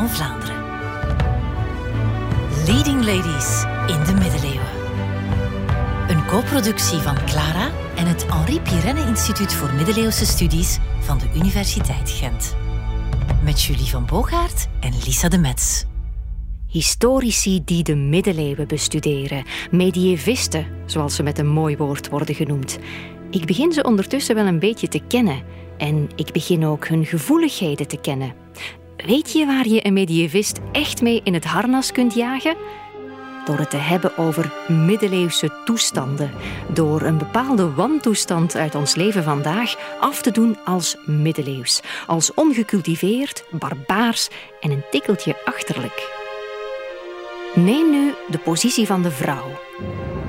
van 0.00 0.08
Vlaanderen. 0.08 0.56
Leading 2.66 3.04
Ladies 3.04 3.64
in 3.86 4.04
de 4.04 4.14
middeleeuwen. 4.20 4.68
Een 6.08 6.26
co-productie 6.26 6.98
van 6.98 7.24
Clara 7.24 7.70
en 7.96 8.06
het 8.06 8.26
Henri 8.32 8.60
Pirenne 8.60 9.06
Instituut 9.06 9.54
voor 9.54 9.74
Middeleeuwse 9.74 10.26
Studies 10.26 10.78
van 11.00 11.18
de 11.18 11.30
Universiteit 11.34 12.10
Gent. 12.10 12.56
Met 13.44 13.62
Julie 13.62 13.86
van 13.86 14.06
Boogaard 14.06 14.68
en 14.80 14.92
Lisa 15.04 15.28
de 15.28 15.38
Metz. 15.38 15.84
Historici 16.66 17.64
die 17.64 17.82
de 17.82 17.96
middeleeuwen 17.96 18.68
bestuderen, 18.68 19.44
medievisten, 19.70 20.66
zoals 20.86 21.14
ze 21.14 21.22
met 21.22 21.38
een 21.38 21.48
mooi 21.48 21.76
woord 21.76 22.08
worden 22.08 22.34
genoemd. 22.34 22.78
Ik 23.30 23.46
begin 23.46 23.72
ze 23.72 23.82
ondertussen 23.82 24.34
wel 24.34 24.46
een 24.46 24.58
beetje 24.58 24.88
te 24.88 25.00
kennen 25.08 25.42
en 25.78 26.08
ik 26.16 26.32
begin 26.32 26.66
ook 26.66 26.88
hun 26.88 27.06
gevoeligheden 27.06 27.88
te 27.88 28.00
kennen. 28.00 28.34
Weet 29.06 29.32
je 29.32 29.46
waar 29.46 29.68
je 29.68 29.86
een 29.86 29.92
medievist 29.92 30.58
echt 30.72 31.02
mee 31.02 31.20
in 31.24 31.34
het 31.34 31.44
harnas 31.44 31.92
kunt 31.92 32.14
jagen? 32.14 32.56
Door 33.44 33.58
het 33.58 33.70
te 33.70 33.76
hebben 33.76 34.16
over 34.16 34.52
middeleeuwse 34.68 35.60
toestanden. 35.64 36.30
Door 36.72 37.02
een 37.02 37.18
bepaalde 37.18 37.72
wantoestand 37.72 38.56
uit 38.56 38.74
ons 38.74 38.94
leven 38.94 39.22
vandaag 39.22 39.98
af 40.00 40.22
te 40.22 40.30
doen 40.30 40.58
als 40.64 40.96
middeleeuws. 41.04 41.80
Als 42.06 42.34
ongecultiveerd, 42.34 43.44
barbaars 43.50 44.28
en 44.60 44.70
een 44.70 44.84
tikkeltje 44.90 45.36
achterlijk. 45.44 46.18
Neem 47.54 47.90
nu 47.90 48.14
de 48.28 48.38
positie 48.38 48.86
van 48.86 49.02
de 49.02 49.10
vrouw. 49.10 49.58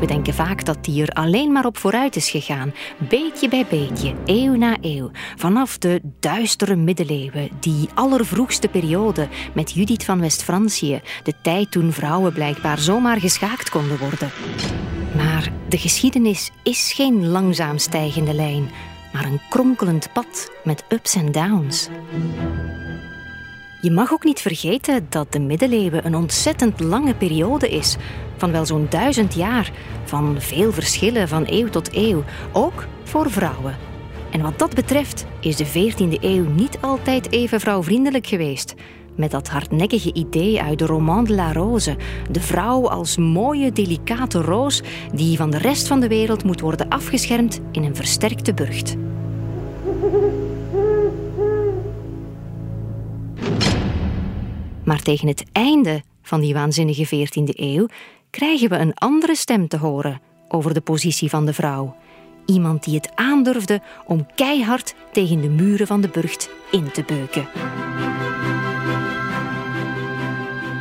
We 0.01 0.07
denken 0.07 0.33
vaak 0.33 0.65
dat 0.65 0.83
die 0.83 1.01
er 1.01 1.09
alleen 1.09 1.51
maar 1.51 1.65
op 1.65 1.77
vooruit 1.77 2.15
is 2.15 2.29
gegaan, 2.29 2.73
beetje 2.97 3.49
bij 3.49 3.65
beetje, 3.69 4.13
eeuw 4.25 4.55
na 4.55 4.77
eeuw, 4.81 5.11
vanaf 5.35 5.77
de 5.77 6.01
duistere 6.19 6.75
middeleeuwen, 6.75 7.49
die 7.59 7.89
allervroegste 7.93 8.67
periode 8.67 9.27
met 9.53 9.71
Judith 9.71 10.03
van 10.05 10.19
West-Francië, 10.19 11.01
de 11.23 11.33
tijd 11.41 11.71
toen 11.71 11.91
vrouwen 11.91 12.33
blijkbaar 12.33 12.79
zomaar 12.79 13.19
geschaakt 13.19 13.69
konden 13.69 13.97
worden. 13.97 14.31
Maar 15.15 15.51
de 15.69 15.77
geschiedenis 15.77 16.51
is 16.63 16.93
geen 16.93 17.27
langzaam 17.27 17.77
stijgende 17.77 18.33
lijn, 18.33 18.69
maar 19.13 19.25
een 19.25 19.41
kronkelend 19.49 20.13
pad 20.13 20.51
met 20.63 20.83
ups 20.89 21.15
en 21.15 21.31
downs. 21.31 21.89
Je 23.81 23.91
mag 23.91 24.11
ook 24.11 24.23
niet 24.23 24.41
vergeten 24.41 25.05
dat 25.09 25.31
de 25.31 25.39
middeleeuwen 25.39 26.05
een 26.05 26.15
ontzettend 26.15 26.79
lange 26.79 27.15
periode 27.15 27.69
is, 27.69 27.97
van 28.37 28.51
wel 28.51 28.65
zo'n 28.65 28.87
duizend 28.89 29.33
jaar, 29.33 29.71
van 30.03 30.35
veel 30.39 30.71
verschillen 30.71 31.27
van 31.27 31.43
eeuw 31.45 31.69
tot 31.69 31.95
eeuw, 31.95 32.23
ook 32.51 32.87
voor 33.03 33.31
vrouwen. 33.31 33.77
En 34.31 34.41
wat 34.41 34.59
dat 34.59 34.75
betreft 34.75 35.25
is 35.39 35.55
de 35.55 35.67
14e 35.67 36.19
eeuw 36.19 36.45
niet 36.45 36.77
altijd 36.81 37.31
even 37.31 37.59
vrouwvriendelijk 37.59 38.27
geweest. 38.27 38.73
Met 39.15 39.31
dat 39.31 39.47
hardnekkige 39.47 40.13
idee 40.13 40.61
uit 40.61 40.79
de 40.79 40.85
roman 40.85 41.23
de 41.23 41.33
la 41.33 41.53
Rose, 41.53 41.95
de 42.31 42.41
vrouw 42.41 42.89
als 42.89 43.17
mooie, 43.17 43.71
delicate 43.71 44.41
roos 44.41 44.81
die 45.13 45.37
van 45.37 45.49
de 45.49 45.57
rest 45.57 45.87
van 45.87 45.99
de 45.99 46.07
wereld 46.07 46.43
moet 46.43 46.61
worden 46.61 46.89
afgeschermd 46.89 47.59
in 47.71 47.83
een 47.83 47.95
versterkte 47.95 48.53
burcht. 48.53 48.95
Maar 54.83 55.01
tegen 55.01 55.27
het 55.27 55.43
einde 55.51 56.03
van 56.21 56.41
die 56.41 56.53
waanzinnige 56.53 57.05
14e 57.05 57.55
eeuw 57.55 57.87
krijgen 58.29 58.69
we 58.69 58.77
een 58.77 58.93
andere 58.93 59.35
stem 59.35 59.67
te 59.67 59.77
horen 59.77 60.21
over 60.47 60.73
de 60.73 60.81
positie 60.81 61.29
van 61.29 61.45
de 61.45 61.53
vrouw. 61.53 61.95
Iemand 62.45 62.83
die 62.83 62.95
het 62.95 63.11
aandurfde 63.15 63.81
om 64.05 64.25
keihard 64.35 64.95
tegen 65.11 65.41
de 65.41 65.49
muren 65.49 65.87
van 65.87 66.01
de 66.01 66.07
burcht 66.07 66.49
in 66.71 66.91
te 66.91 67.03
beuken. 67.03 67.47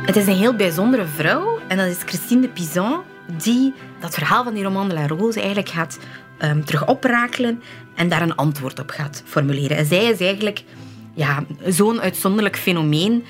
Het 0.05 0.15
is 0.15 0.27
een 0.27 0.37
heel 0.37 0.55
bijzondere 0.55 1.05
vrouw 1.05 1.59
en 1.67 1.77
dat 1.77 1.87
is 1.87 2.03
Christine 2.05 2.41
de 2.41 2.49
Pizan 2.49 3.01
die 3.43 3.73
dat 3.99 4.13
verhaal 4.13 4.43
van 4.43 4.53
die 4.53 4.63
roman 4.63 4.87
de 4.87 4.93
la 4.93 5.07
Rose 5.07 5.39
eigenlijk 5.39 5.69
gaat 5.69 5.99
um, 6.39 6.65
terug 6.65 6.87
oprakelen 6.87 7.61
en 7.95 8.09
daar 8.09 8.21
een 8.21 8.35
antwoord 8.35 8.79
op 8.79 8.89
gaat 8.89 9.23
formuleren. 9.25 9.77
En 9.77 9.85
zij 9.85 10.05
is 10.05 10.19
eigenlijk 10.19 10.63
ja, 11.13 11.43
zo'n 11.65 12.01
uitzonderlijk 12.01 12.57
fenomeen 12.57 13.23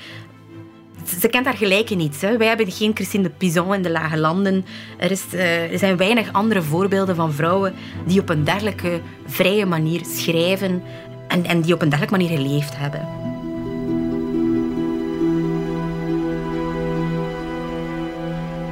ze 1.20 1.28
kent 1.28 1.44
haar 1.44 1.56
gelijke 1.56 1.94
niet. 1.94 2.20
Hè. 2.20 2.36
Wij 2.36 2.46
hebben 2.46 2.70
geen 2.70 2.94
Christine 2.94 3.22
de 3.22 3.30
Pizon 3.30 3.74
in 3.74 3.82
de 3.82 3.90
Lage 3.90 4.18
Landen. 4.18 4.64
Er, 4.98 5.10
is, 5.10 5.24
uh, 5.34 5.72
er 5.72 5.78
zijn 5.78 5.96
weinig 5.96 6.32
andere 6.32 6.62
voorbeelden 6.62 7.16
van 7.16 7.32
vrouwen 7.32 7.74
die 8.06 8.20
op 8.20 8.28
een 8.28 8.44
dergelijke 8.44 9.00
vrije 9.26 9.66
manier 9.66 10.00
schrijven 10.04 10.82
en, 11.28 11.44
en 11.44 11.60
die 11.60 11.74
op 11.74 11.82
een 11.82 11.88
dergelijke 11.88 12.18
manier 12.18 12.38
geleefd 12.38 12.76
hebben. 12.76 13.08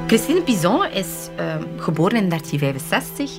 Christine 0.07 0.43
Pizon 0.43 0.87
is 0.87 1.07
uh, 1.39 1.55
geboren 1.77 2.17
in 2.17 2.29
1365 2.29 3.39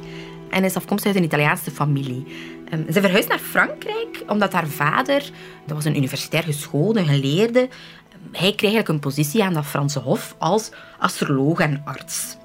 en 0.50 0.64
is 0.64 0.76
afkomstig 0.76 1.08
uit 1.08 1.20
een 1.20 1.28
Italiaanse 1.28 1.72
familie. 1.72 2.26
Um, 2.74 2.86
ze 2.94 3.02
verhuisde 3.02 3.30
naar 3.30 3.40
Frankrijk 3.40 4.24
omdat 4.28 4.54
haar 4.54 4.68
vader, 4.68 5.30
dat 5.66 5.76
was 5.76 5.86
een 5.86 5.98
universitair 5.98 6.44
geschoolde, 6.44 7.06
geleerde, 7.06 7.70
hij 8.32 8.50
kreeg 8.50 8.62
eigenlijk 8.62 8.88
een 8.88 9.00
positie 9.00 9.44
aan 9.44 9.54
dat 9.54 9.66
Franse 9.66 10.00
Hof 10.00 10.36
als 10.38 10.72
astroloog 11.00 11.60
en 11.60 11.82
arts. 11.86 12.36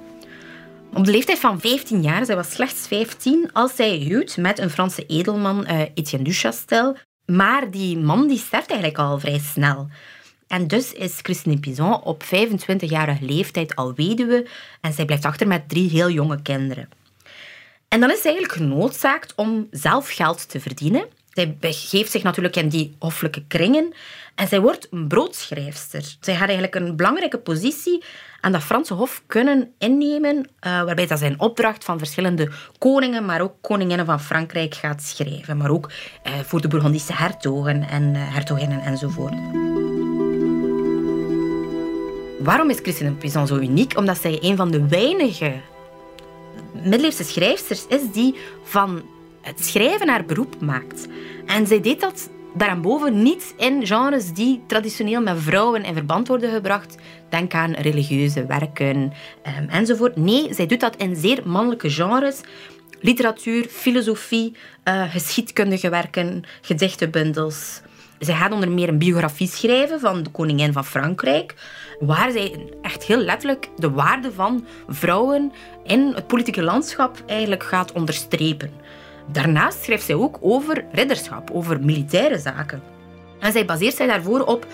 Op 0.94 1.04
de 1.04 1.10
leeftijd 1.10 1.38
van 1.38 1.60
15 1.60 2.03
jaar, 2.03 2.25
zij 2.25 2.37
was 2.37 2.50
slechts 2.50 2.87
15, 2.87 3.50
als 3.53 3.76
zij 3.76 3.97
huwt 3.97 4.36
met 4.36 4.59
een 4.59 4.70
Franse 4.70 5.06
edelman, 5.06 5.66
uh, 5.70 5.81
Etienne 5.81 6.28
Duchastel. 6.28 6.97
Maar 7.26 7.70
die 7.70 7.98
man 7.98 8.28
die 8.28 8.38
sterft 8.38 8.70
eigenlijk 8.70 9.00
al 9.00 9.19
vrij 9.19 9.38
snel. 9.38 9.88
En 10.47 10.66
dus 10.66 10.92
is 10.92 11.19
Christine 11.22 11.59
Pizon 11.59 12.03
op 12.03 12.25
25-jarige 12.25 13.25
leeftijd 13.25 13.76
al 13.76 13.94
weduwe 13.94 14.47
en 14.81 14.92
zij 14.92 15.04
blijft 15.04 15.25
achter 15.25 15.47
met 15.47 15.69
drie 15.69 15.91
heel 15.91 16.10
jonge 16.10 16.42
kinderen. 16.42 16.88
En 17.88 18.00
dan 18.00 18.10
is 18.10 18.22
zij 18.22 18.31
eigenlijk 18.31 18.62
genoodzaakt 18.62 19.32
om 19.34 19.66
zelf 19.70 20.09
geld 20.09 20.50
te 20.50 20.60
verdienen. 20.60 21.06
Zij 21.36 21.56
begeeft 21.60 22.10
zich 22.10 22.22
natuurlijk 22.22 22.56
in 22.56 22.69
die 22.69 22.97
hoffelijke 22.98 23.44
kringen 23.47 23.94
en 24.34 24.48
zij 24.48 24.60
wordt 24.60 24.86
een 24.91 25.08
broodschrijfster. 25.08 26.16
Zij 26.20 26.34
gaat 26.34 26.48
eigenlijk 26.48 26.74
een 26.74 26.97
belangrijke 26.97 27.38
positie 27.38 28.04
aan 28.41 28.52
dat 28.52 28.62
Franse 28.62 28.94
Hof 28.94 29.22
kunnen 29.26 29.70
innemen, 29.78 30.36
uh, 30.36 30.44
waarbij 30.60 31.06
zij 31.06 31.30
een 31.30 31.41
opdracht 31.41 31.84
van 31.84 31.98
verschillende 31.98 32.50
koningen, 32.78 33.24
maar 33.24 33.41
ook 33.41 33.54
koninginnen 33.60 34.06
van 34.06 34.20
Frankrijk 34.20 34.74
gaat 34.74 35.02
schrijven. 35.02 35.56
Maar 35.56 35.70
ook 35.70 35.91
uh, 36.26 36.32
voor 36.44 36.60
de 36.60 36.69
Bourgondische 36.69 37.12
hertogen 37.12 37.88
en 37.88 38.14
uh, 38.14 38.34
hertoginnen 38.34 38.80
enzovoort. 38.80 39.34
Waarom 42.38 42.70
is 42.70 42.78
Christine 42.82 43.12
Pizan 43.12 43.47
zo 43.47 43.56
uniek? 43.56 43.97
Omdat 43.97 44.18
zij 44.18 44.38
een 44.41 44.56
van 44.56 44.70
de 44.70 44.88
weinige 44.88 45.54
middeleeuwse 46.72 47.24
schrijfsters 47.24 47.86
is 47.86 48.12
die 48.12 48.34
van 48.64 49.03
het 49.46 49.64
schrijven 49.64 50.08
haar 50.08 50.24
beroep 50.24 50.60
maakt. 50.60 51.08
En 51.46 51.66
zij 51.66 51.80
deed 51.80 52.00
dat 52.00 52.30
daarboven 52.54 53.22
niet 53.22 53.54
in 53.56 53.86
genres 53.86 54.32
die 54.32 54.62
traditioneel 54.66 55.20
met 55.20 55.38
vrouwen 55.38 55.84
in 55.84 55.94
verband 55.94 56.28
worden 56.28 56.50
gebracht. 56.50 56.96
Denk 57.28 57.54
aan 57.54 57.72
religieuze 57.72 58.46
werken 58.46 58.96
um, 58.96 59.68
enzovoort. 59.68 60.16
Nee, 60.16 60.54
zij 60.54 60.66
doet 60.66 60.80
dat 60.80 60.96
in 60.96 61.16
zeer 61.16 61.42
mannelijke 61.44 61.90
genres. 61.90 62.40
Literatuur, 63.00 63.64
filosofie, 63.64 64.56
uh, 64.84 65.10
geschiedkundige 65.10 65.88
werken, 65.88 66.44
gedichtenbundels. 66.60 67.80
Zij 68.18 68.34
gaat 68.34 68.52
onder 68.52 68.70
meer 68.70 68.88
een 68.88 68.98
biografie 68.98 69.48
schrijven 69.48 70.00
van 70.00 70.22
de 70.22 70.30
koningin 70.30 70.72
van 70.72 70.84
Frankrijk, 70.84 71.54
waar 72.00 72.30
zij 72.30 72.66
echt 72.82 73.04
heel 73.04 73.18
letterlijk 73.18 73.68
de 73.76 73.90
waarde 73.90 74.32
van 74.32 74.66
vrouwen 74.88 75.52
in 75.84 76.12
het 76.14 76.26
politieke 76.26 76.62
landschap 76.62 77.22
eigenlijk 77.26 77.62
gaat 77.62 77.92
onderstrepen. 77.92 78.70
Daarnaast 79.32 79.82
schrijft 79.82 80.04
zij 80.04 80.14
ook 80.14 80.38
over 80.40 80.84
ridderschap, 80.92 81.50
over 81.50 81.84
militaire 81.84 82.38
zaken. 82.38 82.82
En 83.40 83.52
zij 83.52 83.64
baseert 83.64 83.94
zich 83.94 84.06
daarvoor 84.06 84.40
op 84.40 84.66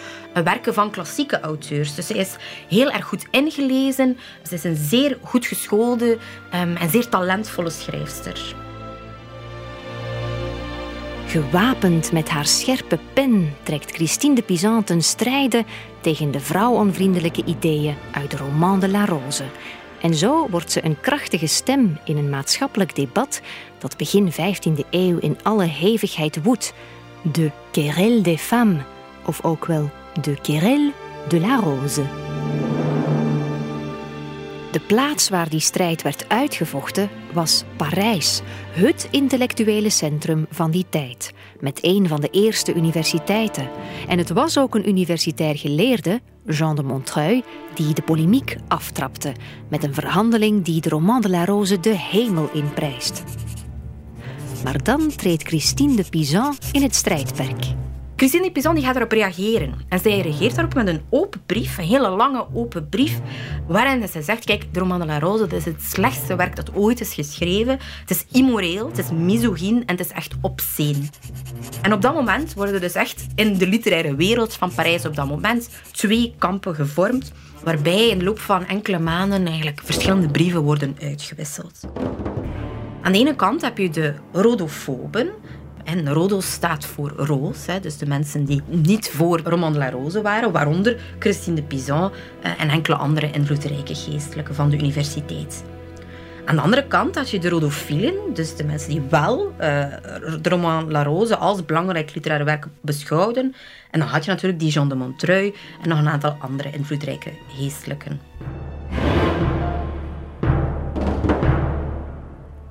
werken 0.45 0.75
van 0.75 0.91
klassieke 0.91 1.41
auteurs. 1.41 1.95
Dus 1.95 2.07
zij 2.07 2.17
is 2.17 2.37
heel 2.69 2.91
erg 2.91 3.05
goed 3.05 3.27
ingelezen. 3.31 4.19
Ze 4.43 4.55
is 4.55 4.65
een 4.65 4.77
zeer 4.77 5.19
goed 5.23 5.47
geschoolde 5.47 6.19
um, 6.55 6.77
en 6.77 6.91
zeer 6.91 7.09
talentvolle 7.09 7.71
schrijfster. 7.71 8.55
Gewapend 11.27 12.13
met 12.13 12.29
haar 12.29 12.47
scherpe 12.47 12.99
pen 13.13 13.55
trekt 13.63 13.91
Christine 13.95 14.35
de 14.35 14.43
Pizan 14.43 14.85
ten 14.85 15.03
strijde 15.03 15.65
tegen 16.01 16.31
de 16.31 16.41
vrouwonvriendelijke 16.41 17.45
ideeën 17.45 17.97
uit 18.13 18.31
de 18.31 18.37
roman 18.37 18.81
de 18.81 18.89
la 18.89 19.05
Rose. 19.05 19.45
En 20.03 20.15
zo 20.15 20.47
wordt 20.51 20.73
ze 20.73 20.85
een 20.85 21.01
krachtige 21.01 21.47
stem 21.47 21.99
in 22.05 22.17
een 22.17 22.31
maatschappelijk 22.31 22.95
debat 22.95 23.41
dat 23.79 23.97
begin 23.97 24.33
15e 24.33 24.89
eeuw 24.91 25.19
in 25.19 25.39
alle 25.43 25.65
hevigheid 25.65 26.43
woedt. 26.43 26.75
De 27.33 27.51
querelle 27.71 28.21
des 28.21 28.41
femmes, 28.41 28.83
of 29.27 29.45
ook 29.45 29.67
wel 29.67 29.91
de 30.21 30.41
querelle 30.41 30.93
de 31.29 31.41
la 31.41 31.57
rose. 31.57 32.03
De 34.73 34.81
plaats 34.81 35.29
waar 35.29 35.49
die 35.49 35.61
strijd 35.61 36.03
werd 36.03 36.29
uitgevochten 36.29 37.11
was 37.33 37.65
Parijs, 37.77 38.41
het 38.71 39.09
intellectuele 39.11 39.91
centrum 39.91 40.47
van 40.51 40.71
die 40.71 40.87
tijd, 40.89 41.33
met 41.61 41.79
een 41.83 42.09
van 42.09 42.21
de 42.21 42.29
eerste 42.31 42.75
universiteiten. 42.75 43.69
En 44.09 44.19
het 44.19 44.31
was 44.31 44.59
ook 44.59 44.75
een 44.75 44.89
universitair 44.89 45.57
geleerde, 45.57 46.21
Jean 46.47 46.77
de 46.77 46.83
Montreuil, 46.83 47.43
die 47.75 47.95
de 47.95 48.03
polemiek 48.03 48.57
aftrapte 48.69 49.33
met 49.69 49.85
een 49.85 49.95
verhandeling 49.95 50.65
die 50.65 50.81
de 50.81 50.89
Roman 50.89 51.21
de 51.21 51.31
la 51.31 51.45
Rose 51.45 51.81
de 51.81 51.97
hemel 51.97 52.51
inprijst. 52.53 53.23
Maar 54.65 54.83
dan 54.83 55.09
treedt 55.17 55.43
Christine 55.43 55.97
de 55.97 56.05
Pizan 56.11 56.57
in 56.73 56.83
het 56.83 56.95
strijdperk. 56.95 57.65
Christine 58.23 58.53
Pizan 58.53 58.75
die 58.75 58.85
gaat 58.85 58.97
erop 58.97 59.13
reageren. 59.13 59.75
En 59.89 59.99
zij 59.99 60.21
reageert 60.21 60.55
daarop 60.55 60.75
met 60.75 60.87
een 60.87 61.01
open 61.11 61.43
brief, 61.47 61.79
een 61.79 61.85
hele 61.85 62.09
lange 62.09 62.47
open 62.55 62.89
brief, 62.89 63.21
waarin 63.67 64.09
ze 64.09 64.23
zegt, 64.23 64.45
kijk, 64.45 64.75
de 64.75 64.79
Roman 64.79 65.01
de 65.01 65.07
la 65.07 65.19
Rose 65.19 65.47
dat 65.47 65.53
is 65.53 65.65
het 65.65 65.83
slechtste 65.83 66.37
werk 66.37 66.57
dat 66.57 66.75
ooit 66.75 67.01
is 67.01 67.15
geschreven. 67.15 67.79
Het 68.01 68.11
is 68.11 68.25
immoreel, 68.33 68.89
het 68.89 68.99
is 68.99 69.11
misogyn 69.11 69.83
en 69.87 69.97
het 69.97 70.01
is 70.01 70.13
echt 70.13 70.35
obscene. 70.41 71.03
En 71.83 71.93
op 71.93 72.03
dat 72.03 72.15
moment 72.15 72.55
worden 72.55 72.81
dus 72.81 72.95
echt 72.95 73.27
in 73.35 73.59
de 73.59 73.67
literaire 73.67 74.15
wereld 74.15 74.55
van 74.55 74.75
Parijs 74.75 75.05
op 75.05 75.17
dat 75.17 75.29
moment 75.29 75.69
twee 75.91 76.35
kampen 76.39 76.75
gevormd, 76.75 77.33
waarbij 77.65 78.09
in 78.09 78.19
de 78.19 78.25
loop 78.25 78.39
van 78.39 78.67
enkele 78.67 78.99
maanden 78.99 79.47
eigenlijk 79.47 79.81
verschillende 79.85 80.29
brieven 80.29 80.61
worden 80.61 80.97
uitgewisseld. 81.01 81.81
Aan 83.03 83.13
de 83.13 83.19
ene 83.19 83.37
kant 83.37 83.63
heb 83.63 83.79
je 83.79 83.91
de 83.91 84.15
rodofoben, 84.33 85.31
en 85.85 86.13
Rodo 86.13 86.41
staat 86.41 86.87
voor 86.87 87.13
roos, 87.17 87.67
dus 87.81 87.97
de 87.97 88.07
mensen 88.07 88.45
die 88.45 88.63
niet 88.67 89.11
voor 89.11 89.41
Roman 89.45 89.73
de 89.73 89.79
la 89.79 89.91
Rose 89.91 90.23
waren, 90.23 90.53
waaronder 90.53 91.01
Christine 91.19 91.57
de 91.57 91.63
Pizan 91.63 92.13
eh, 92.43 92.51
en 92.59 92.69
enkele 92.69 92.97
andere 92.97 93.31
invloedrijke 93.31 93.95
geestelijken 93.95 94.55
van 94.55 94.71
de 94.71 94.77
universiteit. 94.77 95.65
Aan 96.45 96.57
de 96.57 96.63
andere 96.63 96.87
kant 96.87 97.15
had 97.15 97.31
je 97.31 97.39
de 97.39 97.49
rodofielen, 97.49 98.15
dus 98.35 98.57
de 98.57 98.65
mensen 98.65 98.91
die 98.91 99.03
wel 99.11 99.53
uh, 99.53 99.57
de 100.41 100.49
roman 100.49 100.91
La 100.91 101.03
Rose 101.03 101.37
als 101.37 101.65
belangrijk 101.65 102.15
literaire 102.15 102.45
werk 102.45 102.67
beschouwden. 102.81 103.55
En 103.91 104.01
dan 104.01 104.09
had 104.09 104.25
je 104.25 104.31
natuurlijk 104.31 104.61
die 104.61 104.71
Jean 104.71 104.89
de 104.89 104.95
Montreuil 104.95 105.53
en 105.83 105.89
nog 105.89 105.99
een 105.99 106.09
aantal 106.09 106.37
andere 106.41 106.71
invloedrijke 106.71 107.31
geestelijken. 107.49 108.21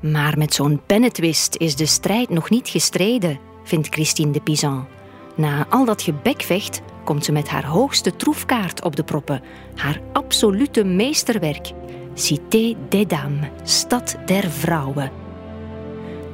Maar 0.02 0.38
met 0.38 0.54
zo'n 0.54 0.82
pennetwist 0.86 1.56
is 1.58 1.76
de 1.76 1.86
strijd 1.86 2.30
nog 2.30 2.50
niet 2.50 2.70
gestreden, 2.70 3.40
vindt 3.64 3.88
Christine 3.88 4.32
de 4.32 4.42
Pizan. 4.42 4.88
Na 5.36 5.66
al 5.70 5.86
dat 5.86 6.02
gebekvecht 6.02 6.82
komt 7.04 7.26
ze 7.26 7.32
met 7.32 7.50
haar 7.50 7.66
hoogste 7.66 8.16
troefkaart 8.16 8.84
op 8.84 8.96
de 8.96 9.04
proppen, 9.04 9.42
haar 9.76 10.02
absolute 10.14 10.84
meesterwerk, 10.84 11.72
Cité 12.14 12.76
des 12.90 13.08
Dames, 13.08 13.48
Stad 13.64 14.16
der 14.26 14.52
Vrouwen. 14.52 15.12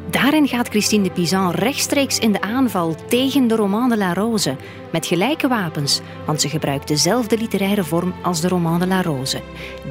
Daarin 0.10 0.48
gaat 0.48 0.68
Christine 0.68 1.04
de 1.04 1.12
Pizan 1.12 1.52
rechtstreeks 1.52 2.19
in 2.19 2.31
de 2.31 2.42
aanval 2.42 2.96
tegen 3.08 3.48
de 3.48 3.56
Roman 3.56 3.90
de 3.90 3.98
la 3.98 4.14
Rose, 4.14 4.56
met 4.92 5.06
gelijke 5.06 5.48
wapens, 5.48 6.02
want 6.25 6.42
ze 6.42 6.50
gebruikt 6.50 6.88
dezelfde 6.88 7.38
literaire 7.38 7.84
vorm 7.84 8.14
als 8.24 8.42
de 8.42 8.48
Roman 8.48 8.80
de 8.80 8.88
la 8.88 9.02
Rose, 9.02 9.42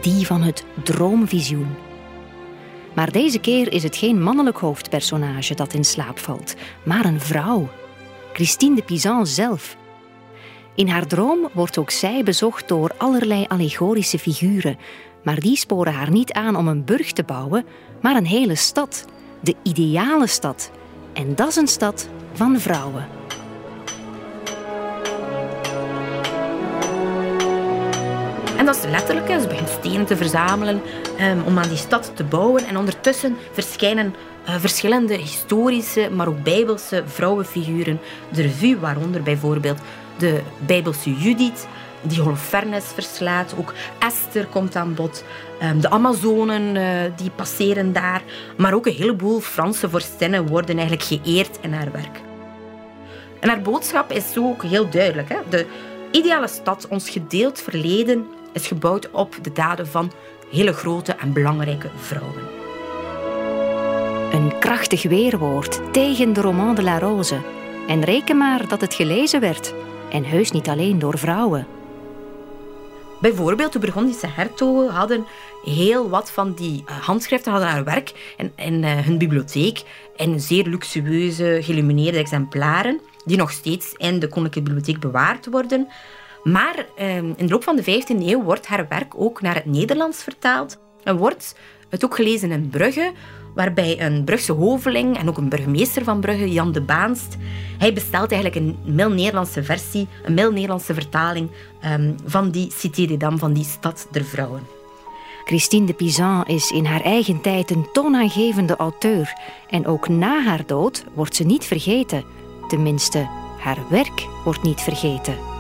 die 0.01 0.27
van 0.27 0.43
het 0.43 0.65
droomvisioen. 0.83 1.86
Maar 2.97 3.13
deze 3.13 3.39
keer 3.39 3.73
is 3.73 3.83
het 3.83 3.97
geen 3.97 4.23
mannelijk 4.23 4.59
hoofdpersonage 4.59 5.55
dat 5.55 5.73
in 5.73 5.85
slaap 5.85 6.19
valt, 6.19 6.55
maar 6.85 7.05
een 7.05 7.21
vrouw. 7.21 7.69
Christine 8.33 8.75
de 8.75 8.83
Pizan 8.83 9.27
zelf. 9.27 9.77
In 10.75 10.89
haar 10.89 11.07
droom 11.07 11.49
wordt 11.53 11.79
ook 11.79 11.91
zij 11.91 12.23
bezocht 12.23 12.69
door 12.69 12.91
allerlei 12.97 13.45
allegorische 13.49 14.19
figuren, 14.19 14.79
maar 15.25 15.41
die 15.41 15.57
sporen 15.57 15.93
haar 15.93 16.11
niet 16.11 16.33
aan 16.33 16.57
om 16.57 16.69
een 16.69 16.85
burg 16.85 17.13
te 17.13 17.23
bouwen, 17.23 17.65
maar 18.03 18.17
een 18.17 18.27
hele 18.27 18.55
stad, 18.55 19.05
de 19.41 19.55
ideale 19.63 20.27
stad. 20.27 20.71
En 21.13 21.35
dat 21.35 21.49
is 21.49 21.57
een 21.57 21.69
stad 21.69 22.09
van 22.33 22.61
vrouwen. 22.61 23.16
Dat 28.67 28.77
is 28.77 28.91
letterlijk. 28.91 29.41
Ze 29.41 29.49
begint 29.49 29.69
stenen 29.69 30.07
te 30.07 30.17
verzamelen 30.17 30.83
um, 31.21 31.43
om 31.47 31.59
aan 31.59 31.69
die 31.69 31.77
stad 31.77 32.13
te 32.15 32.25
bouwen. 32.25 32.67
En 32.67 32.77
ondertussen 32.77 33.37
verschijnen 33.53 34.15
uh, 34.49 34.55
verschillende 34.59 35.15
historische, 35.15 36.09
maar 36.13 36.29
ook 36.29 36.43
bijbelse 36.43 37.03
vrouwenfiguren 37.07 38.01
de 38.33 38.43
revue. 38.43 38.79
Waaronder 38.79 39.23
bijvoorbeeld 39.23 39.79
de 40.19 40.41
bijbelse 40.67 41.15
Judith, 41.15 41.67
die 42.03 42.21
Holofernes 42.21 42.85
verslaat. 42.85 43.55
Ook 43.59 43.73
Esther 43.99 44.47
komt 44.47 44.77
aan 44.77 44.95
bod. 44.95 45.25
Um, 45.63 45.81
de 45.81 45.91
Amazonen 45.91 46.75
uh, 46.75 46.83
die 47.17 47.31
passeren 47.31 47.93
daar. 47.93 48.23
Maar 48.57 48.75
ook 48.75 48.87
een 48.87 48.95
heleboel 48.95 49.41
Franse 49.41 49.91
vorstinnen 49.91 50.47
worden 50.47 50.79
eigenlijk 50.79 51.09
geëerd 51.09 51.59
in 51.61 51.73
haar 51.73 51.93
werk. 51.93 52.21
En 53.41 53.49
haar 53.49 53.63
boodschap 53.63 54.13
is 54.13 54.33
zo 54.33 54.45
ook 54.45 54.63
heel 54.63 54.91
duidelijk. 54.91 55.29
Hè? 55.29 55.37
De 55.49 55.67
ideale 56.11 56.49
stad, 56.49 56.87
ons 56.89 57.11
gedeeld 57.11 57.61
verleden, 57.61 58.27
is 58.57 58.67
gebouwd 58.67 59.11
op 59.11 59.37
de 59.43 59.53
daden 59.53 59.87
van 59.87 60.13
hele 60.51 60.73
grote 60.73 61.13
en 61.13 61.33
belangrijke 61.33 61.91
vrouwen. 61.97 62.43
Een 64.33 64.59
krachtig 64.59 65.03
weerwoord 65.03 65.93
tegen 65.93 66.33
de 66.33 66.41
roman 66.41 66.75
de 66.75 66.83
la 66.83 66.99
Rose. 66.99 67.41
En 67.89 68.05
reken 68.05 68.37
maar 68.37 68.69
dat 68.69 68.81
het 68.81 68.95
gelezen 68.95 69.41
werd. 69.41 69.75
En 70.11 70.25
heus 70.25 70.51
niet 70.51 70.69
alleen 70.69 70.99
door 70.99 71.19
vrouwen. 71.19 71.67
Bijvoorbeeld, 73.21 73.73
de 73.73 73.79
Burgondische 73.79 74.27
hertogen 74.27 74.95
hadden 74.95 75.27
heel 75.65 76.09
wat 76.09 76.31
van 76.31 76.53
die 76.53 76.83
eh, 76.87 76.97
handschriften 76.97 77.53
hadden 77.53 77.71
haar 77.71 77.85
werk 77.85 78.35
in, 78.37 78.53
in 78.57 78.83
uh, 78.83 78.99
hun 78.99 79.19
bibliotheek 79.19 79.83
in 80.17 80.41
zeer 80.41 80.65
luxueuze, 80.67 81.59
geïllumineerde 81.63 82.19
exemplaren, 82.19 83.01
die 83.25 83.37
nog 83.37 83.51
steeds 83.51 83.93
in 83.97 84.19
de 84.19 84.29
Koninklijke 84.29 84.71
Bibliotheek 84.71 85.01
bewaard 85.01 85.47
worden. 85.51 85.89
Maar 86.47 86.87
ehm, 86.97 87.33
in 87.37 87.47
de 87.47 87.49
loop 87.49 87.63
van 87.63 87.77
de 87.77 87.83
15e 87.83 88.27
eeuw 88.27 88.43
wordt 88.43 88.67
haar 88.67 88.89
werk 88.89 89.15
ook 89.17 89.43
naar 89.43 89.55
het 89.55 89.65
Nederlands 89.65 90.23
vertaald 90.23 90.79
en 91.05 91.17
wordt 91.17 91.55
het 91.89 92.05
ook 92.05 92.15
gelezen 92.15 92.51
in 92.51 92.69
Brugge, 92.69 93.13
waarbij 93.55 94.01
een 94.01 94.25
Brugse 94.25 94.53
hoveling 94.53 95.19
en 95.19 95.29
ook 95.29 95.37
een 95.37 95.49
burgemeester 95.49 96.05
van 96.05 96.21
Brugge, 96.21 96.53
Jan 96.53 96.73
de 96.73 96.81
Baanst, 96.81 97.37
hij 97.79 97.93
bestelt 97.93 98.33
eigenlijk 98.33 98.55
een 98.55 98.95
mil-Nederlandse 98.95 99.65
versie, 99.65 100.09
een 100.25 100.35
mil-Nederlandse 100.35 100.95
vertaling 100.95 101.51
um, 101.85 102.17
van 102.25 102.51
die 102.51 102.73
Cité 102.73 103.07
des 103.07 103.19
Dames, 103.19 103.41
van 103.41 103.53
die 103.53 103.65
Stad 103.65 104.09
der 104.11 104.25
Vrouwen. 104.25 104.63
Christine 105.45 105.87
de 105.87 105.95
Pizan 105.95 106.45
is 106.47 106.71
in 106.71 106.85
haar 106.85 107.03
eigen 107.03 107.41
tijd 107.41 107.71
een 107.71 107.89
toonaangevende 107.93 108.77
auteur. 108.77 109.33
En 109.69 109.87
ook 109.87 110.09
na 110.09 110.43
haar 110.43 110.67
dood 110.67 111.05
wordt 111.15 111.37
ze 111.37 111.45
niet 111.45 111.65
vergeten. 111.65 112.25
Tenminste, 112.69 113.29
haar 113.59 113.79
werk 113.91 114.27
wordt 114.45 114.63
niet 114.63 114.81
vergeten. 114.81 115.56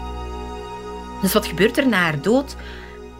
Dus 1.22 1.32
wat 1.32 1.46
gebeurt 1.46 1.78
er 1.78 1.88
na 1.88 1.96
haar 1.96 2.22
dood? 2.22 2.56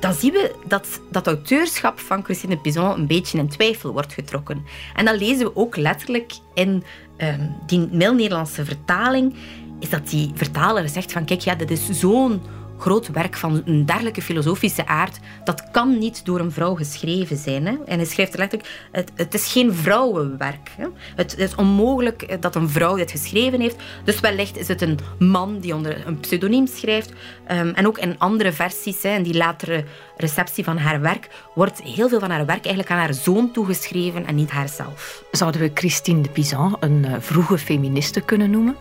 Dan 0.00 0.15
zien 0.15 0.33
we 0.33 0.55
dat 0.65 1.00
dat 1.11 1.26
auteurschap 1.26 1.99
van 2.00 2.25
Christine 2.25 2.59
Pizan 2.59 2.99
een 2.99 3.07
beetje 3.07 3.38
in 3.38 3.49
twijfel 3.49 3.93
wordt 3.93 4.12
getrokken. 4.12 4.65
En 4.95 5.05
dat 5.05 5.19
lezen 5.19 5.47
we 5.47 5.57
ook 5.57 5.76
letterlijk 5.76 6.33
in 6.55 6.85
um, 7.19 7.55
die 7.67 7.79
Nederlandse 7.79 8.65
vertaling. 8.65 9.35
Is 9.81 9.91
dat 9.91 10.09
die 10.09 10.31
vertaler 10.35 10.88
zegt 10.88 11.12
van 11.12 11.25
kijk, 11.25 11.41
ja, 11.41 11.55
dit 11.55 11.71
is 11.71 11.91
zo'n 11.91 12.41
groot 12.78 13.09
werk 13.09 13.37
van 13.37 13.62
een 13.64 13.87
dergelijke 13.87 14.23
filosofische 14.23 14.87
aard, 14.87 15.18
dat 15.45 15.71
kan 15.71 15.99
niet 15.99 16.25
door 16.25 16.40
een 16.40 16.52
vrouw 16.52 16.75
geschreven 16.75 17.37
zijn. 17.37 17.66
Hè? 17.66 17.75
En 17.87 17.97
hij 17.97 18.04
schrijft 18.06 18.37
letterlijk, 18.37 18.88
het, 18.92 19.11
het 19.14 19.35
is 19.35 19.52
geen 19.52 19.75
vrouwenwerk. 19.75 20.71
Hè? 20.76 20.87
Het, 21.16 21.38
is 21.38 21.54
onmogelijk 21.54 22.42
dat 22.42 22.54
een 22.54 22.68
vrouw 22.68 22.97
dit 22.97 23.11
geschreven 23.11 23.61
heeft. 23.61 23.76
Dus 24.04 24.21
wellicht 24.21 24.59
is 24.59 24.68
het 24.68 24.83
een 24.83 24.99
man 25.18 25.59
die 25.59 25.75
onder 25.75 26.06
een 26.06 26.21
pseudoniem 26.21 26.66
schrijft. 26.66 27.11
Um, 27.11 27.71
en 27.75 27.87
ook 27.87 27.99
in 27.99 28.18
andere 28.18 28.52
versies, 28.52 29.02
hè, 29.02 29.14
in 29.14 29.23
die 29.23 29.37
latere 29.37 29.85
receptie 30.16 30.64
van 30.64 30.78
haar 30.78 31.00
werk, 31.00 31.28
wordt 31.54 31.83
heel 31.83 32.09
veel 32.09 32.21
van 32.21 32.30
haar 32.30 32.47
werk 32.47 32.64
eigenlijk 32.64 32.90
aan 32.90 32.99
haar 32.99 33.14
zoon 33.14 33.50
toegeschreven 33.52 34.26
en 34.26 34.35
niet 34.35 34.50
haarzelf. 34.50 35.25
Zouden 35.30 35.61
we 35.61 35.71
Christine 35.75 36.21
de 36.21 36.28
Pizan 36.28 36.76
een 36.80 37.04
uh, 37.06 37.14
vroege 37.18 37.59
feministe 37.59 38.21
kunnen 38.21 38.50
noemen? 38.50 38.76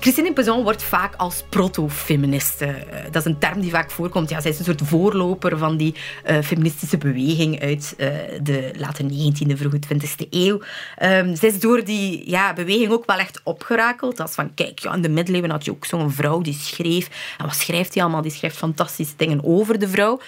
Christine 0.00 0.32
Pizan 0.32 0.62
wordt 0.62 0.82
vaak 0.82 1.14
als 1.16 1.44
proto-feministe. 1.48 2.64
Eh, 2.64 3.04
dat 3.04 3.26
is 3.26 3.32
een 3.32 3.38
term 3.38 3.60
die 3.60 3.70
vaak 3.70 3.90
voorkomt. 3.90 4.30
Ja, 4.30 4.40
zij 4.40 4.50
is 4.50 4.58
een 4.58 4.64
soort 4.64 4.82
voorloper 4.84 5.58
van 5.58 5.76
die 5.76 5.94
uh, 6.26 6.38
feministische 6.38 6.98
beweging 6.98 7.60
uit 7.60 7.94
uh, 7.98 8.08
de 8.42 8.70
late 8.76 9.02
19e, 9.02 9.56
vroege 9.56 9.78
20e 9.94 10.28
eeuw. 10.30 10.60
Um, 11.02 11.36
zij 11.36 11.48
is 11.48 11.60
door 11.60 11.84
die 11.84 12.30
ja, 12.30 12.52
beweging 12.52 12.90
ook 12.90 13.06
wel 13.06 13.18
echt 13.18 13.40
opgerakeld. 13.44 14.20
Als 14.20 14.34
van, 14.34 14.54
kijk, 14.54 14.78
ja, 14.78 14.94
in 14.94 15.02
de 15.02 15.08
middeleeuwen 15.08 15.50
had 15.50 15.64
je 15.64 15.70
ook 15.70 15.84
zo'n 15.84 16.12
vrouw 16.12 16.40
die 16.40 16.58
schreef. 16.60 17.34
En 17.38 17.46
wat 17.46 17.54
schrijft 17.54 17.94
hij 17.94 18.02
allemaal? 18.02 18.22
Die 18.22 18.32
schrijft 18.32 18.56
fantastische 18.56 19.14
dingen 19.16 19.44
over 19.44 19.78
de 19.78 19.88
vrouw. 19.88 20.20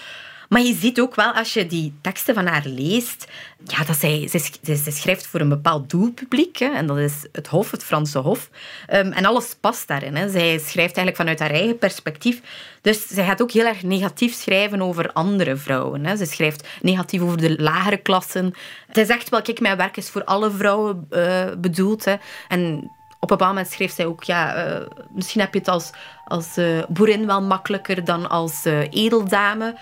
Maar 0.52 0.62
je 0.62 0.74
ziet 0.74 1.00
ook 1.00 1.14
wel, 1.14 1.32
als 1.32 1.52
je 1.52 1.66
die 1.66 1.94
teksten 2.00 2.34
van 2.34 2.46
haar 2.46 2.66
leest, 2.66 3.28
ja, 3.64 3.84
dat 3.84 3.96
zij, 3.96 4.28
ze, 4.64 4.90
schrijft 4.90 5.26
voor 5.26 5.40
een 5.40 5.48
bepaald 5.48 5.90
doelpubliek. 5.90 6.56
Hè, 6.56 6.66
en 6.66 6.86
dat 6.86 6.98
is 6.98 7.26
het 7.32 7.46
Hof, 7.46 7.70
het 7.70 7.84
Franse 7.84 8.18
Hof. 8.18 8.50
Ehm, 8.86 9.12
en 9.12 9.24
alles 9.24 9.56
past 9.60 9.88
daarin. 9.88 10.16
Hè. 10.16 10.30
Zij 10.30 10.58
schrijft 10.58 10.96
eigenlijk 10.96 11.16
vanuit 11.16 11.38
haar 11.38 11.50
eigen 11.50 11.78
perspectief. 11.78 12.40
Dus 12.80 13.06
zij 13.06 13.24
gaat 13.24 13.42
ook 13.42 13.50
heel 13.50 13.66
erg 13.66 13.82
negatief 13.82 14.34
schrijven 14.34 14.82
over 14.82 15.12
andere 15.12 15.56
vrouwen. 15.56 16.04
Hè. 16.04 16.16
Ze 16.16 16.24
schrijft 16.24 16.68
negatief 16.82 17.20
over 17.20 17.38
de 17.38 17.62
lagere 17.62 17.96
klassen. 17.96 18.52
Zij 18.90 19.04
zegt 19.04 19.28
wel, 19.28 19.42
kijk, 19.42 19.60
mijn 19.60 19.76
werk 19.76 19.96
is 19.96 20.10
voor 20.10 20.24
alle 20.24 20.50
vrouwen 20.50 21.06
uh, 21.10 21.44
bedoeld. 21.58 22.04
Hè. 22.04 22.14
En 22.48 22.90
op 23.22 23.30
een 23.30 23.36
bepaald 23.36 23.54
moment 23.54 23.72
schreef 23.72 23.92
zij 23.92 24.06
ook, 24.06 24.24
ja, 24.24 24.66
uh, 24.66 24.86
misschien 25.08 25.40
heb 25.40 25.52
je 25.52 25.58
het 25.58 25.68
als, 25.68 25.90
als 26.24 26.58
uh, 26.58 26.82
boerin 26.88 27.26
wel 27.26 27.42
makkelijker 27.42 28.04
dan 28.04 28.28
als 28.30 28.66
uh, 28.66 28.80
edeldame. 28.80 29.74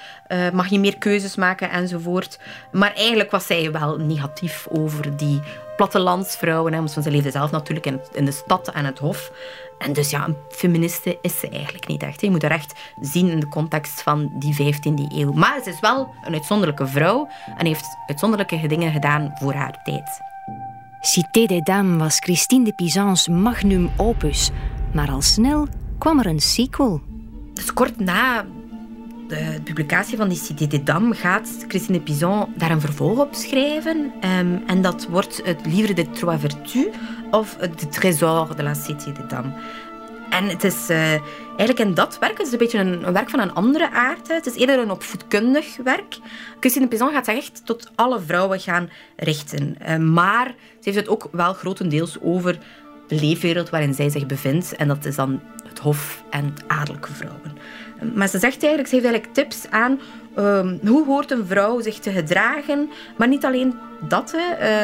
mag 0.52 0.68
je 0.68 0.78
meer 0.78 0.98
keuzes 0.98 1.36
maken 1.36 1.70
enzovoort. 1.70 2.38
Maar 2.72 2.94
eigenlijk 2.94 3.30
was 3.30 3.46
zij 3.46 3.72
wel 3.72 3.96
negatief 3.96 4.66
over 4.70 5.16
die 5.16 5.40
plattelandsvrouwen. 5.76 6.72
Hè, 6.72 6.78
want 6.78 6.90
ze 6.90 7.10
leefde 7.10 7.30
zelf 7.30 7.50
natuurlijk 7.50 7.86
in, 7.86 8.00
in 8.12 8.24
de 8.24 8.32
stad 8.32 8.68
en 8.68 8.84
het 8.84 8.98
hof. 8.98 9.32
En 9.78 9.92
dus 9.92 10.10
ja, 10.10 10.24
een 10.26 10.36
feministe 10.48 11.18
is 11.22 11.38
ze 11.38 11.48
eigenlijk 11.48 11.86
niet 11.86 12.02
echt. 12.02 12.20
Je 12.20 12.30
moet 12.30 12.42
haar 12.42 12.50
echt 12.50 12.80
zien 13.00 13.30
in 13.30 13.40
de 13.40 13.48
context 13.48 14.02
van 14.02 14.30
die 14.34 14.74
15e 14.74 15.14
eeuw. 15.14 15.32
Maar 15.32 15.60
ze 15.62 15.70
is 15.70 15.80
wel 15.80 16.14
een 16.24 16.34
uitzonderlijke 16.34 16.86
vrouw 16.86 17.28
en 17.56 17.66
heeft 17.66 17.84
uitzonderlijke 18.06 18.66
dingen 18.66 18.92
gedaan 18.92 19.32
voor 19.38 19.52
haar 19.52 19.80
tijd. 19.82 20.29
Cité 21.02 21.46
des 21.46 21.62
Dames 21.62 21.98
was 21.98 22.20
Christine 22.20 22.64
de 22.64 22.72
Pizans 22.72 23.28
magnum 23.28 23.90
opus, 23.96 24.50
maar 24.92 25.10
al 25.10 25.22
snel 25.22 25.68
kwam 25.98 26.18
er 26.18 26.26
een 26.26 26.40
sequel. 26.40 27.00
Dus 27.54 27.72
kort 27.72 27.98
na 27.98 28.44
de 29.28 29.60
publicatie 29.64 30.16
van 30.16 30.28
die 30.28 30.38
Cité 30.38 30.66
des 30.66 30.84
Dames 30.84 31.18
gaat 31.18 31.64
Christine 31.68 31.98
de 31.98 32.04
Pizan 32.04 32.52
daar 32.56 32.70
een 32.70 32.80
vervolg 32.80 33.18
op 33.18 33.34
schrijven. 33.34 34.12
Ehm, 34.20 34.58
en 34.66 34.82
dat 34.82 35.06
wordt 35.06 35.40
het 35.44 35.66
Livre 35.66 35.94
des 35.94 36.06
Trois 36.12 36.40
Vertus 36.40 36.86
of 37.30 37.56
het 37.58 37.92
Trésor 37.92 38.56
de 38.56 38.62
la 38.62 38.74
Cité 38.74 39.12
des 39.12 39.28
Dames. 39.28 39.52
En 40.30 40.48
het 40.48 40.64
is 40.64 40.90
uh, 40.90 40.98
eigenlijk 41.56 41.78
in 41.78 41.94
dat 41.94 42.18
werk, 42.18 42.38
het 42.38 42.46
is 42.46 42.52
een 42.52 42.58
beetje 42.58 42.78
een, 42.78 43.12
werk 43.12 43.30
van 43.30 43.40
een 43.40 43.52
andere 43.52 43.90
aard. 43.90 44.28
Het 44.28 44.46
is 44.46 44.54
eerder 44.54 44.78
een 44.78 44.90
opvoedkundig 44.90 45.76
werk. 45.76 46.18
Christine 46.60 46.88
Pizan 46.88 47.12
gaat 47.12 47.24
zich 47.24 47.36
echt 47.36 47.66
tot 47.66 47.90
alle 47.94 48.20
vrouwen 48.20 48.60
gaan 48.60 48.90
richten. 49.16 49.76
Uh, 49.88 49.96
maar 49.96 50.54
ze 50.80 50.90
heeft 50.90 50.96
het 50.96 51.08
ook 51.08 51.28
wel 51.32 51.52
grotendeels 51.52 52.16
over 52.20 52.58
de 53.06 53.20
leefwereld 53.20 53.70
waarin 53.70 53.94
zij 53.94 54.08
zich 54.08 54.26
bevindt. 54.26 54.76
En 54.76 54.88
dat 54.88 55.04
is 55.04 55.16
dan 55.16 55.40
het 55.68 55.78
hof 55.78 56.22
en 56.30 56.54
adellijke 56.66 57.12
vrouwen. 57.12 57.58
Maar 58.14 58.28
ze 58.28 58.38
zegt 58.38 58.62
eigenlijk, 58.62 58.88
ze 58.88 58.94
heeft 58.94 59.06
eigenlijk 59.06 59.34
tips 59.34 59.70
aan 59.70 60.00
um, 60.38 60.78
hoe 60.86 61.06
hoort 61.06 61.30
een 61.30 61.46
vrouw 61.46 61.80
zich 61.80 61.98
te 61.98 62.10
gedragen. 62.10 62.90
Maar 63.16 63.28
niet 63.28 63.44
alleen 63.44 63.74
dat. 64.08 64.34
Uh, 64.34 64.40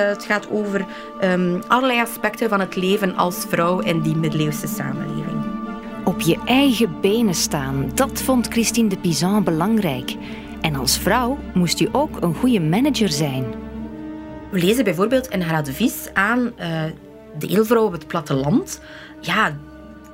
het 0.08 0.24
gaat 0.24 0.50
over 0.50 0.84
um, 1.22 1.62
allerlei 1.68 2.00
aspecten 2.00 2.48
van 2.48 2.60
het 2.60 2.76
leven 2.76 3.16
als 3.16 3.44
vrouw 3.48 3.80
in 3.80 4.00
die 4.00 4.16
middeleeuwse 4.16 4.66
samenleving. 4.66 5.44
Op 6.04 6.20
je 6.20 6.38
eigen 6.44 7.00
benen 7.00 7.34
staan, 7.34 7.90
dat 7.94 8.22
vond 8.22 8.48
Christine 8.48 8.88
de 8.88 8.98
Pizan 8.98 9.44
belangrijk. 9.44 10.14
En 10.60 10.74
als 10.74 10.98
vrouw 10.98 11.38
moest 11.54 11.78
je 11.78 11.88
ook 11.92 12.22
een 12.22 12.34
goede 12.34 12.60
manager 12.60 13.08
zijn. 13.08 13.65
We 14.56 14.62
lezen 14.62 14.84
bijvoorbeeld 14.84 15.28
in 15.28 15.40
haar 15.40 15.56
advies 15.56 16.08
aan 16.12 16.40
uh, 16.40 16.82
de 17.38 17.46
eelvrouw 17.46 17.84
op 17.84 17.92
het 17.92 18.06
platteland. 18.06 18.80
Ja, 19.20 19.56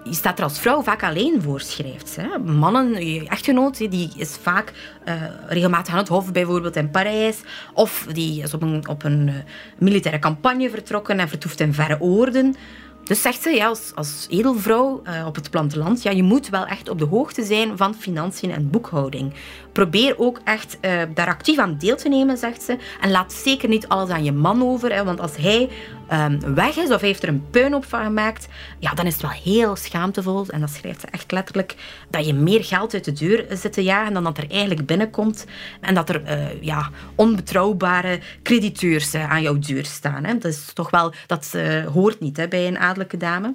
je 0.05 0.15
staat 0.15 0.39
er 0.39 0.45
als 0.45 0.61
vrouw 0.61 0.83
vaak 0.83 1.03
alleen 1.03 1.43
voor, 1.43 1.61
schrijft 1.61 2.09
ze. 2.09 2.39
Mannen, 2.45 3.07
je 3.07 3.29
echtgenoot, 3.29 3.79
die 3.79 4.11
is 4.17 4.37
vaak 4.43 4.73
uh, 5.09 5.15
regelmatig 5.49 5.93
aan 5.93 5.99
het 5.99 6.09
hof, 6.09 6.33
bijvoorbeeld 6.33 6.77
in 6.77 6.91
Parijs. 6.91 7.41
Of 7.73 8.07
die 8.13 8.43
is 8.43 8.55
op 8.55 8.63
een, 8.63 8.89
op 8.89 9.05
een 9.05 9.29
uh, 9.29 9.35
militaire 9.79 10.21
campagne 10.21 10.71
vertrokken 10.71 11.19
en 11.19 11.29
vertoeft 11.29 11.61
in 11.61 11.75
verre 11.75 12.01
oorden. 12.01 12.57
Dus 13.05 13.23
zegt 13.23 13.43
ze, 13.43 13.51
ja, 13.51 13.75
als, 13.95 14.27
edelvrouw 14.31 15.03
uh, 15.07 15.27
op 15.27 15.35
het 15.35 15.51
platteland, 15.51 16.03
ja, 16.03 16.11
je 16.11 16.23
moet 16.23 16.49
wel 16.49 16.67
echt 16.67 16.89
op 16.89 16.99
de 16.99 17.05
hoogte 17.05 17.45
zijn 17.45 17.77
van 17.77 17.95
financiën 17.95 18.51
en 18.51 18.71
boekhouding. 18.71 19.33
Probeer 19.73 20.19
ook 20.19 20.41
echt 20.45 20.79
uh, 20.81 21.03
daar 21.15 21.27
actief 21.27 21.59
aan 21.59 21.77
deel 21.79 21.97
te 21.97 22.09
nemen, 22.09 22.37
zegt 22.39 22.63
ze. 22.63 22.79
En 23.01 23.11
laat 23.11 23.33
zeker 23.33 23.69
niet 23.69 23.89
alles 23.89 24.11
aan 24.11 24.25
je 24.25 24.33
man 24.33 24.63
over, 24.63 24.95
hè, 24.95 25.05
want 25.05 25.21
als 25.21 25.37
hij 25.37 25.69
um, 26.13 26.55
weg 26.55 26.77
is 26.77 26.91
of 26.91 27.01
heeft 27.01 27.23
er 27.23 27.29
een 27.29 27.51
puinhoop 27.51 27.85
van 27.85 28.05
gemaakt, 28.05 28.49
ja, 28.79 28.95
dan 28.95 29.07
is 29.07 29.13
het 29.13 29.23
wel 29.23 29.31
heel 29.31 29.77
schaamtevol. 29.77 30.47
En 30.49 30.61
dat 30.61 30.71
schrijft 30.71 31.01
ze 31.01 31.07
echt 31.11 31.33
letterlijk, 31.33 31.75
dat 32.11 32.27
je 32.27 32.35
meer 32.35 32.65
geld 32.65 32.95
uit 32.95 33.05
de 33.05 33.13
deur 33.13 33.47
zit 33.51 33.73
te 33.73 33.83
jagen 33.83 34.15
dan 34.15 34.25
dat 34.25 34.39
er 34.39 34.51
eigenlijk 34.51 34.87
binnenkomt. 34.87 35.47
En 35.81 35.95
dat 35.95 36.09
er 36.09 36.23
uh, 36.23 36.63
ja, 36.63 36.91
onbetrouwbare 37.15 38.21
crediteurs 38.43 39.15
uh, 39.15 39.31
aan 39.31 39.43
jouw 39.43 39.59
deur 39.59 39.85
staan. 39.85 40.25
Hè. 40.25 40.33
Dat 40.39 40.53
is 40.53 40.73
toch 40.73 40.91
wel, 40.91 41.13
dat 41.27 41.57
hoort 41.93 42.21
niet 42.21 42.37
hè, 42.37 42.49
bij 42.49 42.67
een 42.67 42.79
adellijke 42.79 43.17
dame. 43.17 43.55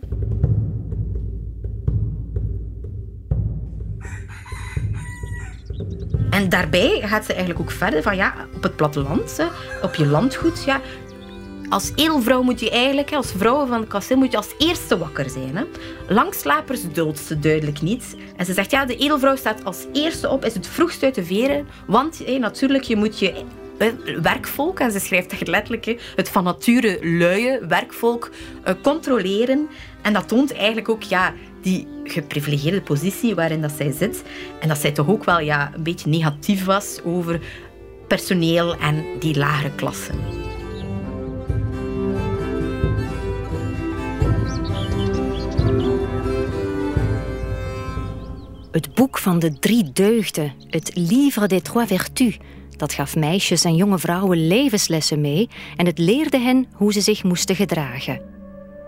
En 6.29 6.49
daarbij 6.49 7.01
gaat 7.05 7.25
ze 7.25 7.33
eigenlijk 7.33 7.59
ook 7.59 7.71
verder 7.71 8.01
van 8.01 8.15
ja, 8.15 8.33
op 8.55 8.63
het 8.63 8.75
platteland, 8.75 9.39
op 9.81 9.95
je 9.95 10.05
landgoed, 10.05 10.63
ja, 10.63 10.81
als 11.69 11.91
edelvrouw 11.95 12.41
moet 12.41 12.59
je 12.59 12.69
eigenlijk, 12.69 13.13
als 13.13 13.31
vrouw 13.37 13.65
van 13.65 13.79
het 13.79 13.89
kasteel, 13.89 14.17
moet 14.17 14.31
je 14.31 14.37
als 14.37 14.53
eerste 14.57 14.97
wakker 14.97 15.29
zijn. 15.29 15.55
Hè. 15.55 15.63
Langslapers 16.07 16.81
duldt 16.93 17.19
ze 17.19 17.39
duidelijk 17.39 17.81
niet. 17.81 18.15
En 18.35 18.45
ze 18.45 18.53
zegt, 18.53 18.71
ja, 18.71 18.85
de 18.85 18.95
edelvrouw 18.95 19.35
staat 19.35 19.63
als 19.63 19.85
eerste 19.93 20.29
op, 20.29 20.45
is 20.45 20.53
het 20.53 20.67
vroegst 20.67 21.03
uit 21.03 21.15
de 21.15 21.23
veren. 21.23 21.67
Want 21.87 22.39
natuurlijk, 22.39 22.83
je 22.83 22.95
moet 22.95 23.19
je 23.19 23.43
eh, 23.77 23.87
werkvolk, 24.21 24.79
en 24.79 24.91
ze 24.91 24.99
schrijft 24.99 25.31
echt 25.31 25.47
letterlijk, 25.47 26.13
het 26.15 26.29
van 26.29 26.43
nature 26.43 26.99
luie 27.01 27.59
werkvolk 27.67 28.31
uh, 28.67 28.73
controleren. 28.83 29.67
En 30.01 30.13
dat 30.13 30.27
toont 30.27 30.53
eigenlijk 30.53 30.89
ook 30.89 31.03
ja, 31.03 31.33
die 31.61 31.87
geprivilegeerde 32.03 32.81
positie 32.81 33.35
waarin 33.35 33.61
dat 33.61 33.71
zij 33.77 33.91
zit. 33.91 34.23
En 34.59 34.67
dat 34.67 34.77
zij 34.77 34.91
toch 34.91 35.07
ook 35.07 35.23
wel 35.23 35.39
ja, 35.39 35.71
een 35.75 35.83
beetje 35.83 36.09
negatief 36.09 36.65
was 36.65 36.99
over 37.03 37.39
personeel 38.07 38.75
en 38.75 39.05
die 39.19 39.37
lagere 39.37 39.71
klassen. 39.75 40.15
Het 48.77 48.93
boek 48.93 49.17
van 49.17 49.39
de 49.39 49.59
drie 49.59 49.91
deugden, 49.91 50.53
het 50.69 50.91
Livre 50.95 51.47
des 51.47 51.61
Trois 51.61 51.87
Vertus, 51.87 52.37
dat 52.69 52.93
gaf 52.93 53.15
meisjes 53.15 53.63
en 53.63 53.75
jonge 53.75 53.99
vrouwen 53.99 54.47
levenslessen 54.47 55.21
mee 55.21 55.49
en 55.75 55.85
het 55.85 55.97
leerde 55.97 56.39
hen 56.39 56.65
hoe 56.73 56.93
ze 56.93 57.01
zich 57.01 57.23
moesten 57.23 57.55
gedragen. 57.55 58.21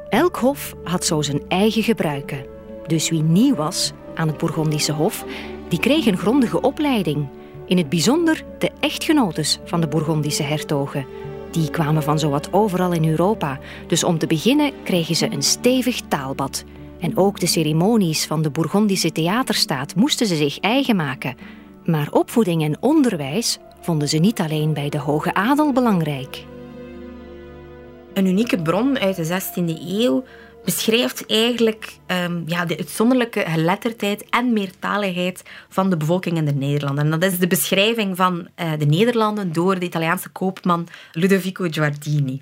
Elk 0.10 0.36
hof 0.36 0.76
had 0.84 1.06
zo 1.06 1.22
zijn 1.22 1.42
eigen 1.48 1.84
gebruiken. 1.84 2.46
Dus 2.88 3.10
wie 3.10 3.22
nieuw 3.22 3.56
was 3.56 3.92
aan 4.16 4.28
het 4.28 4.38
Bourgondische 4.38 4.94
hof, 4.94 5.26
die 5.70 5.80
kreeg 5.80 6.06
een 6.06 6.18
grondige 6.18 6.62
opleiding. 6.62 7.28
In 7.66 7.78
het 7.78 7.90
bijzonder 7.90 8.44
de 8.60 8.72
echtgenotes 8.80 9.60
van 9.66 9.82
de 9.82 9.88
Bourgondische 9.88 10.44
hertogen. 10.44 11.06
Die 11.52 11.70
kwamen 11.70 12.04
van 12.04 12.20
zowat 12.20 12.54
overal 12.54 12.92
in 12.92 13.10
Europa, 13.10 13.60
dus 13.88 14.04
om 14.04 14.18
te 14.18 14.28
beginnen 14.28 14.72
kregen 14.84 15.16
ze 15.16 15.32
een 15.32 15.44
stevig 15.44 16.02
taalbad– 16.08 16.64
en 17.00 17.18
ook 17.18 17.40
de 17.40 17.48
ceremonies 17.48 18.26
van 18.26 18.42
de 18.42 18.50
Bourgondische 18.50 19.12
theaterstaat 19.12 19.96
moesten 19.96 20.28
ze 20.28 20.36
zich 20.36 20.60
eigen 20.60 20.96
maken. 20.96 21.36
Maar 21.86 22.12
opvoeding 22.12 22.64
en 22.64 22.78
onderwijs 22.80 23.58
vonden 23.82 24.10
ze 24.10 24.18
niet 24.18 24.40
alleen 24.40 24.74
bij 24.74 24.90
de 24.90 24.98
hoge 25.00 25.34
adel 25.34 25.72
belangrijk. 25.72 26.44
Een 28.14 28.26
unieke 28.26 28.62
bron 28.62 29.00
uit 29.00 29.16
de 29.16 29.26
16e 29.26 29.82
eeuw 29.88 30.24
beschrijft 30.64 31.26
eigenlijk 31.26 31.98
um, 32.08 32.44
ja, 32.46 32.66
de 32.66 32.78
uitzonderlijke 32.78 33.44
geletterdheid 33.48 34.30
en 34.30 34.54
meertaligheid 34.54 35.44
van 35.70 35.90
de 35.90 35.98
bevolking 35.98 36.38
in 36.38 36.46
de 36.46 36.54
Nederlanden. 36.54 37.04
En 37.04 37.20
dat 37.20 37.32
is 37.32 37.40
de 37.40 37.48
beschrijving 37.48 38.16
van 38.18 38.48
uh, 38.56 38.72
de 38.80 38.86
Nederlanden 38.86 39.54
door 39.54 39.80
de 39.80 39.86
Italiaanse 39.86 40.30
koopman 40.30 40.88
Ludovico 41.12 41.68
Giardini. 41.70 42.42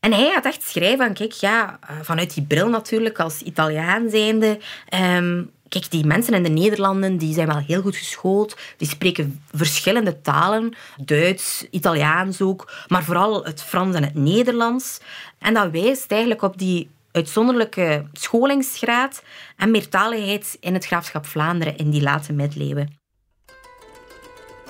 En 0.00 0.12
hij 0.12 0.30
had 0.32 0.44
echt 0.44 0.62
schrijven 0.62 1.04
van, 1.04 1.14
kijk, 1.14 1.32
ja, 1.32 1.78
eh, 1.80 1.96
vanuit 2.02 2.34
die 2.34 2.44
bril 2.44 2.68
natuurlijk, 2.68 3.20
als 3.20 3.42
Italiaan 3.42 4.10
zijnde... 4.10 4.58
Um, 4.94 5.50
kijk, 5.68 5.90
die 5.90 6.06
mensen 6.06 6.34
in 6.34 6.42
de 6.42 6.48
Nederlanden 6.48 7.16
die 7.16 7.34
zijn 7.34 7.46
wel 7.46 7.58
heel 7.66 7.82
goed 7.82 7.96
geschoold. 7.96 8.56
Die 8.76 8.88
spreken 8.88 9.42
verschillende 9.52 10.20
talen. 10.20 10.74
Duits, 11.04 11.66
Italiaans 11.70 12.40
ook. 12.40 12.72
Maar 12.86 13.04
vooral 13.04 13.44
het 13.44 13.62
Frans 13.62 13.96
en 13.96 14.02
het 14.02 14.14
Nederlands. 14.14 15.00
En 15.38 15.54
dat 15.54 15.70
wijst 15.70 16.10
eigenlijk 16.10 16.42
op 16.42 16.58
die 16.58 16.90
uitzonderlijke 17.12 18.04
scholingsgraad 18.12 19.22
en 19.56 19.70
meertaligheid 19.70 20.56
in 20.60 20.74
het 20.74 20.86
graafschap 20.86 21.26
Vlaanderen 21.26 21.76
in 21.76 21.90
die 21.90 22.02
late 22.02 22.32
middeleeuwen. 22.32 22.96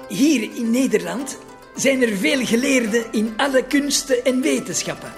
Hier 0.08 0.42
in 0.56 0.70
Nederland 0.70 1.38
zijn 1.78 2.02
er 2.02 2.16
veel 2.16 2.46
geleerden 2.46 3.04
in 3.10 3.34
alle 3.36 3.64
kunsten 3.64 4.24
en 4.24 4.40
wetenschappen. 4.40 5.12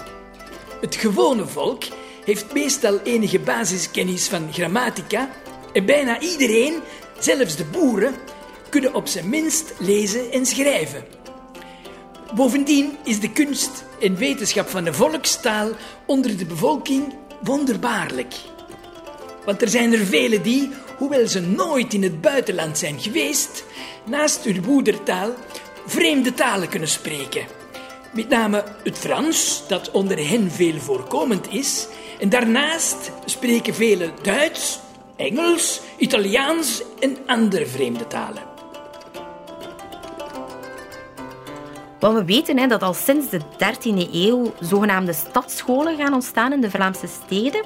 Het 0.80 0.94
gewone 0.94 1.46
volk 1.46 1.82
heeft 2.24 2.52
meestal 2.52 3.00
enige 3.02 3.38
basiskennis 3.38 4.28
van 4.28 4.52
grammatica 4.52 5.30
en 5.72 5.86
bijna 5.86 6.20
iedereen, 6.20 6.74
zelfs 7.18 7.56
de 7.56 7.64
boeren, 7.64 8.14
kunnen 8.68 8.94
op 8.94 9.06
zijn 9.06 9.28
minst 9.28 9.74
lezen 9.78 10.32
en 10.32 10.46
schrijven. 10.46 11.04
Bovendien 12.34 12.96
is 13.04 13.20
de 13.20 13.32
kunst 13.32 13.84
en 14.00 14.16
wetenschap 14.16 14.68
van 14.68 14.84
de 14.84 14.92
volkstaal 14.92 15.68
onder 16.06 16.36
de 16.36 16.46
bevolking 16.46 17.14
wonderbaarlijk. 17.42 18.34
Want 19.44 19.62
er 19.62 19.68
zijn 19.68 19.92
er 19.92 20.06
velen 20.06 20.42
die, 20.42 20.70
hoewel 20.98 21.28
ze 21.28 21.40
nooit 21.40 21.94
in 21.94 22.02
het 22.02 22.20
buitenland 22.20 22.78
zijn 22.78 23.00
geweest, 23.00 23.64
naast 24.04 24.44
hun 24.44 24.62
moedertaal 24.66 25.34
vreemde 25.90 26.34
talen 26.34 26.68
kunnen 26.68 26.88
spreken. 26.88 27.46
Met 28.12 28.28
name 28.28 28.64
het 28.82 28.98
Frans, 28.98 29.62
dat 29.68 29.90
onder 29.90 30.28
hen 30.28 30.50
veel 30.50 30.78
voorkomend 30.78 31.52
is. 31.52 31.88
En 32.20 32.28
daarnaast 32.28 33.12
spreken 33.24 33.74
velen 33.74 34.12
Duits, 34.22 34.80
Engels, 35.16 35.80
Italiaans 35.98 36.82
en 37.00 37.16
andere 37.26 37.66
vreemde 37.66 38.06
talen. 38.06 38.42
Want 41.98 42.18
we 42.18 42.24
weten 42.24 42.58
hè, 42.58 42.66
dat 42.66 42.82
al 42.82 42.94
sinds 42.94 43.28
de 43.28 43.40
13e 43.40 44.12
eeuw 44.12 44.52
zogenaamde 44.60 45.12
stadsscholen 45.12 45.96
gaan 45.96 46.14
ontstaan 46.14 46.52
in 46.52 46.60
de 46.60 46.70
Vlaamse 46.70 47.06
steden, 47.06 47.64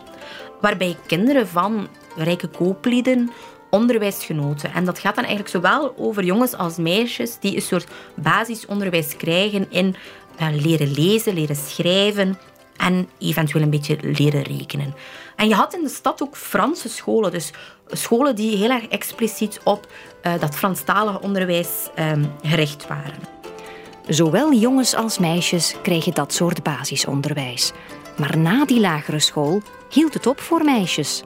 waarbij 0.61 0.97
kinderen 1.07 1.49
van 1.49 1.89
rijke 2.17 2.49
kooplieden 2.49 3.31
onderwijs 3.75 4.25
genoten. 4.25 4.73
En 4.73 4.85
dat 4.85 4.99
gaat 4.99 5.15
dan 5.15 5.25
eigenlijk 5.25 5.55
zowel 5.55 5.95
over 5.97 6.25
jongens 6.25 6.55
als 6.55 6.77
meisjes 6.77 7.39
die 7.41 7.55
een 7.55 7.63
soort 7.63 7.87
basisonderwijs 8.15 9.17
krijgen 9.17 9.67
in 9.71 9.97
uh, 10.41 10.49
leren 10.51 10.93
lezen, 10.93 11.35
leren 11.35 11.57
schrijven 11.57 12.39
en 12.77 13.09
eventueel 13.19 13.63
een 13.63 13.71
beetje 13.71 13.97
leren 14.01 14.43
rekenen. 14.43 14.95
En 15.37 15.49
je 15.49 15.55
had 15.55 15.75
in 15.75 15.83
de 15.83 15.89
stad 15.89 16.23
ook 16.23 16.37
Franse 16.37 16.89
scholen, 16.89 17.31
dus 17.31 17.53
scholen 17.89 18.37
die 18.37 18.57
heel 18.57 18.71
erg 18.71 18.89
expliciet 18.89 19.61
op 19.65 19.87
uh, 20.23 20.33
dat 20.41 20.57
Franstalige 20.57 21.21
onderwijs 21.21 21.89
um, 21.99 22.33
gericht 22.43 22.87
waren. 22.87 23.33
Zowel 24.09 24.53
jongens 24.53 24.95
als 24.95 25.19
meisjes 25.19 25.75
kregen 25.83 26.15
dat 26.15 26.33
soort 26.33 26.63
basisonderwijs. 26.63 27.73
Maar 28.17 28.39
na 28.39 28.65
die 28.65 28.81
lagere 28.81 29.21
school 29.21 29.63
hield 29.91 30.15
het 30.15 30.27
op 30.27 30.41
voor 30.41 30.65
meisjes. 30.65 31.23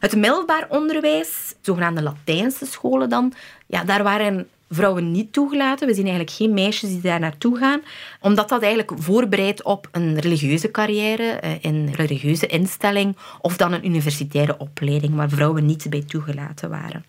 Het 0.00 0.16
middelbaar 0.16 0.66
onderwijs, 0.68 1.54
zogenaamde 1.60 2.02
Latijnse 2.02 2.66
scholen 2.66 3.08
dan, 3.08 3.32
ja, 3.66 3.84
daar 3.84 4.02
waren 4.02 4.48
vrouwen 4.70 5.10
niet 5.10 5.32
toegelaten. 5.32 5.86
We 5.86 5.94
zien 5.94 6.06
eigenlijk 6.06 6.36
geen 6.36 6.54
meisjes 6.54 6.90
die 6.90 7.00
daar 7.00 7.20
naartoe 7.20 7.58
gaan, 7.58 7.80
omdat 8.20 8.48
dat 8.48 8.62
eigenlijk 8.62 8.92
voorbereidt 9.02 9.62
op 9.62 9.88
een 9.92 10.18
religieuze 10.18 10.70
carrière, 10.70 11.22
eh, 11.22 11.50
een 11.60 11.94
religieuze 11.94 12.46
instelling 12.46 13.16
of 13.40 13.56
dan 13.56 13.72
een 13.72 13.86
universitaire 13.86 14.58
opleiding, 14.58 15.14
waar 15.14 15.28
vrouwen 15.28 15.66
niet 15.66 15.86
bij 15.90 16.02
toegelaten 16.06 16.70
waren. 16.70 17.04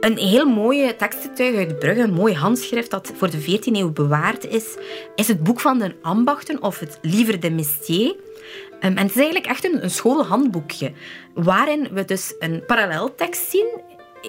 Een 0.00 0.16
heel 0.16 0.46
mooie 0.46 0.96
tekstentuig 0.96 1.56
uit 1.56 1.78
Brugge, 1.78 2.02
een 2.02 2.12
mooi 2.12 2.34
handschrift 2.34 2.90
dat 2.90 3.12
voor 3.16 3.30
de 3.30 3.40
14e 3.40 3.78
eeuw 3.78 3.92
bewaard 3.92 4.46
is, 4.46 4.76
is 5.14 5.28
het 5.28 5.42
boek 5.42 5.60
van 5.60 5.78
de 5.78 5.94
ambachten 6.02 6.62
of 6.62 6.78
het 6.78 6.98
Livre 7.02 7.38
de 7.38 7.50
Mestier. 7.50 8.14
Ehm, 8.80 8.96
en 8.96 9.02
het 9.02 9.10
is 9.10 9.16
eigenlijk 9.16 9.46
echt 9.46 9.64
een, 9.64 9.82
een 9.82 9.90
schoolhandboekje, 9.90 10.92
waarin 11.34 11.88
we 11.92 12.04
dus 12.04 12.34
een 12.38 12.62
paralleltekst 12.66 13.50
zien 13.50 13.84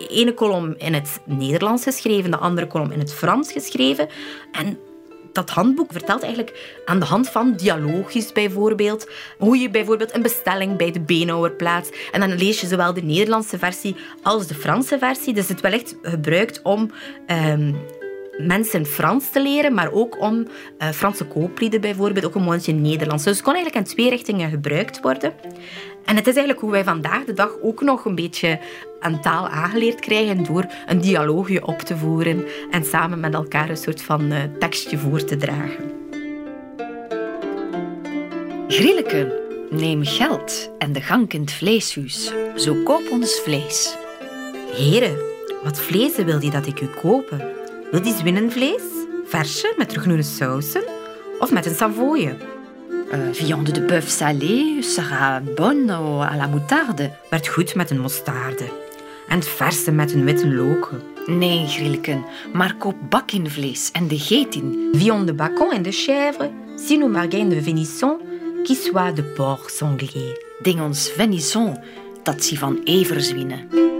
ene 0.09 0.33
kolom 0.33 0.75
in 0.77 0.93
het 0.93 1.19
Nederlands 1.25 1.83
geschreven, 1.83 2.31
de 2.31 2.37
andere 2.37 2.67
kolom 2.67 2.91
in 2.91 2.99
het 2.99 3.13
Frans 3.13 3.51
geschreven. 3.51 4.07
En 4.51 4.79
dat 5.31 5.49
handboek 5.49 5.91
vertelt 5.91 6.23
eigenlijk 6.23 6.79
aan 6.85 6.99
de 6.99 7.05
hand 7.05 7.29
van 7.29 7.53
dialoogjes 7.55 8.31
bijvoorbeeld, 8.31 9.09
hoe 9.37 9.57
je 9.57 9.69
bijvoorbeeld 9.69 10.15
een 10.15 10.21
bestelling 10.21 10.77
bij 10.77 10.91
de 10.91 10.99
beenhouwer 10.99 11.51
plaatst. 11.51 11.95
En 12.11 12.19
dan 12.19 12.37
lees 12.37 12.61
je 12.61 12.67
zowel 12.67 12.93
de 12.93 13.03
Nederlandse 13.03 13.57
versie 13.57 13.95
als 14.21 14.47
de 14.47 14.55
Franse 14.55 14.97
versie. 14.97 15.33
Dus 15.33 15.47
het 15.47 15.61
wel 15.61 15.71
echt 15.71 15.95
gebruikt 16.01 16.61
om 16.61 16.91
um, 17.27 17.75
mensen 18.37 18.85
Frans 18.85 19.29
te 19.29 19.41
leren, 19.41 19.73
maar 19.73 19.91
ook 19.91 20.21
om 20.21 20.47
uh, 20.79 20.89
Franse 20.89 21.25
kooplieden 21.25 21.81
bijvoorbeeld, 21.81 22.25
ook 22.25 22.35
een 22.35 22.41
mondje 22.41 22.73
Nederlands. 22.73 23.23
Dus 23.23 23.33
het 23.33 23.43
kon 23.43 23.53
eigenlijk 23.53 23.85
in 23.85 23.93
twee 23.93 24.09
richtingen 24.09 24.49
gebruikt 24.49 25.01
worden. 25.01 25.33
En 26.05 26.15
het 26.15 26.27
is 26.27 26.35
eigenlijk 26.35 26.59
hoe 26.59 26.71
wij 26.71 26.83
vandaag 26.83 27.23
de 27.23 27.33
dag 27.33 27.51
ook 27.61 27.81
nog 27.81 28.05
een 28.05 28.15
beetje 28.15 28.59
een 28.99 29.21
taal 29.21 29.47
aangeleerd 29.47 29.99
krijgen 29.99 30.43
door 30.43 30.65
een 30.85 31.01
dialoogje 31.01 31.65
op 31.65 31.79
te 31.79 31.97
voeren 31.97 32.45
en 32.71 32.85
samen 32.85 33.19
met 33.19 33.33
elkaar 33.33 33.69
een 33.69 33.77
soort 33.77 34.01
van 34.01 34.31
uh, 34.31 34.37
tekstje 34.59 34.97
voor 34.97 35.23
te 35.23 35.37
dragen. 35.37 35.91
Grilleke, 38.67 39.43
neem 39.69 40.05
geld 40.05 40.71
en 40.77 40.93
de 40.93 41.01
gang 41.01 41.33
in 41.33 41.41
het 41.41 41.51
vleeshuis. 41.51 42.33
Zo 42.55 42.75
koop 42.83 43.09
ons 43.11 43.39
vlees. 43.39 43.97
Heren, 44.71 45.17
wat 45.63 45.79
vlees 45.79 46.15
wil 46.15 46.41
je 46.41 46.49
dat 46.49 46.67
ik 46.67 46.81
u 46.81 46.87
kopen? 47.01 47.55
Wil 47.91 48.01
die 48.01 48.13
zwinnenvlees? 48.13 48.83
Versje 49.25 49.73
met 49.77 49.93
groene 49.93 50.23
sausen? 50.23 50.83
Of 51.39 51.51
met 51.51 51.65
een 51.65 51.75
savoye? 51.75 52.35
Uh, 53.11 53.19
viande 53.31 53.71
de 53.71 53.81
bœuf 53.81 54.07
salée 54.07 54.81
sera 54.81 55.41
bonne 55.55 55.93
à 56.21 56.35
la 56.35 56.47
moutarde. 56.47 57.11
Werd 57.29 57.47
goed 57.47 57.75
met 57.75 57.89
een 57.89 57.99
mostarde. 57.99 58.69
En 59.27 59.43
verse 59.43 59.91
met 59.91 60.13
een 60.13 60.23
witte 60.23 60.47
loken. 60.47 61.01
Nee, 61.25 61.67
Grilleken, 61.67 62.25
maar 62.53 62.75
koop 62.75 62.95
bakkenvlees 63.09 63.91
en 63.91 64.07
de 64.07 64.19
getin. 64.19 64.89
Viande 64.91 65.25
de 65.25 65.33
bacon 65.33 65.71
en 65.71 65.81
de 65.81 65.91
chèvre, 65.91 66.51
sino 66.75 67.07
margain 67.07 67.49
de 67.49 67.61
venisson, 67.61 68.17
qui 68.63 68.75
soit 68.75 69.15
de 69.15 69.23
porc 69.23 69.69
sanglier. 69.69 70.45
Ding 70.61 70.81
ons 70.81 71.11
venisson, 71.15 71.77
dat 72.23 72.43
zie 72.43 72.59
van 72.59 72.81
everzwinnen. 72.83 73.96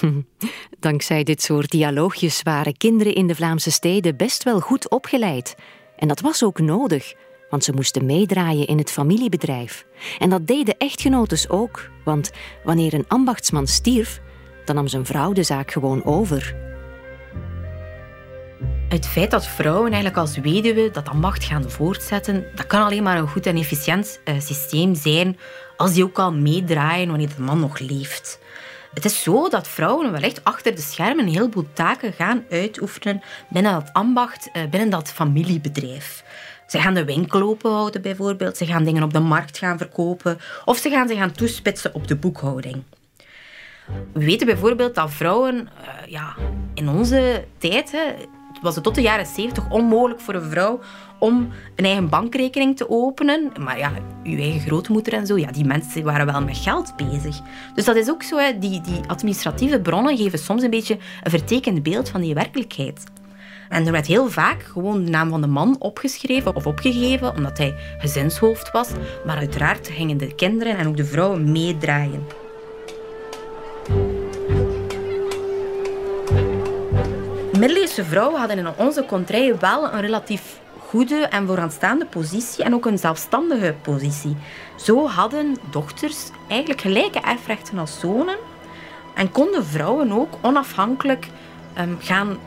Dankzij 0.80 1.22
dit 1.22 1.42
soort 1.42 1.70
dialoogjes 1.70 2.42
waren 2.42 2.76
kinderen 2.76 3.14
in 3.14 3.26
de 3.26 3.34
Vlaamse 3.34 3.70
steden 3.70 4.16
best 4.16 4.42
wel 4.42 4.60
goed 4.60 4.90
opgeleid. 4.90 5.56
En 5.96 6.08
dat 6.08 6.20
was 6.20 6.44
ook 6.44 6.60
nodig, 6.60 7.14
want 7.50 7.64
ze 7.64 7.72
moesten 7.72 8.06
meedraaien 8.06 8.66
in 8.66 8.78
het 8.78 8.90
familiebedrijf. 8.90 9.86
En 10.18 10.30
dat 10.30 10.46
deden 10.46 10.78
echtgenotes 10.78 11.48
ook, 11.48 11.90
want 12.04 12.30
wanneer 12.64 12.94
een 12.94 13.08
ambachtsman 13.08 13.66
stierf, 13.66 14.20
dan 14.64 14.74
nam 14.74 14.88
zijn 14.88 15.06
vrouw 15.06 15.32
de 15.32 15.42
zaak 15.42 15.70
gewoon 15.70 16.04
over. 16.04 16.56
Het 18.88 19.06
feit 19.06 19.30
dat 19.30 19.46
vrouwen 19.46 19.92
eigenlijk 19.92 20.16
als 20.16 20.38
weduwe 20.38 20.90
dat 20.90 21.08
ambacht 21.08 21.44
gaan 21.44 21.70
voortzetten, 21.70 22.44
dat 22.54 22.66
kan 22.66 22.82
alleen 22.82 23.02
maar 23.02 23.18
een 23.18 23.28
goed 23.28 23.46
en 23.46 23.56
efficiënt 23.56 24.20
uh, 24.24 24.40
systeem 24.40 24.94
zijn 24.94 25.38
als 25.76 25.92
die 25.92 26.04
ook 26.04 26.18
al 26.18 26.32
meedraaien 26.32 27.08
wanneer 27.08 27.28
de 27.36 27.42
man 27.42 27.60
nog 27.60 27.78
leeft. 27.78 28.38
Het 28.94 29.04
is 29.04 29.22
zo 29.22 29.48
dat 29.48 29.68
vrouwen 29.68 30.12
wel 30.12 30.20
echt 30.20 30.44
achter 30.44 30.74
de 30.74 30.80
schermen 30.80 31.26
een 31.26 31.32
heleboel 31.32 31.66
taken 31.72 32.12
gaan 32.12 32.44
uitoefenen 32.50 33.22
binnen 33.48 33.72
dat 33.72 33.92
ambacht, 33.92 34.50
eh, 34.52 34.62
binnen 34.70 34.90
dat 34.90 35.12
familiebedrijf. 35.12 36.24
Ze 36.66 36.80
gaan 36.80 36.94
de 36.94 37.04
winkel 37.04 37.42
openhouden 37.42 38.02
bijvoorbeeld, 38.02 38.56
ze 38.56 38.66
gaan 38.66 38.84
dingen 38.84 39.02
op 39.02 39.12
de 39.12 39.20
markt 39.20 39.58
gaan 39.58 39.78
verkopen 39.78 40.38
of 40.64 40.78
ze 40.78 40.90
gaan 40.90 41.08
zich 41.08 41.18
gaan 41.18 41.32
toespitsen 41.32 41.94
op 41.94 42.08
de 42.08 42.16
boekhouding. 42.16 42.82
We 44.12 44.24
weten 44.24 44.46
bijvoorbeeld 44.46 44.94
dat 44.94 45.10
vrouwen 45.10 45.54
uh, 45.54 46.06
ja, 46.06 46.36
in 46.74 46.88
onze 46.88 47.44
tijd, 47.58 47.94
was 48.60 48.74
het 48.74 48.84
tot 48.84 48.94
de 48.94 49.00
jaren 49.00 49.26
70 49.26 49.70
onmogelijk 49.70 50.20
voor 50.20 50.34
een 50.34 50.50
vrouw 50.50 50.80
om 51.18 51.48
een 51.76 51.84
eigen 51.84 52.08
bankrekening 52.08 52.76
te 52.76 52.90
openen. 52.90 53.52
Maar 53.60 53.78
ja, 53.78 53.92
uw 54.24 54.38
eigen 54.38 54.60
grootmoeder 54.60 55.12
en 55.12 55.26
zo, 55.26 55.38
ja, 55.38 55.50
die 55.50 55.64
mensen 55.64 56.04
waren 56.04 56.26
wel 56.26 56.42
met 56.42 56.56
geld 56.56 56.96
bezig. 56.96 57.40
Dus 57.74 57.84
dat 57.84 57.96
is 57.96 58.10
ook 58.10 58.22
zo, 58.22 58.36
hè, 58.36 58.58
die, 58.58 58.80
die 58.80 59.00
administratieve 59.06 59.80
bronnen 59.80 60.16
geven 60.16 60.38
soms 60.38 60.62
een 60.62 60.70
beetje 60.70 60.98
een 61.22 61.30
vertekend 61.30 61.82
beeld 61.82 62.08
van 62.08 62.20
die 62.20 62.34
werkelijkheid. 62.34 63.04
En 63.68 63.86
er 63.86 63.92
werd 63.92 64.06
heel 64.06 64.28
vaak 64.28 64.62
gewoon 64.62 65.04
de 65.04 65.10
naam 65.10 65.30
van 65.30 65.40
de 65.40 65.46
man 65.46 65.76
opgeschreven 65.78 66.56
of 66.56 66.66
opgegeven, 66.66 67.34
omdat 67.34 67.58
hij 67.58 67.74
gezinshoofd 67.98 68.70
was. 68.70 68.88
Maar 69.26 69.36
uiteraard 69.36 69.88
gingen 69.88 70.18
de 70.18 70.34
kinderen 70.34 70.76
en 70.76 70.86
ook 70.86 70.96
de 70.96 71.04
vrouwen 71.04 71.52
meedraaien. 71.52 72.26
Middeleeuwse 77.58 78.04
vrouwen 78.04 78.38
hadden 78.38 78.58
in 78.58 78.76
onze 78.76 79.04
contrij 79.04 79.58
wel 79.58 79.92
een 79.92 80.00
relatief 80.00 80.60
goede 80.88 81.14
en 81.14 81.46
vooraanstaande 81.46 82.06
positie 82.06 82.64
en 82.64 82.74
ook 82.74 82.86
een 82.86 82.98
zelfstandige 82.98 83.74
positie. 83.82 84.36
Zo 84.76 85.06
hadden 85.06 85.56
dochters 85.70 86.16
eigenlijk 86.48 86.80
gelijke 86.80 87.20
erfrechten 87.20 87.78
als 87.78 88.00
zonen 88.00 88.36
en 89.14 89.32
konden 89.32 89.64
vrouwen 89.64 90.12
ook 90.12 90.34
onafhankelijk 90.40 91.28
um, 91.78 91.96
gaan 92.00 92.38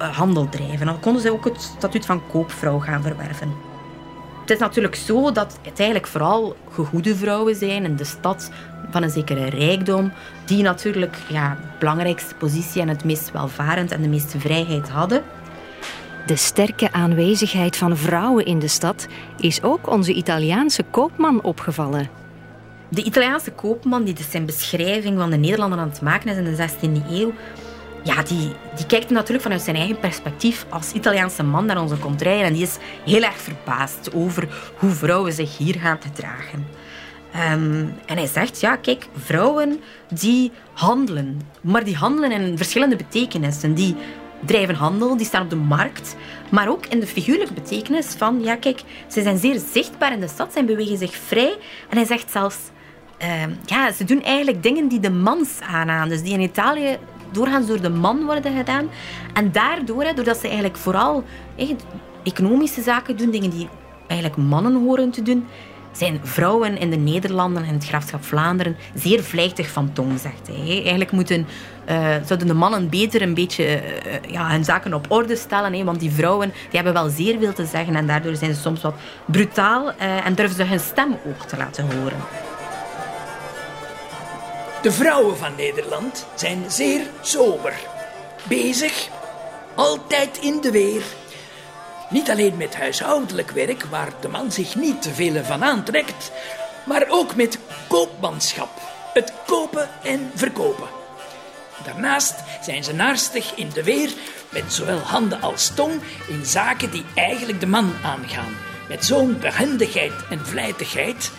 uh, 0.00 0.16
handel 0.16 0.48
drijven. 0.48 0.86
Dan 0.86 1.00
konden 1.00 1.22
ze 1.22 1.32
ook 1.32 1.44
het 1.44 1.60
statuut 1.60 2.06
van 2.06 2.22
koopvrouw 2.30 2.78
gaan 2.78 3.02
verwerven. 3.02 3.75
Het 4.46 4.54
is 4.54 4.60
natuurlijk 4.60 4.94
zo 4.94 5.32
dat 5.32 5.58
het 5.62 5.78
eigenlijk 5.78 6.06
vooral 6.06 6.56
gegoede 6.70 7.16
vrouwen 7.16 7.54
zijn 7.54 7.84
in 7.84 7.96
de 7.96 8.04
stad 8.04 8.50
van 8.90 9.02
een 9.02 9.10
zekere 9.10 9.48
rijkdom, 9.48 10.12
die 10.44 10.62
natuurlijk 10.62 11.16
ja, 11.28 11.58
de 11.60 11.78
belangrijkste 11.78 12.34
positie 12.34 12.80
en 12.80 12.88
het 12.88 13.04
meest 13.04 13.32
welvarend 13.32 13.92
en 13.92 14.02
de 14.02 14.08
meeste 14.08 14.40
vrijheid 14.40 14.88
hadden. 14.88 15.22
De 16.26 16.36
sterke 16.36 16.92
aanwezigheid 16.92 17.76
van 17.76 17.96
vrouwen 17.96 18.44
in 18.44 18.58
de 18.58 18.68
stad 18.68 19.06
is 19.38 19.62
ook 19.62 19.90
onze 19.90 20.12
Italiaanse 20.12 20.82
koopman 20.90 21.42
opgevallen. 21.42 22.08
De 22.88 23.02
Italiaanse 23.02 23.50
koopman, 23.50 24.04
die 24.04 24.14
dus 24.14 24.30
zijn 24.30 24.46
beschrijving 24.46 25.18
van 25.18 25.30
de 25.30 25.36
Nederlanden 25.36 25.78
aan 25.78 25.88
het 25.88 26.00
maken 26.00 26.30
is 26.30 26.36
in 26.36 26.44
de 26.44 27.00
16e 27.00 27.10
eeuw, 27.10 27.32
ja, 28.06 28.22
die, 28.22 28.52
die 28.76 28.86
kijkt 28.86 29.10
natuurlijk 29.10 29.42
vanuit 29.42 29.62
zijn 29.62 29.76
eigen 29.76 29.98
perspectief 29.98 30.66
als 30.68 30.92
Italiaanse 30.92 31.42
man 31.42 31.66
naar 31.66 31.82
onze 31.82 31.98
contraire. 31.98 32.44
En 32.44 32.52
die 32.52 32.62
is 32.62 32.76
heel 33.04 33.22
erg 33.22 33.36
verbaasd 33.36 34.14
over 34.14 34.72
hoe 34.78 34.90
vrouwen 34.90 35.32
zich 35.32 35.56
hier 35.56 35.74
gaan 35.74 35.98
gedragen. 36.00 36.66
Um, 37.52 37.94
en 38.06 38.16
hij 38.16 38.26
zegt, 38.26 38.60
ja, 38.60 38.76
kijk, 38.76 39.06
vrouwen 39.24 39.80
die 40.08 40.52
handelen. 40.72 41.40
Maar 41.60 41.84
die 41.84 41.96
handelen 41.96 42.30
in 42.30 42.56
verschillende 42.56 42.96
betekenissen. 42.96 43.74
Die 43.74 43.96
drijven 44.44 44.74
handel, 44.74 45.16
die 45.16 45.26
staan 45.26 45.42
op 45.42 45.50
de 45.50 45.56
markt. 45.56 46.16
Maar 46.50 46.68
ook 46.68 46.86
in 46.86 47.00
de 47.00 47.06
figuurlijke 47.06 47.54
betekenis 47.54 48.06
van, 48.06 48.40
ja, 48.42 48.56
kijk, 48.56 48.82
ze 49.06 49.22
zijn 49.22 49.38
zeer 49.38 49.60
zichtbaar 49.72 50.12
in 50.12 50.20
de 50.20 50.28
stad, 50.28 50.52
ze 50.52 50.64
bewegen 50.64 50.98
zich 50.98 51.14
vrij. 51.14 51.56
En 51.88 51.96
hij 51.96 52.06
zegt 52.06 52.30
zelfs, 52.30 52.56
uh, 53.22 53.28
ja, 53.64 53.92
ze 53.92 54.04
doen 54.04 54.22
eigenlijk 54.22 54.62
dingen 54.62 54.88
die 54.88 55.00
de 55.00 55.10
mans 55.10 55.60
aanaan. 55.60 56.08
Dus 56.08 56.22
die 56.22 56.32
in 56.32 56.40
Italië 56.40 56.98
doorgaans 57.36 57.66
door 57.66 57.80
de 57.80 57.90
man 57.90 58.24
worden 58.24 58.56
gedaan. 58.56 58.88
En 59.32 59.52
daardoor, 59.52 60.04
doordat 60.14 60.36
ze 60.36 60.46
eigenlijk 60.46 60.76
vooral 60.76 61.24
economische 62.22 62.82
zaken 62.82 63.16
doen, 63.16 63.30
dingen 63.30 63.50
die 63.50 63.68
eigenlijk 64.06 64.40
mannen 64.40 64.84
horen 64.84 65.10
te 65.10 65.22
doen, 65.22 65.46
zijn 65.92 66.20
vrouwen 66.22 66.78
in 66.78 66.90
de 66.90 66.96
Nederlanden 66.96 67.64
en 67.64 67.74
het 67.74 67.86
graafschap 67.86 68.24
Vlaanderen 68.24 68.76
zeer 68.94 69.22
vlijtig 69.22 69.70
van 69.70 69.92
tong, 69.92 70.20
zegt 70.20 70.46
hij. 70.46 70.80
Eigenlijk 70.80 71.12
moeten, 71.12 71.46
uh, 71.88 72.14
zouden 72.24 72.46
de 72.46 72.54
mannen 72.54 72.88
beter 72.88 73.22
een 73.22 73.34
beetje 73.34 73.64
uh, 73.64 74.32
ja, 74.32 74.50
hun 74.50 74.64
zaken 74.64 74.94
op 74.94 75.06
orde 75.08 75.36
stellen. 75.36 75.72
Hè? 75.72 75.84
Want 75.84 76.00
die 76.00 76.10
vrouwen 76.10 76.48
die 76.48 76.80
hebben 76.80 76.92
wel 76.92 77.08
zeer 77.08 77.38
veel 77.38 77.52
te 77.52 77.64
zeggen 77.64 77.96
en 77.96 78.06
daardoor 78.06 78.36
zijn 78.36 78.54
ze 78.54 78.60
soms 78.60 78.82
wat 78.82 78.94
brutaal 79.24 79.88
uh, 79.88 80.26
en 80.26 80.34
durven 80.34 80.56
ze 80.56 80.64
hun 80.64 80.80
stem 80.80 81.16
ook 81.26 81.46
te 81.46 81.56
laten 81.56 81.84
horen. 81.84 82.18
De 84.82 84.92
vrouwen 84.92 85.36
van 85.36 85.54
Nederland 85.54 86.26
zijn 86.34 86.64
zeer 86.68 87.00
sober, 87.20 87.74
bezig, 88.42 89.08
altijd 89.74 90.38
in 90.38 90.60
de 90.60 90.70
weer. 90.70 91.02
Niet 92.10 92.30
alleen 92.30 92.56
met 92.56 92.76
huishoudelijk 92.76 93.50
werk, 93.50 93.84
waar 93.84 94.12
de 94.20 94.28
man 94.28 94.52
zich 94.52 94.74
niet 94.74 95.02
te 95.02 95.14
veel 95.14 95.44
van 95.44 95.64
aantrekt, 95.64 96.32
maar 96.84 97.06
ook 97.08 97.34
met 97.34 97.58
koopmanschap, 97.88 98.70
het 99.14 99.32
kopen 99.46 99.88
en 100.02 100.30
verkopen. 100.34 100.88
Daarnaast 101.84 102.34
zijn 102.62 102.84
ze 102.84 102.94
naarstig 102.94 103.54
in 103.54 103.70
de 103.74 103.82
weer, 103.82 104.10
met 104.48 104.72
zowel 104.72 104.98
handen 104.98 105.42
als 105.42 105.74
tong, 105.74 106.00
in 106.28 106.46
zaken 106.46 106.90
die 106.90 107.04
eigenlijk 107.14 107.60
de 107.60 107.66
man 107.66 107.94
aangaan. 108.04 108.56
Met 108.88 109.04
zo'n 109.04 109.38
behendigheid 109.40 110.12
en 110.30 110.46
vlijtigheid 110.46 111.30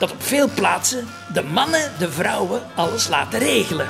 dat 0.00 0.12
op 0.12 0.22
veel 0.22 0.48
plaatsen 0.54 1.06
de 1.32 1.42
mannen 1.42 1.92
de 1.98 2.10
vrouwen 2.10 2.60
alles 2.74 3.08
laten 3.08 3.38
regelen. 3.38 3.88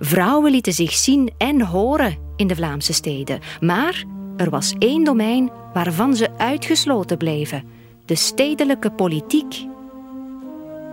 Vrouwen 0.00 0.50
lieten 0.50 0.72
zich 0.72 0.92
zien 0.92 1.32
en 1.38 1.60
horen 1.62 2.18
in 2.36 2.46
de 2.46 2.54
Vlaamse 2.54 2.92
steden, 2.92 3.40
maar 3.60 4.04
er 4.36 4.50
was 4.50 4.74
één 4.78 5.04
domein 5.04 5.50
waarvan 5.72 6.16
ze 6.16 6.28
uitgesloten 6.36 7.16
bleven: 7.16 7.64
de 8.04 8.14
stedelijke 8.14 8.90
politiek. 8.90 9.66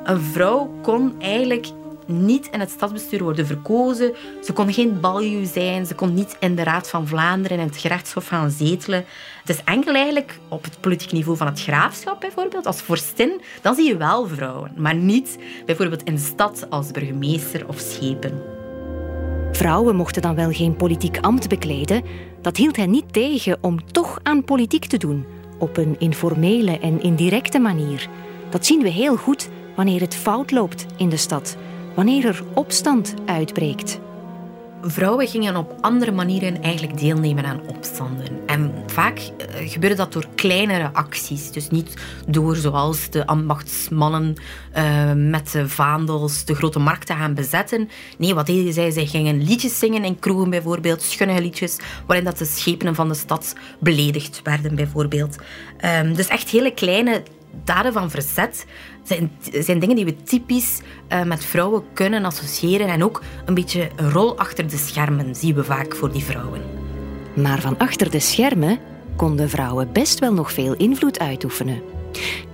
Een 0.03 0.21
vrouw 0.21 0.79
kon 0.81 1.15
eigenlijk 1.21 1.67
niet 2.05 2.49
in 2.51 2.59
het 2.59 2.69
stadsbestuur 2.69 3.23
worden 3.23 3.47
verkozen. 3.47 4.13
Ze 4.43 4.53
kon 4.53 4.73
geen 4.73 4.99
baljuw 4.99 5.45
zijn. 5.45 5.85
Ze 5.85 5.95
kon 5.95 6.13
niet 6.13 6.37
in 6.39 6.55
de 6.55 6.63
Raad 6.63 6.89
van 6.89 7.07
Vlaanderen 7.07 7.59
en 7.59 7.65
het 7.67 7.77
gerechtshof 7.77 8.27
gaan 8.27 8.51
zetelen. 8.51 9.05
Het 9.39 9.49
is 9.55 9.63
enkel 9.63 9.93
eigenlijk 9.93 10.39
op 10.49 10.63
het 10.63 10.79
politiek 10.79 11.11
niveau 11.11 11.37
van 11.37 11.47
het 11.47 11.61
graafschap 11.61 12.19
bijvoorbeeld, 12.19 12.65
als 12.65 12.81
vorstin, 12.81 13.41
dan 13.61 13.75
zie 13.75 13.87
je 13.87 13.97
wel 13.97 14.27
vrouwen. 14.27 14.71
Maar 14.77 14.95
niet 14.95 15.37
bijvoorbeeld 15.65 16.03
in 16.03 16.15
de 16.15 16.21
stad 16.21 16.69
als 16.69 16.91
burgemeester 16.91 17.67
of 17.67 17.79
schepen. 17.79 18.41
Vrouwen 19.51 19.95
mochten 19.95 20.21
dan 20.21 20.35
wel 20.35 20.51
geen 20.51 20.75
politiek 20.75 21.17
ambt 21.19 21.49
bekleden. 21.49 22.03
Dat 22.41 22.57
hield 22.57 22.75
hen 22.75 22.91
niet 22.91 23.13
tegen 23.13 23.57
om 23.61 23.91
toch 23.91 24.19
aan 24.23 24.43
politiek 24.43 24.85
te 24.85 24.97
doen, 24.97 25.25
op 25.57 25.77
een 25.77 25.95
informele 25.99 26.79
en 26.79 27.01
indirecte 27.01 27.59
manier. 27.59 28.09
Dat 28.49 28.65
zien 28.65 28.81
we 28.81 28.89
heel 28.89 29.15
goed 29.15 29.49
wanneer 29.75 30.01
het 30.01 30.15
fout 30.15 30.51
loopt 30.51 30.85
in 30.97 31.09
de 31.09 31.17
stad 31.17 31.57
wanneer 31.95 32.25
er 32.25 32.43
opstand 32.53 33.13
uitbreekt. 33.25 33.99
Vrouwen 34.87 35.27
gingen 35.27 35.55
op 35.55 35.75
andere 35.81 36.11
manieren 36.11 36.61
eigenlijk 36.61 36.99
deelnemen 36.99 37.45
aan 37.45 37.61
opstanden. 37.67 38.27
En 38.45 38.73
vaak 38.87 39.17
eh, 39.17 39.71
gebeurde 39.71 39.95
dat 39.95 40.13
door 40.13 40.25
kleinere 40.35 40.93
acties. 40.93 41.51
Dus 41.51 41.69
niet 41.69 41.93
door, 42.27 42.55
zoals 42.55 43.09
de 43.09 43.27
ambachtsmannen 43.27 44.35
uh, 44.77 45.11
met 45.13 45.51
de 45.51 45.69
vaandels, 45.69 46.45
de 46.45 46.55
grote 46.55 46.79
markten 46.79 47.15
gaan 47.15 47.33
bezetten. 47.33 47.89
Nee, 48.17 48.35
wat 48.35 48.45
deden 48.45 48.73
zij? 48.73 48.91
Zij 48.91 49.05
gingen 49.05 49.43
liedjes 49.43 49.79
zingen 49.79 50.03
in 50.03 50.19
kroegen 50.19 50.49
bijvoorbeeld, 50.49 51.01
schunnige 51.01 51.41
liedjes, 51.41 51.77
waarin 52.07 52.25
dat 52.25 52.37
de 52.37 52.45
schepenen 52.45 52.95
van 52.95 53.07
de 53.07 53.13
stad 53.13 53.55
beledigd 53.79 54.41
werden 54.43 54.75
bijvoorbeeld. 54.75 55.35
Um, 56.01 56.15
dus 56.15 56.27
echt 56.27 56.49
hele 56.49 56.73
kleine 56.73 57.23
daden 57.63 57.93
van 57.93 58.09
verzet 58.09 58.65
zijn, 59.07 59.31
zijn 59.51 59.79
dingen 59.79 59.95
die 59.95 60.05
we 60.05 60.23
typisch 60.23 60.81
uh, 61.09 61.23
met 61.23 61.45
vrouwen 61.45 61.83
kunnen 61.93 62.25
associëren. 62.25 62.87
En 62.87 63.03
ook 63.03 63.21
een 63.45 63.53
beetje 63.53 63.89
een 63.95 64.11
rol 64.11 64.37
achter 64.37 64.69
de 64.69 64.77
schermen 64.77 65.35
zien 65.35 65.55
we 65.55 65.63
vaak 65.63 65.95
voor 65.95 66.11
die 66.11 66.23
vrouwen. 66.23 66.61
Maar 67.33 67.61
van 67.61 67.77
achter 67.77 68.11
de 68.11 68.19
schermen 68.19 68.79
konden 69.15 69.49
vrouwen 69.49 69.91
best 69.91 70.19
wel 70.19 70.33
nog 70.33 70.51
veel 70.51 70.73
invloed 70.73 71.19
uitoefenen. 71.19 71.81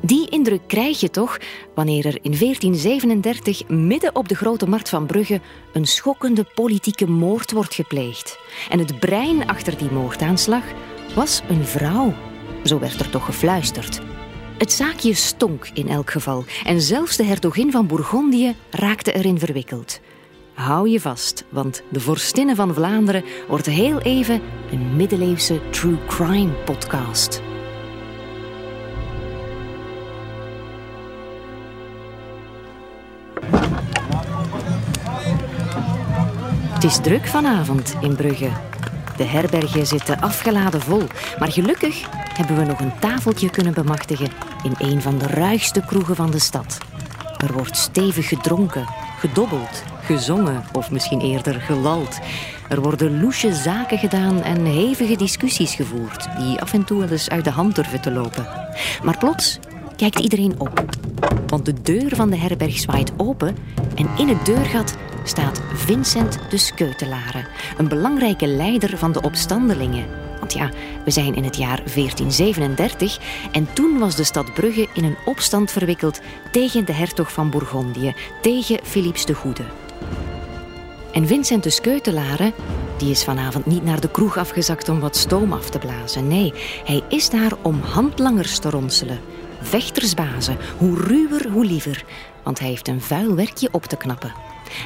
Die 0.02 0.30
indruk 0.30 0.62
krijg 0.68 1.00
je 1.00 1.10
toch 1.10 1.38
wanneer 1.76 2.06
er 2.06 2.18
in 2.22 2.38
1437 2.40 3.68
midden 3.68 4.16
op 4.16 4.28
de 4.28 4.36
grote 4.36 4.70
markt 4.70 4.90
van 4.90 5.06
Brugge 5.06 5.42
een 5.74 5.86
schokkende 5.86 6.46
politieke 6.56 7.08
moord 7.08 7.52
wordt 7.52 7.74
gepleegd. 7.74 8.40
En 8.70 8.80
het 8.80 9.00
brein 9.00 9.48
achter 9.48 9.78
die 9.78 9.92
moordaanslag 9.92 10.64
was 11.16 11.42
een 11.50 11.66
vrouw. 11.66 12.14
Zo 12.64 12.80
werd 12.80 13.00
er 13.00 13.10
toch 13.10 13.26
gefluisterd. 13.26 14.02
Het 14.62 14.72
zaakje 14.72 15.14
stonk 15.14 15.70
in 15.74 15.88
elk 15.88 16.12
geval 16.12 16.46
en 16.64 16.82
zelfs 16.82 17.18
de 17.18 17.24
hertogin 17.24 17.72
van 17.72 17.88
Bourgondië 17.88 18.56
raakte 18.70 19.14
erin 19.14 19.40
verwikkeld. 19.40 20.00
Hou 20.54 20.90
je 20.90 21.00
vast, 21.00 21.46
want 21.50 21.84
de 21.90 22.00
Vorstinnen 22.00 22.56
van 22.56 22.74
Vlaanderen 22.74 23.24
wordt 23.48 23.66
heel 23.66 24.02
even 24.02 24.42
een 24.72 24.96
middeleeuwse 24.96 25.70
true 25.70 25.98
crime 26.08 26.52
podcast. 26.52 27.42
Het 36.74 36.84
is 36.84 36.98
druk 36.98 37.28
vanavond 37.28 37.96
in 38.02 38.16
Brugge. 38.16 38.50
De 39.18 39.24
herbergen 39.24 39.88
zitten 39.88 40.20
afgeladen 40.20 40.82
vol, 40.82 41.04
maar 41.40 41.52
gelukkig 41.52 42.10
hebben 42.48 42.66
we 42.66 42.72
nog 42.72 42.80
een 42.80 43.00
tafeltje 43.00 43.50
kunnen 43.50 43.74
bemachtigen 43.74 44.30
in 44.64 44.74
een 44.78 45.02
van 45.02 45.18
de 45.18 45.28
ruigste 45.28 45.82
kroegen 45.86 46.16
van 46.16 46.32
de 46.32 46.40
stad. 46.40 46.78
Er 47.38 47.54
wordt 47.54 47.78
stevig 47.78 48.28
gedronken, 48.28 48.86
gedobbeld, 49.20 49.84
gezongen 50.04 50.64
of 50.72 50.92
misschien 50.92 51.22
eerder 51.22 51.62
gelald. 51.62 52.20
Er 52.70 52.82
worden 52.82 53.22
loesje 53.22 53.54
zaken 53.54 53.98
gedaan 53.98 54.42
en 54.42 54.66
hevige 54.66 55.18
discussies 55.18 55.76
gevoerd, 55.76 56.28
die 56.38 56.62
af 56.62 56.74
en 56.74 56.84
toe 56.84 57.00
wel 57.00 57.10
eens 57.10 57.30
uit 57.30 57.44
de 57.44 57.50
hand 57.50 57.76
durven 57.76 58.02
te 58.02 58.12
lopen. 58.12 58.48
Maar 59.04 59.18
plots 59.18 59.60
kijkt 59.96 60.20
iedereen 60.20 60.60
op, 60.60 60.84
want 61.48 61.66
de 61.66 61.82
deur 61.82 62.16
van 62.16 62.30
de 62.30 62.38
herberg 62.38 62.78
zwaait 62.78 63.12
open 63.18 63.58
en 63.96 64.10
in 64.18 64.28
het 64.28 64.46
deurgat 64.46 64.96
staat 65.24 65.62
Vincent 65.74 66.40
de 66.50 66.58
Skeutelare, 66.58 67.46
een 67.78 67.88
belangrijke 67.88 68.48
leider 68.48 68.98
van 68.98 69.12
de 69.12 69.22
opstandelingen. 69.22 70.31
Ja, 70.54 70.70
we 71.06 71.12
zijn 71.12 71.36
in 71.36 71.44
het 71.44 71.58
jaar 71.58 71.78
1437 71.78 73.20
en 73.52 73.74
toen 73.74 74.00
was 74.00 74.16
de 74.16 74.24
stad 74.24 74.54
Brugge 74.54 74.88
in 74.94 75.04
een 75.04 75.18
opstand 75.26 75.72
verwikkeld 75.72 76.22
tegen 76.52 76.86
de 76.86 76.94
hertog 76.94 77.32
van 77.32 77.50
Bourgondië, 77.50 78.16
tegen 78.42 78.80
Philips 78.84 79.26
de 79.26 79.34
Goede. 79.34 79.64
En 81.12 81.28
Vincent 81.28 81.64
de 81.64 81.70
Skeutelare, 81.70 82.54
die 82.98 83.12
is 83.12 83.24
vanavond 83.24 83.66
niet 83.66 83.84
naar 83.84 84.00
de 84.00 84.12
kroeg 84.12 84.38
afgezakt 84.38 84.90
om 84.90 85.00
wat 85.00 85.16
stoom 85.16 85.54
af 85.54 85.70
te 85.70 85.80
blazen. 85.80 86.28
Nee, 86.28 86.54
hij 86.86 87.04
is 87.10 87.30
daar 87.30 87.52
om 87.62 87.82
handlangers 87.82 88.60
te 88.60 88.70
ronselen. 88.70 89.20
Vechtersbazen, 89.62 90.58
hoe 90.78 90.98
ruwer, 90.98 91.50
hoe 91.50 91.66
liever. 91.66 92.04
Want 92.44 92.60
hij 92.60 92.68
heeft 92.68 92.88
een 92.88 93.02
vuil 93.02 93.36
werkje 93.36 93.70
op 93.72 93.86
te 93.86 93.98
knappen. 93.98 94.34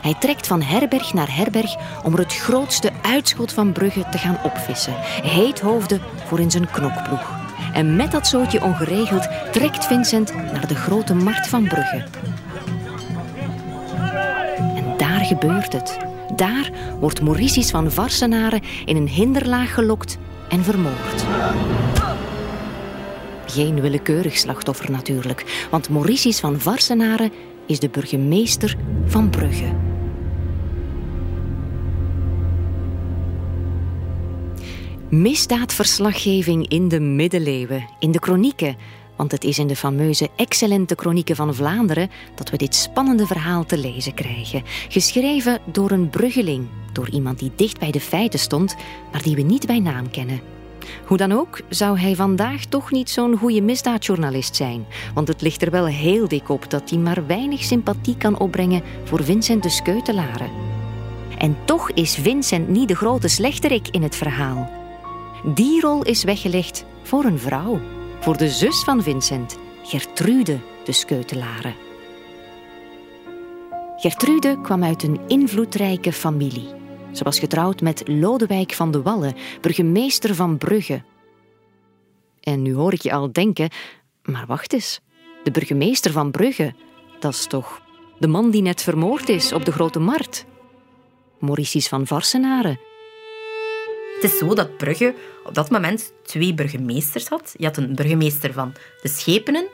Hij 0.01 0.15
trekt 0.19 0.47
van 0.47 0.61
herberg 0.61 1.13
naar 1.13 1.35
herberg 1.35 1.75
om 2.03 2.13
er 2.13 2.19
het 2.19 2.35
grootste 2.35 2.91
uitschot 3.01 3.53
van 3.53 3.71
Brugge 3.71 4.05
te 4.11 4.17
gaan 4.17 4.37
opvissen. 4.43 4.93
Heethoofden 5.23 6.01
voor 6.25 6.39
in 6.39 6.51
zijn 6.51 6.71
knokploeg. 6.71 7.43
En 7.73 7.95
met 7.95 8.11
dat 8.11 8.27
zootje 8.27 8.63
ongeregeld 8.63 9.27
trekt 9.51 9.85
Vincent 9.85 10.35
naar 10.35 10.67
de 10.67 10.75
grote 10.75 11.13
markt 11.13 11.47
van 11.47 11.63
Brugge. 11.63 12.03
En 14.75 14.97
daar 14.97 15.25
gebeurt 15.25 15.73
het. 15.73 15.97
Daar 16.35 16.71
wordt 16.99 17.21
Mauritius 17.21 17.69
van 17.69 17.91
Varsenaren 17.91 18.61
in 18.85 18.95
een 18.95 19.07
hinderlaag 19.07 19.73
gelokt 19.73 20.17
en 20.49 20.63
vermoord. 20.63 21.25
geen 23.45 23.81
willekeurig 23.81 24.37
slachtoffer 24.37 24.91
natuurlijk, 24.91 25.67
want 25.69 25.89
Mauritius 25.89 26.39
van 26.39 26.59
Varsenaren 26.59 27.31
is 27.65 27.79
de 27.79 27.89
burgemeester 27.89 28.77
van 29.05 29.29
Brugge. 29.29 29.73
Misdaadverslaggeving 35.09 36.67
in 36.67 36.87
de 36.87 36.99
middeleeuwen, 36.99 37.89
in 37.99 38.11
de 38.11 38.19
kronieken. 38.19 38.75
Want 39.15 39.31
het 39.31 39.43
is 39.43 39.59
in 39.59 39.67
de 39.67 39.75
fameuze 39.75 40.29
excellente 40.35 40.95
kronieken 40.95 41.35
van 41.35 41.55
Vlaanderen 41.55 42.09
dat 42.35 42.49
we 42.49 42.57
dit 42.57 42.75
spannende 42.75 43.25
verhaal 43.25 43.65
te 43.65 43.77
lezen 43.77 44.13
krijgen. 44.13 44.63
Geschreven 44.89 45.59
door 45.65 45.91
een 45.91 46.09
bruggeling, 46.09 46.67
door 46.93 47.09
iemand 47.09 47.39
die 47.39 47.51
dicht 47.55 47.79
bij 47.79 47.91
de 47.91 47.99
feiten 47.99 48.39
stond, 48.39 48.75
maar 49.11 49.21
die 49.21 49.35
we 49.35 49.41
niet 49.41 49.67
bij 49.67 49.79
naam 49.79 50.09
kennen. 50.09 50.54
Hoe 51.05 51.17
dan 51.17 51.31
ook, 51.31 51.59
zou 51.69 51.99
hij 51.99 52.15
vandaag 52.15 52.65
toch 52.65 52.91
niet 52.91 53.09
zo'n 53.09 53.37
goede 53.37 53.61
misdaadjournalist 53.61 54.55
zijn. 54.55 54.85
Want 55.13 55.27
het 55.27 55.41
ligt 55.41 55.61
er 55.61 55.71
wel 55.71 55.85
heel 55.85 56.27
dik 56.27 56.49
op 56.49 56.69
dat 56.69 56.89
hij 56.89 56.99
maar 56.99 57.27
weinig 57.27 57.63
sympathie 57.63 58.17
kan 58.17 58.39
opbrengen 58.39 58.81
voor 59.03 59.23
Vincent 59.23 59.63
de 59.63 59.69
Skeutelaren. 59.69 60.49
En 61.37 61.57
toch 61.65 61.91
is 61.91 62.15
Vincent 62.15 62.67
niet 62.67 62.87
de 62.87 62.95
grote 62.95 63.27
slechterik 63.27 63.87
in 63.87 64.03
het 64.03 64.15
verhaal. 64.15 64.69
Die 65.53 65.81
rol 65.81 66.03
is 66.03 66.23
weggelegd 66.23 66.85
voor 67.03 67.23
een 67.23 67.39
vrouw, 67.39 67.79
voor 68.19 68.37
de 68.37 68.49
zus 68.49 68.83
van 68.83 69.03
Vincent, 69.03 69.57
Gertrude 69.83 70.59
de 70.83 70.91
Skeutelaren. 70.91 71.73
Gertrude 73.97 74.61
kwam 74.61 74.83
uit 74.83 75.03
een 75.03 75.19
invloedrijke 75.27 76.11
familie. 76.13 76.84
Ze 77.15 77.23
was 77.23 77.39
getrouwd 77.39 77.81
met 77.81 78.07
Lodewijk 78.07 78.73
van 78.73 78.91
de 78.91 79.01
Wallen, 79.01 79.35
burgemeester 79.61 80.35
van 80.35 80.57
Brugge. 80.57 81.03
En 82.39 82.61
nu 82.61 82.73
hoor 82.73 82.93
ik 82.93 83.01
je 83.01 83.11
al 83.11 83.31
denken, 83.31 83.69
maar 84.23 84.45
wacht 84.45 84.73
eens, 84.73 84.99
de 85.43 85.51
burgemeester 85.51 86.11
van 86.11 86.31
Brugge, 86.31 86.73
dat 87.19 87.33
is 87.33 87.45
toch 87.45 87.81
de 88.19 88.27
man 88.27 88.49
die 88.49 88.61
net 88.61 88.81
vermoord 88.81 89.29
is 89.29 89.53
op 89.53 89.65
de 89.65 89.71
Grote 89.71 89.99
Markt? 89.99 90.45
Mauritius 91.39 91.87
van 91.87 92.07
Varsenaren. 92.07 92.79
Het 94.15 94.31
is 94.31 94.37
zo 94.37 94.53
dat 94.53 94.77
Brugge 94.77 95.15
op 95.43 95.53
dat 95.53 95.69
moment 95.69 96.13
twee 96.23 96.53
burgemeesters 96.53 97.27
had. 97.27 97.53
Je 97.57 97.65
had 97.65 97.77
een 97.77 97.95
burgemeester 97.95 98.53
van 98.53 98.73
de 99.01 99.07
Schepenen 99.07 99.67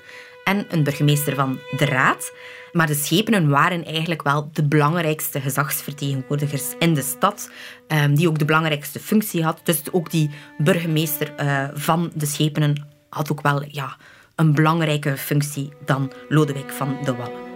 en 0.43 0.65
een 0.69 0.83
burgemeester 0.83 1.35
van 1.35 1.59
de 1.77 1.85
Raad. 1.85 2.33
Maar 2.71 2.87
de 2.87 2.93
schepenen 2.93 3.49
waren 3.49 3.85
eigenlijk 3.85 4.21
wel 4.21 4.49
de 4.53 4.67
belangrijkste 4.67 5.41
gezagsvertegenwoordigers 5.41 6.73
in 6.79 6.93
de 6.93 7.01
stad, 7.01 7.51
ehm, 7.87 8.13
die 8.13 8.27
ook 8.27 8.39
de 8.39 8.45
belangrijkste 8.45 8.99
functie 8.99 9.43
had. 9.43 9.61
Dus 9.63 9.81
ook 9.91 10.11
die 10.11 10.29
burgemeester 10.57 11.35
eh, 11.35 11.67
van 11.73 12.11
de 12.13 12.25
schepenen 12.25 12.87
had 13.09 13.31
ook 13.31 13.41
wel 13.41 13.63
ja, 13.67 13.97
een 14.35 14.53
belangrijke 14.53 15.17
functie 15.17 15.69
dan 15.85 16.11
Lodewijk 16.29 16.71
van 16.71 16.97
de 17.03 17.15
Wallen. 17.15 17.49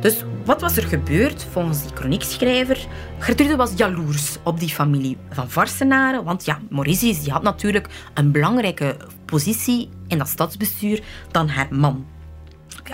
Dus 0.00 0.24
wat 0.44 0.60
was 0.60 0.76
er 0.76 0.86
gebeurd 0.86 1.46
volgens 1.50 1.82
die 1.82 1.96
chroniekschrijver? 1.96 2.86
Gertrude 3.18 3.56
was 3.56 3.72
jaloers 3.76 4.36
op 4.44 4.60
die 4.60 4.68
familie 4.68 5.16
van 5.30 5.50
Varsenaren, 5.50 6.24
want 6.24 6.44
ja, 6.44 6.58
Mauritius 6.70 7.22
die 7.22 7.32
had 7.32 7.42
natuurlijk 7.42 7.86
een 8.14 8.32
belangrijke 8.32 8.96
positie 9.24 9.88
in 10.06 10.18
dat 10.18 10.28
stadsbestuur 10.28 11.02
dan 11.30 11.48
haar 11.48 11.68
man 11.70 12.06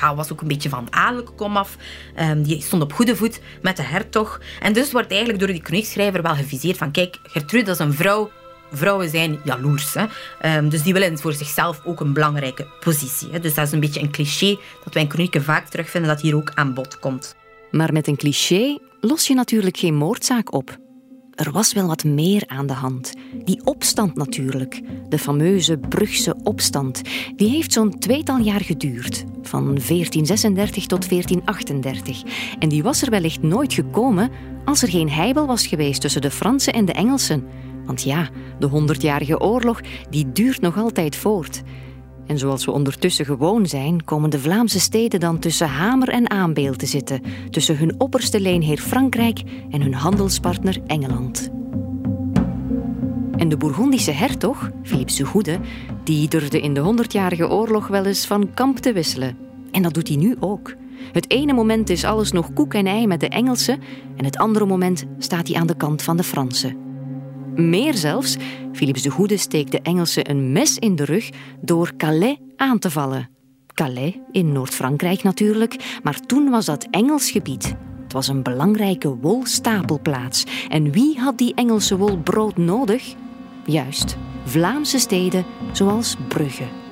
ja, 0.00 0.14
was 0.14 0.32
ook 0.32 0.40
een 0.40 0.48
beetje 0.48 0.68
van 0.68 0.87
adellijke 0.90 1.32
komaf. 1.32 1.76
Um, 2.20 2.42
die 2.42 2.62
stond 2.62 2.82
op 2.82 2.92
goede 2.92 3.16
voet 3.16 3.40
met 3.62 3.76
de 3.76 3.82
hertog. 3.82 4.40
En 4.61 4.72
dus 4.72 4.92
wordt 4.92 5.11
eigenlijk 5.11 5.38
door 5.40 5.48
die 5.48 5.62
chroniekschrijver 5.62 6.22
wel 6.22 6.35
geviseerd 6.35 6.76
van 6.76 6.90
kijk, 6.90 7.16
Gertrude 7.22 7.70
is 7.70 7.78
een 7.78 7.92
vrouw 7.92 8.30
vrouwen 8.72 9.09
zijn 9.09 9.40
jaloers. 9.44 9.94
Hè. 9.94 10.04
Um, 10.56 10.68
dus 10.68 10.82
die 10.82 10.92
willen 10.92 11.18
voor 11.18 11.32
zichzelf 11.32 11.80
ook 11.85 12.00
een 12.00 12.12
belangrijke 12.12 12.66
positie. 12.80 13.28
Hè. 13.30 13.40
Dus 13.40 13.54
dat 13.54 13.66
is 13.66 13.72
een 13.72 13.80
beetje 13.80 14.00
een 14.00 14.11
cliché 14.11 14.59
dat 14.85 14.94
wij 14.94 15.02
in 15.02 15.11
chronieken 15.11 15.42
vaak 15.42 15.68
terugvinden 15.68 16.11
dat 16.11 16.20
hier 16.20 16.37
ook 16.37 16.52
aan 16.54 16.74
bod 16.74 16.98
komt. 16.98 17.37
Maar 17.70 17.92
met 17.92 18.06
een 18.06 18.16
cliché 18.16 18.78
los 19.00 19.26
je 19.26 19.35
natuurlijk 19.35 19.76
geen 19.76 19.94
moordzaak 19.94 20.52
op. 20.52 20.86
Er 21.37 21.53
was 21.53 21.72
wel 21.72 21.87
wat 21.87 22.05
meer 22.05 22.42
aan 22.46 22.66
de 22.66 22.72
hand. 22.72 23.12
Die 23.44 23.61
opstand 23.64 24.14
natuurlijk, 24.14 24.81
de 25.09 25.18
fameuze 25.18 25.79
Brugse 25.79 26.37
opstand, 26.42 27.03
die 27.37 27.49
heeft 27.49 27.72
zo'n 27.72 27.99
tweetal 27.99 28.38
jaar 28.38 28.61
geduurd, 28.61 29.25
van 29.42 29.64
1436 29.64 30.87
tot 30.87 31.09
1438. 31.09 32.22
En 32.59 32.68
die 32.68 32.83
was 32.83 33.03
er 33.03 33.11
wellicht 33.11 33.42
nooit 33.42 33.72
gekomen 33.72 34.31
als 34.64 34.83
er 34.83 34.88
geen 34.88 35.11
heibel 35.11 35.46
was 35.46 35.66
geweest 35.66 36.01
tussen 36.01 36.20
de 36.20 36.31
Fransen 36.31 36.72
en 36.72 36.85
de 36.85 36.92
Engelsen. 36.92 37.44
Want 37.85 38.03
ja, 38.03 38.29
de 38.59 38.66
Honderdjarige 38.66 39.40
Oorlog 39.40 39.81
die 40.11 40.33
duurt 40.33 40.61
nog 40.61 40.79
altijd 40.79 41.16
voort. 41.16 41.62
En 42.26 42.38
zoals 42.38 42.64
we 42.64 42.70
ondertussen 42.70 43.24
gewoon 43.24 43.66
zijn, 43.66 44.04
komen 44.04 44.30
de 44.30 44.38
Vlaamse 44.38 44.80
steden 44.80 45.20
dan 45.20 45.38
tussen 45.38 45.68
hamer 45.68 46.08
en 46.08 46.30
aanbeel 46.30 46.74
te 46.74 46.86
zitten, 46.86 47.22
tussen 47.50 47.78
hun 47.78 47.94
opperste 48.00 48.40
leenheer 48.40 48.78
Frankrijk 48.78 49.42
en 49.70 49.82
hun 49.82 49.94
handelspartner 49.94 50.78
Engeland. 50.86 51.50
En 53.36 53.48
de 53.48 53.56
Bourgondische 53.56 54.10
hertog, 54.10 54.70
Philips 54.82 55.16
de 55.16 55.24
Goede, 55.24 55.58
die 56.04 56.28
durfde 56.28 56.60
in 56.60 56.74
de 56.74 56.80
Honderdjarige 56.80 57.48
Oorlog 57.50 57.86
wel 57.86 58.04
eens 58.04 58.26
van 58.26 58.54
kamp 58.54 58.78
te 58.78 58.92
wisselen. 58.92 59.36
En 59.70 59.82
dat 59.82 59.94
doet 59.94 60.08
hij 60.08 60.16
nu 60.16 60.36
ook. 60.40 60.74
Het 61.12 61.30
ene 61.30 61.52
moment 61.52 61.90
is 61.90 62.04
alles 62.04 62.32
nog 62.32 62.52
koek 62.52 62.74
en 62.74 62.86
ei 62.86 63.06
met 63.06 63.20
de 63.20 63.28
Engelsen 63.28 63.80
en 64.16 64.24
het 64.24 64.36
andere 64.36 64.66
moment 64.66 65.04
staat 65.18 65.48
hij 65.48 65.56
aan 65.56 65.66
de 65.66 65.76
kant 65.76 66.02
van 66.02 66.16
de 66.16 66.22
Fransen. 66.22 66.86
Meer 67.57 67.95
zelfs, 67.95 68.37
Philips 68.73 69.03
de 69.03 69.11
Goede 69.11 69.37
steekt 69.37 69.71
de 69.71 69.81
Engelsen 69.81 70.31
een 70.31 70.53
mes 70.53 70.79
in 70.79 70.97
de 70.97 71.05
rug 71.05 71.31
door 71.61 71.97
Calais 71.97 72.37
aan 72.57 72.79
te 72.79 72.90
vallen. 72.90 73.29
Calais, 73.75 74.14
in 74.33 74.53
Noord-Frankrijk 74.53 75.23
natuurlijk, 75.23 75.99
maar 76.03 76.21
toen 76.21 76.51
was 76.51 76.64
dat 76.64 76.87
Engels 76.90 77.31
gebied. 77.31 77.75
Het 78.03 78.12
was 78.12 78.29
een 78.29 78.42
belangrijke 78.42 79.16
wolstapelplaats. 79.16 80.45
En 80.69 80.92
wie 80.92 81.19
had 81.19 81.38
die 81.38 81.55
Engelse 81.55 81.97
wol 81.97 82.19
brood 82.19 82.57
nodig? 82.57 83.14
Juist, 83.64 84.16
Vlaamse 84.45 84.99
steden 84.99 85.45
zoals 85.73 86.16
Brugge. 86.29 86.86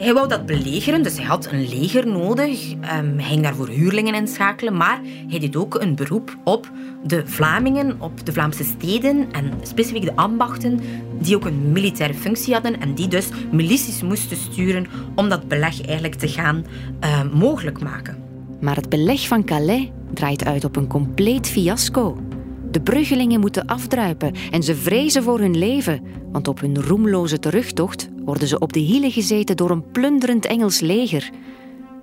Hij 0.00 0.14
wou 0.14 0.28
dat 0.28 0.46
belegeren, 0.46 1.02
dus 1.02 1.16
hij 1.16 1.24
had 1.24 1.52
een 1.52 1.68
leger 1.68 2.06
nodig. 2.06 2.72
Um, 2.72 3.18
hij 3.18 3.28
ging 3.28 3.42
daarvoor 3.42 3.68
huurlingen 3.68 4.14
inschakelen, 4.14 4.76
maar 4.76 5.00
hij 5.28 5.38
deed 5.38 5.56
ook 5.56 5.80
een 5.80 5.94
beroep 5.94 6.36
op 6.44 6.70
de 7.04 7.22
Vlamingen, 7.26 7.96
op 8.00 8.26
de 8.26 8.32
Vlaamse 8.32 8.64
steden 8.64 9.32
en 9.32 9.52
specifiek 9.62 10.04
de 10.04 10.16
ambachten, 10.16 10.80
die 11.18 11.36
ook 11.36 11.44
een 11.44 11.72
militaire 11.72 12.14
functie 12.14 12.52
hadden 12.52 12.80
en 12.80 12.94
die 12.94 13.08
dus 13.08 13.28
milities 13.50 14.02
moesten 14.02 14.36
sturen 14.36 14.86
om 15.14 15.28
dat 15.28 15.48
beleg 15.48 15.82
eigenlijk 15.82 16.14
te 16.14 16.28
gaan 16.28 16.64
uh, 17.04 17.32
mogelijk 17.32 17.80
maken. 17.80 18.22
Maar 18.60 18.76
het 18.76 18.88
beleg 18.88 19.28
van 19.28 19.44
Calais 19.44 19.90
draait 20.14 20.44
uit 20.44 20.64
op 20.64 20.76
een 20.76 20.86
compleet 20.86 21.48
fiasco. 21.48 22.18
De 22.70 22.80
bruggelingen 22.80 23.40
moeten 23.40 23.66
afdruipen 23.66 24.34
en 24.50 24.62
ze 24.62 24.74
vrezen 24.74 25.22
voor 25.22 25.38
hun 25.38 25.58
leven, 25.58 26.00
want 26.32 26.48
op 26.48 26.60
hun 26.60 26.82
roemloze 26.82 27.38
terugtocht 27.38 28.08
worden 28.30 28.48
ze 28.48 28.58
op 28.58 28.72
de 28.72 28.80
hielen 28.80 29.10
gezeten 29.10 29.56
door 29.56 29.70
een 29.70 29.90
plunderend 29.90 30.46
Engels 30.46 30.80
leger. 30.80 31.30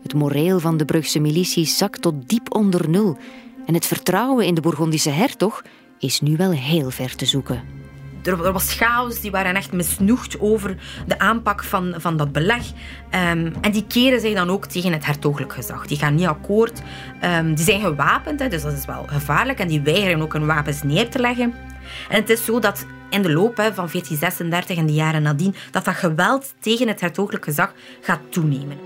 Het 0.04 0.14
moreel 0.14 0.60
van 0.60 0.78
de 0.78 0.86
Brugse 0.86 1.20
milities 1.20 1.78
zakt 1.78 2.02
tot 2.02 2.30
diep 2.30 2.56
onder 2.56 2.90
nul 2.90 3.18
en 3.66 3.74
het 3.74 3.86
vertrouwen 3.86 4.46
in 4.46 4.54
de 4.54 4.62
Bourgondische 4.62 5.10
hertog 5.10 5.64
is 6.00 6.22
nu 6.22 6.36
wel 6.38 6.52
heel 6.52 6.90
ver 6.90 7.16
te 7.16 7.26
zoeken. 7.26 7.62
Er, 8.24 8.52
was 8.52 8.74
chaos, 8.74 9.22
die 9.22 9.32
waren 9.32 9.56
echt 9.56 9.72
misnoegd 9.72 10.40
over 10.40 10.78
de 11.08 11.20
aanpak 11.20 11.64
van, 11.64 11.94
van 11.98 12.18
dat 12.18 12.32
beleg. 12.32 12.66
Um, 12.66 13.54
en 13.62 13.72
die 13.72 13.86
keren 13.88 14.20
zich 14.20 14.34
dan 14.34 14.50
ook 14.50 14.66
tegen 14.66 14.92
het 14.92 15.06
hertogelijk 15.06 15.54
gezag. 15.54 15.88
Die 15.88 15.98
gaan 15.98 16.16
niet 16.16 16.28
akkoord. 16.28 16.82
Um, 17.24 17.56
die 17.56 17.66
zijn 17.66 17.82
gewapend, 17.82 18.52
dus 18.52 18.62
dat 18.62 18.74
is 18.74 18.86
wel 18.86 19.04
gevaarlijk. 19.06 19.60
En 19.60 19.68
die 19.68 19.82
weigeren 19.82 20.22
ook 20.22 20.34
hun 20.34 20.46
wapens 20.46 20.84
neer 20.84 21.10
te 21.10 21.20
leggen. 21.20 21.54
En 22.10 22.20
het 22.20 22.30
is 22.30 22.46
zo 22.46 22.60
dat 22.60 22.86
in 23.10 23.22
de 23.22 23.32
loop 23.32 23.58
hè, 23.58 23.74
van 23.74 23.90
1436 23.92 24.78
en 24.78 24.86
de 24.86 24.94
jaren 24.94 25.22
nadien, 25.22 25.56
dat 25.72 25.86
dat 25.86 25.96
geweld 25.96 26.54
tegen 26.60 26.88
het 26.88 27.02
hertogelijk 27.02 27.44
gezag 27.44 27.74
gaat 28.02 28.20
toenemen. 28.30 28.78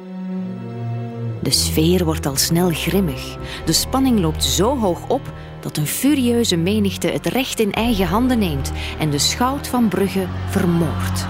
De 1.41 1.51
sfeer 1.51 2.05
wordt 2.05 2.25
al 2.25 2.35
snel 2.35 2.69
grimmig. 2.69 3.37
De 3.65 3.73
spanning 3.73 4.19
loopt 4.19 4.43
zo 4.43 4.77
hoog 4.77 5.07
op 5.07 5.21
dat 5.59 5.77
een 5.77 5.87
furieuze 5.87 6.55
menigte 6.55 7.07
het 7.07 7.25
recht 7.25 7.59
in 7.59 7.71
eigen 7.71 8.07
handen 8.07 8.39
neemt 8.39 8.71
en 8.99 9.09
de 9.09 9.19
schout 9.19 9.67
van 9.67 9.87
Brugge 9.87 10.25
vermoordt. 10.49 11.27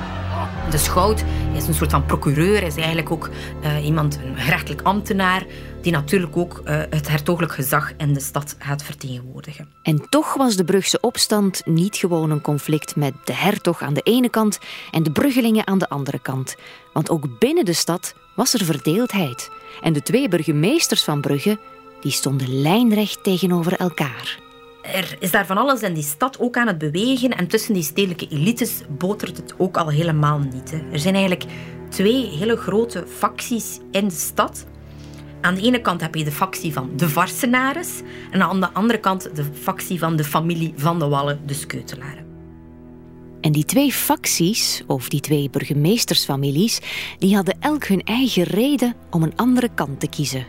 De 0.69 0.77
schout 0.77 1.23
is 1.53 1.67
een 1.67 1.73
soort 1.73 1.91
van 1.91 2.05
procureur, 2.05 2.63
is 2.63 2.75
eigenlijk 2.75 3.11
ook 3.11 3.29
uh, 3.63 3.85
iemand, 3.85 4.19
een 4.25 4.37
gerechtelijk 4.37 4.81
ambtenaar, 4.81 5.45
die 5.81 5.91
natuurlijk 5.91 6.37
ook 6.37 6.61
uh, 6.65 6.81
het 6.89 7.09
hertogelijk 7.09 7.53
gezag 7.53 7.93
in 7.97 8.13
de 8.13 8.19
stad 8.19 8.55
gaat 8.59 8.83
vertegenwoordigen. 8.83 9.69
En 9.83 10.09
toch 10.09 10.33
was 10.33 10.55
de 10.55 10.63
Brugse 10.63 10.99
opstand 10.99 11.61
niet 11.65 11.95
gewoon 11.95 12.31
een 12.31 12.41
conflict 12.41 12.95
met 12.95 13.13
de 13.23 13.33
hertog 13.33 13.81
aan 13.81 13.93
de 13.93 14.01
ene 14.01 14.29
kant 14.29 14.59
en 14.91 15.03
de 15.03 15.11
Bruggelingen 15.11 15.67
aan 15.67 15.77
de 15.77 15.89
andere 15.89 16.19
kant. 16.19 16.55
Want 16.93 17.09
ook 17.09 17.39
binnen 17.39 17.65
de 17.65 17.73
stad 17.73 18.15
was 18.35 18.53
er 18.53 18.65
verdeeldheid. 18.65 19.49
En 19.81 19.93
de 19.93 20.01
twee 20.01 20.27
burgemeesters 20.27 21.03
van 21.03 21.21
Brugge 21.21 21.59
die 22.01 22.11
stonden 22.11 22.61
lijnrecht 22.61 23.23
tegenover 23.23 23.73
elkaar. 23.73 24.39
er 24.81 25.15
is 25.19 25.31
daar 25.31 25.45
van 25.45 25.57
alles 25.57 25.81
in 25.81 25.93
die 25.93 26.03
stad 26.03 26.39
ook 26.39 26.57
aan 26.57 26.67
het 26.67 26.77
bewegen 26.77 27.29
en 27.29 27.47
tussen 27.47 27.73
die 27.73 27.83
stedelijke 27.83 28.27
elites 28.27 28.81
botert 28.89 29.37
het 29.37 29.53
ook 29.57 29.77
al 29.77 29.89
helemaal 29.89 30.39
niet. 30.39 30.71
Hè. 30.71 30.77
Er 30.91 30.99
zijn 30.99 31.15
eigenlijk 31.15 31.45
twee 31.89 32.25
hele 32.25 32.57
grote 32.57 33.05
facties 33.07 33.79
in 33.91 34.07
de 34.07 34.13
stad. 34.13 34.65
Aan 35.41 35.55
de 35.55 35.61
ene 35.61 35.81
kant 35.81 36.01
heb 36.01 36.15
je 36.15 36.23
de 36.23 36.31
factie 36.31 36.73
van 36.73 36.89
de 36.95 37.09
Varsenares 37.09 38.01
en 38.31 38.41
aan 38.41 38.59
de 38.59 38.69
andere 38.71 38.99
kant 38.99 39.35
de 39.35 39.43
factie 39.61 39.99
van 39.99 40.15
de 40.15 40.23
familie 40.23 40.73
van 40.75 40.99
de 40.99 41.07
Wallen, 41.07 41.39
de 41.45 41.53
Skeutelaren. 41.53 42.25
En 43.41 43.51
die 43.51 43.65
twee 43.65 43.91
facties, 43.91 44.83
of 44.87 45.09
die 45.09 45.19
twee 45.19 45.49
burgemeestersfamilies, 45.49 46.79
die 47.17 47.35
hadden 47.35 47.55
elk 47.59 47.85
hun 47.85 48.01
eigen 48.01 48.43
reden 48.43 48.95
om 49.09 49.23
een 49.23 49.35
andere 49.35 49.69
kant 49.73 49.99
te 49.99 50.07
kiezen. 50.07 50.45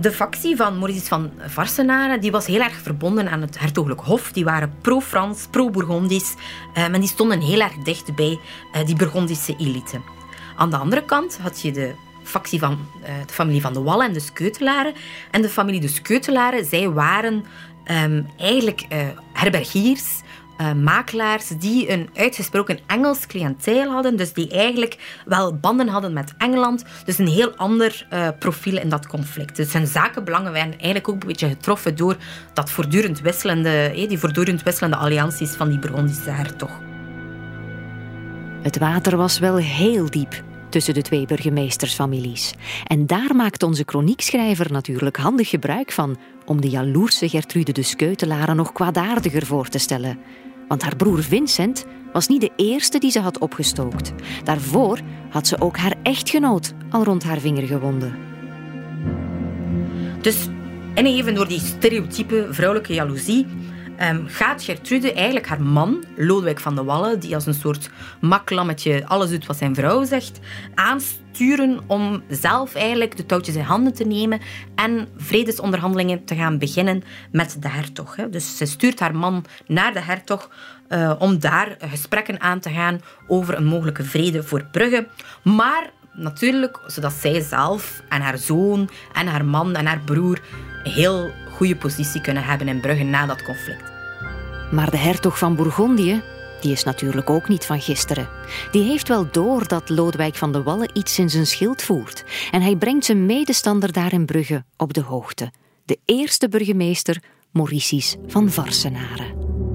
De 0.00 0.12
factie 0.12 0.56
van 0.56 0.78
Maurice 0.78 1.06
van 1.06 1.30
Varsenaren 1.46 2.20
die 2.20 2.30
was 2.30 2.46
heel 2.46 2.60
erg 2.60 2.80
verbonden 2.80 3.30
aan 3.30 3.40
het 3.40 3.58
hertogelijk 3.58 4.00
hof. 4.00 4.32
Die 4.32 4.44
waren 4.44 4.74
pro-Frans, 4.80 5.46
pro-Bourgondisch. 5.50 6.34
Uh, 6.78 6.94
die 6.94 7.08
stonden 7.08 7.40
heel 7.40 7.60
erg 7.60 7.74
dicht 7.74 8.14
bij 8.14 8.38
uh, 8.76 8.86
die 8.86 8.96
Burgondische 8.96 9.56
elite. 9.58 10.00
Aan 10.56 10.70
de 10.70 10.76
andere 10.76 11.04
kant 11.04 11.38
had 11.38 11.60
je 11.60 11.72
de 11.72 11.94
factie 12.30 12.58
van 12.58 12.72
uh, 12.72 13.08
de 13.26 13.32
familie 13.32 13.60
van 13.60 13.72
de 13.72 13.80
Wallen 13.82 14.06
en 14.06 14.12
de 14.12 14.20
Skeutelaren. 14.20 14.94
En 15.30 15.42
de 15.42 15.48
familie 15.48 15.80
de 15.80 15.88
Skeutelaren, 15.88 16.64
zij 16.64 16.90
waren 16.90 17.44
um, 18.04 18.26
eigenlijk 18.36 18.86
herbergiers 19.32 20.20
uh, 20.60 20.72
makelaars 20.72 21.48
die 21.48 21.90
een 21.90 22.08
uitgesproken 22.14 22.78
Engels 22.86 23.26
cliënteel 23.26 23.90
hadden, 23.90 24.16
dus 24.16 24.32
die 24.32 24.50
eigenlijk 24.50 25.20
wel 25.26 25.56
banden 25.56 25.88
hadden 25.88 26.12
met 26.12 26.34
Engeland, 26.38 26.84
dus 27.04 27.18
een 27.18 27.28
heel 27.28 27.56
ander 27.56 28.06
profiel 28.38 28.78
in 28.78 28.88
dat 28.88 29.06
conflict. 29.06 29.56
Dus 29.56 29.72
hun 29.72 29.86
zakenbelangen 29.86 30.52
werden 30.52 30.72
eigenlijk 30.72 31.08
ook 31.08 31.20
een 31.20 31.28
beetje 31.28 31.48
getroffen 31.48 31.96
door 31.96 32.16
dat 32.54 32.70
voortdurend 32.70 33.20
wisselende, 33.20 33.92
die 34.08 34.18
voortdurend 34.18 34.62
wisselende 34.62 34.96
allianties 34.96 35.50
van 35.50 35.68
die 35.68 35.78
Burgondische 35.78 36.30
hertog. 36.30 36.70
Het 38.62 38.78
water 38.78 39.16
was 39.16 39.38
wel 39.38 39.56
heel 39.56 40.10
diep 40.10 40.42
tussen 40.70 40.94
de 40.94 41.02
twee 41.02 41.26
burgemeestersfamilies. 41.26 42.54
En 42.86 43.06
daar 43.06 43.36
maakt 43.36 43.62
onze 43.62 43.84
kroniekschrijver 43.84 44.72
natuurlijk 44.72 45.16
handig 45.16 45.48
gebruik 45.48 45.92
van 45.92 46.16
om 46.44 46.60
de 46.60 46.68
jaloerse 46.68 47.28
Gertrude 47.28 47.72
de 47.72 47.82
Skeutelaren 47.82 48.56
nog 48.56 48.72
kwaadaardiger 48.72 49.46
voor 49.46 49.68
te 49.68 49.78
stellen. 49.78 50.18
Want 50.68 50.82
haar 50.82 50.96
broer 50.96 51.22
Vincent 51.22 51.84
was 52.12 52.28
niet 52.28 52.40
de 52.40 52.52
eerste 52.56 52.98
die 52.98 53.10
ze 53.10 53.20
had 53.20 53.38
opgestookt. 53.38 54.12
Daarvoor 54.44 54.98
had 55.30 55.46
ze 55.46 55.60
ook 55.60 55.76
haar 55.76 55.94
echtgenoot 56.02 56.72
al 56.90 57.04
rond 57.04 57.22
haar 57.22 57.38
vinger 57.38 57.66
gewonden. 57.66 58.14
Dus, 60.20 60.48
en 60.94 61.06
even 61.06 61.34
door 61.34 61.48
die 61.48 61.60
stereotype 61.60 62.46
vrouwelijke 62.50 62.94
jaloezie, 62.94 63.46
um, 64.02 64.26
gaat 64.28 64.62
Gertrude 64.62 65.12
eigenlijk 65.12 65.46
haar 65.46 65.62
man, 65.62 66.04
Lodewijk 66.16 66.60
van 66.60 66.74
de 66.74 66.84
Wallen, 66.84 67.20
die 67.20 67.34
als 67.34 67.46
een 67.46 67.54
soort 67.54 67.90
maklammetje 68.20 69.06
alles 69.06 69.30
doet 69.30 69.46
wat 69.46 69.56
zijn 69.56 69.74
vrouw 69.74 70.04
zegt, 70.04 70.40
aansturen 70.74 71.80
om 71.86 72.22
zelf 72.28 72.74
eigenlijk 72.74 73.16
de 73.16 73.26
touwtjes 73.26 73.54
in 73.54 73.62
handen 73.62 73.94
te 73.94 74.04
nemen 74.04 74.40
en 74.74 75.08
vredesonderhandelingen 75.16 76.24
te 76.24 76.34
gaan 76.34 76.58
beginnen 76.58 77.02
met 77.32 77.56
de 77.60 77.68
hertog. 77.68 78.16
Dus 78.30 78.56
ze 78.56 78.66
stuurt 78.66 79.00
haar 79.00 79.16
man 79.16 79.44
naar 79.66 79.92
de 79.92 80.00
hertog 80.00 80.50
uh, 80.88 81.12
om 81.18 81.38
daar 81.38 81.76
gesprekken 81.78 82.40
aan 82.40 82.60
te 82.60 82.70
gaan 82.70 83.00
over 83.26 83.56
een 83.56 83.64
mogelijke 83.64 84.04
vrede 84.04 84.42
voor 84.42 84.64
Brugge. 84.72 85.08
Maar 85.42 85.90
natuurlijk, 86.12 86.80
zodat 86.86 87.12
zij 87.12 87.40
zelf 87.40 88.02
en 88.08 88.20
haar 88.20 88.38
zoon 88.38 88.90
en 89.12 89.26
haar 89.26 89.44
man 89.44 89.74
en 89.74 89.86
haar 89.86 90.00
broer 90.04 90.40
heel 90.82 91.30
goede 91.60 91.76
positie 91.76 92.20
kunnen 92.20 92.44
hebben 92.44 92.68
in 92.68 92.80
Brugge 92.80 93.04
na 93.04 93.26
dat 93.26 93.42
conflict. 93.42 93.92
Maar 94.70 94.90
de 94.90 94.96
hertog 94.96 95.38
van 95.38 95.56
Bourgondië, 95.56 96.22
die 96.60 96.72
is 96.72 96.84
natuurlijk 96.84 97.30
ook 97.30 97.48
niet 97.48 97.64
van 97.64 97.80
gisteren. 97.80 98.28
Die 98.70 98.82
heeft 98.82 99.08
wel 99.08 99.30
door 99.30 99.68
dat 99.68 99.88
Lodewijk 99.88 100.34
van 100.34 100.52
de 100.52 100.62
Wallen 100.62 100.90
iets 100.92 101.18
in 101.18 101.30
zijn 101.30 101.46
schild 101.46 101.82
voert. 101.82 102.24
En 102.50 102.62
hij 102.62 102.76
brengt 102.76 103.04
zijn 103.04 103.26
medestander 103.26 103.92
daar 103.92 104.12
in 104.12 104.26
Brugge 104.26 104.64
op 104.76 104.92
de 104.92 105.02
hoogte. 105.02 105.52
De 105.84 105.98
eerste 106.04 106.48
burgemeester, 106.48 107.22
Mauricius 107.50 108.16
van 108.26 108.50
Varsenaren. 108.50 109.69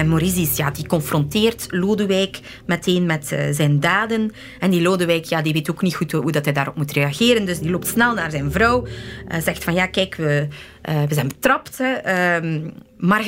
En 0.00 0.08
Maurice 0.08 0.48
ja, 0.56 0.70
die 0.70 0.86
confronteert 0.86 1.66
Lodewijk 1.70 2.40
meteen 2.66 3.06
met 3.06 3.32
uh, 3.32 3.38
zijn 3.50 3.80
daden. 3.80 4.32
En 4.58 4.70
die 4.70 4.82
Lodewijk 4.82 5.24
ja, 5.24 5.42
die 5.42 5.52
weet 5.52 5.70
ook 5.70 5.82
niet 5.82 5.94
goed 5.94 6.12
hoe 6.12 6.32
dat 6.32 6.44
hij 6.44 6.54
daarop 6.54 6.76
moet 6.76 6.92
reageren. 6.92 7.46
Dus 7.46 7.58
die 7.58 7.70
loopt 7.70 7.86
snel 7.86 8.14
naar 8.14 8.30
zijn 8.30 8.52
vrouw. 8.52 8.86
Uh, 8.86 9.40
zegt 9.40 9.64
van 9.64 9.74
ja, 9.74 9.86
kijk, 9.86 10.14
we, 10.14 10.48
uh, 10.88 11.02
we 11.08 11.14
zijn 11.14 11.28
betrapt. 11.28 11.78
Hè. 11.78 12.36
Um, 12.36 12.72
maar 12.98 13.24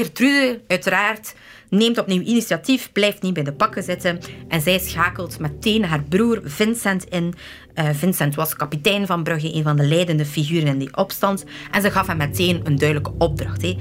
uiteraard, 0.66 1.34
neemt 1.68 1.98
opnieuw 1.98 2.22
initiatief, 2.22 2.92
blijft 2.92 3.22
niet 3.22 3.34
bij 3.34 3.42
de 3.42 3.52
pakken 3.52 3.82
zitten. 3.82 4.18
En 4.48 4.60
zij 4.60 4.78
schakelt 4.78 5.38
meteen 5.38 5.84
haar 5.84 6.02
broer 6.02 6.40
Vincent 6.44 7.04
in. 7.04 7.34
Vincent 7.92 8.34
was 8.34 8.56
kapitein 8.56 9.06
van 9.06 9.22
Brugge, 9.22 9.54
een 9.54 9.62
van 9.62 9.76
de 9.76 9.84
leidende 9.84 10.24
figuren 10.24 10.68
in 10.68 10.78
die 10.78 10.96
opstand. 10.96 11.44
En 11.70 11.82
ze 11.82 11.90
gaf 11.90 12.06
hem 12.06 12.16
meteen 12.16 12.60
een 12.64 12.76
duidelijke 12.76 13.12
opdracht. 13.18 13.62
Hè. 13.62 13.76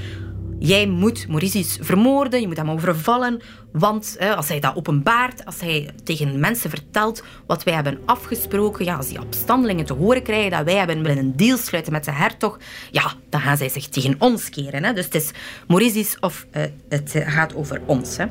Jij 0.63 0.87
moet 0.87 1.27
Mauritius 1.27 1.77
vermoorden, 1.81 2.41
je 2.41 2.47
moet 2.47 2.57
hem 2.57 2.69
overvallen. 2.69 3.41
Want 3.71 4.17
als 4.35 4.47
hij 4.47 4.59
dat 4.59 4.75
openbaart, 4.75 5.45
als 5.45 5.59
hij 5.59 5.89
tegen 6.03 6.39
mensen 6.39 6.69
vertelt 6.69 7.23
wat 7.45 7.63
wij 7.63 7.73
hebben 7.73 7.99
afgesproken, 8.05 8.85
ja, 8.85 8.95
als 8.95 9.07
die 9.07 9.21
opstandelingen 9.21 9.85
te 9.85 9.93
horen 9.93 10.23
krijgen 10.23 10.51
dat 10.51 10.63
wij 10.63 10.75
hebben 10.75 11.01
willen 11.01 11.17
een 11.17 11.35
deal 11.35 11.57
sluiten 11.57 11.91
met 11.91 12.05
de 12.05 12.11
hertog, 12.11 12.59
ja, 12.91 13.13
dan 13.29 13.41
gaan 13.41 13.57
zij 13.57 13.69
zich 13.69 13.87
tegen 13.87 14.15
ons 14.19 14.49
keren. 14.49 14.83
Hè. 14.83 14.93
Dus 14.93 15.05
het 15.05 15.15
is 15.15 15.31
Mauritius 15.67 16.19
of 16.19 16.45
uh, 16.51 16.63
het 16.89 17.13
gaat 17.15 17.55
over 17.55 17.81
ons. 17.85 18.17
Hè. 18.17 18.25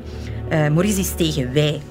Uh, 0.69 1.05
tegen 1.15 1.53
wij. 1.53 1.81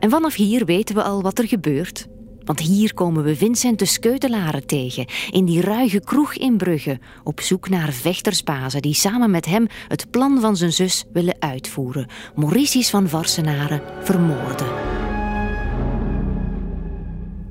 En 0.00 0.10
vanaf 0.10 0.34
hier 0.34 0.64
weten 0.64 0.94
we 0.94 1.02
al 1.02 1.22
wat 1.22 1.38
er 1.38 1.48
gebeurt. 1.48 2.06
Want 2.46 2.60
hier 2.60 2.94
komen 2.94 3.24
we 3.24 3.36
Vincent 3.36 3.78
de 3.78 3.84
Skeutelaren 3.84 4.66
tegen, 4.66 5.06
in 5.30 5.44
die 5.44 5.60
ruige 5.60 6.00
kroeg 6.00 6.34
in 6.34 6.56
Brugge, 6.56 6.98
op 7.24 7.40
zoek 7.40 7.68
naar 7.68 7.92
vechtersbazen 7.92 8.82
die 8.82 8.94
samen 8.94 9.30
met 9.30 9.46
hem 9.46 9.66
het 9.88 10.10
plan 10.10 10.40
van 10.40 10.56
zijn 10.56 10.72
zus 10.72 11.04
willen 11.12 11.36
uitvoeren: 11.38 12.08
Mauritius 12.34 12.90
van 12.90 13.08
Varsenaren 13.08 13.82
vermoorden. 14.02 14.66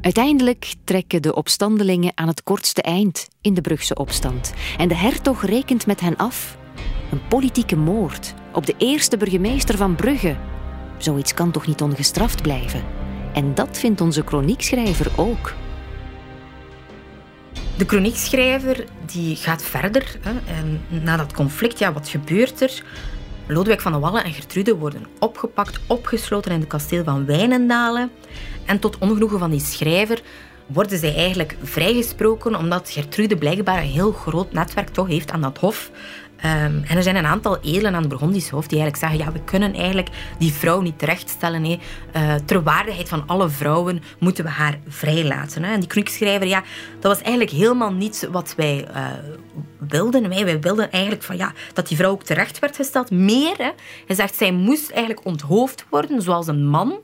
Uiteindelijk 0.02 0.74
trekken 0.84 1.22
de 1.22 1.36
opstandelingen 1.36 2.12
aan 2.16 2.28
het 2.28 2.44
kortste 2.44 2.82
eind 2.82 3.28
in 3.42 3.54
de 3.54 3.62
Brugse 3.62 3.96
opstand. 3.96 4.54
En 4.78 4.88
de 4.88 4.96
hertog 4.96 5.46
rekent 5.46 5.86
met 5.86 6.00
hen 6.00 6.16
af. 6.16 6.58
Een 7.12 7.28
politieke 7.28 7.76
moord 7.76 8.34
op 8.54 8.66
de 8.66 8.76
eerste 8.78 9.18
burgemeester 9.18 9.78
van 9.78 9.96
Brugge. 9.96 10.38
Zoiets 10.98 11.34
kan 11.34 11.52
toch 11.52 11.68
niet 11.68 11.82
ongestraft 11.82 12.42
blijven? 12.42 12.95
En 13.36 13.54
dat 13.54 13.78
vindt 13.78 14.02
onze 14.02 14.24
kroniekschrijver 14.24 15.12
ook. 15.16 15.54
De 17.78 17.86
kroniekschrijver 17.86 18.86
die 19.06 19.36
gaat 19.36 19.64
verder. 19.64 20.18
Hè, 20.22 20.32
en 20.54 20.82
na 21.04 21.18
dat 21.18 21.34
conflict, 21.34 21.80
ja, 21.80 21.94
wat 21.94 22.10
gebeurt 22.10 22.62
er? 22.62 22.84
Lodewijk 23.48 23.82
van 23.82 23.92
de 23.92 24.00
Wallen 24.00 24.24
en 24.24 24.34
Gertrude 24.34 24.76
worden 24.76 25.08
opgepakt, 25.20 25.80
opgesloten 25.88 26.52
in 26.52 26.60
het 26.60 26.70
kasteel 26.70 27.04
van 27.04 27.26
Wijnendalen. 27.26 28.12
En 28.66 28.80
tot 28.80 28.98
ongenoegen 28.98 29.40
van 29.40 29.52
die 29.52 29.60
schrijver 29.60 30.22
worden 30.66 31.00
zij 31.00 31.16
eigenlijk 31.16 31.58
vrijgesproken, 31.64 32.56
omdat 32.56 32.90
Gertrude 32.90 33.38
blijkbaar 33.38 33.78
een 33.78 33.90
heel 33.90 34.12
groot 34.12 34.54
netwerk 34.54 34.90
toch 34.90 35.08
heeft 35.08 35.32
aan 35.32 35.42
dat 35.42 35.58
hof. 35.58 35.92
Um, 36.46 36.84
en 36.88 36.98
er 36.98 37.04
zijn 37.04 37.16
een 37.16 37.26
aantal 37.26 37.60
edelen 37.62 37.94
aan 37.94 38.00
het 38.00 38.10
Burgondisch 38.10 38.50
hoofd 38.50 38.70
die 38.70 38.80
eigenlijk 38.80 39.12
zeggen, 39.12 39.32
ja, 39.32 39.40
we 39.40 39.46
kunnen 39.46 39.74
eigenlijk 39.74 40.10
die 40.38 40.54
vrouw 40.54 40.82
niet 40.82 41.00
terechtstellen. 41.00 41.64
Hè. 41.64 41.80
Uh, 42.16 42.34
ter 42.46 42.64
waardigheid 42.64 43.10
van 43.10 43.24
alle 43.28 43.50
vrouwen 43.50 44.04
moeten 44.20 44.44
we 44.44 44.50
haar 44.50 44.80
vrijlaten. 44.88 45.64
Hè. 45.64 45.74
En 45.74 45.80
die 45.80 45.90
kroniekschrijver, 45.90 46.48
ja, 46.48 46.64
dat 47.00 47.12
was 47.12 47.22
eigenlijk 47.22 47.52
helemaal 47.52 47.94
niet 47.94 48.28
wat 48.32 48.54
wij 48.58 48.88
uh, 48.96 49.08
wilden. 49.80 50.30
Wij, 50.30 50.46
wij 50.46 50.60
wilden 50.60 50.92
eigenlijk 50.92 51.24
van, 51.24 51.38
ja, 51.38 51.54
dat 51.74 51.88
die 51.88 51.98
vrouw 51.98 52.12
ook 52.12 52.24
terecht 52.24 52.60
werd 52.60 52.76
gesteld. 52.76 53.12
Meer, 53.12 53.58
hè. 53.58 53.72
hij 54.08 54.16
zegt, 54.16 54.36
zij 54.36 54.52
moest 54.52 54.90
eigenlijk 54.90 55.26
onthoofd 55.26 55.86
worden, 55.90 56.22
zoals 56.22 56.48
een 56.48 56.68
man. 56.68 57.00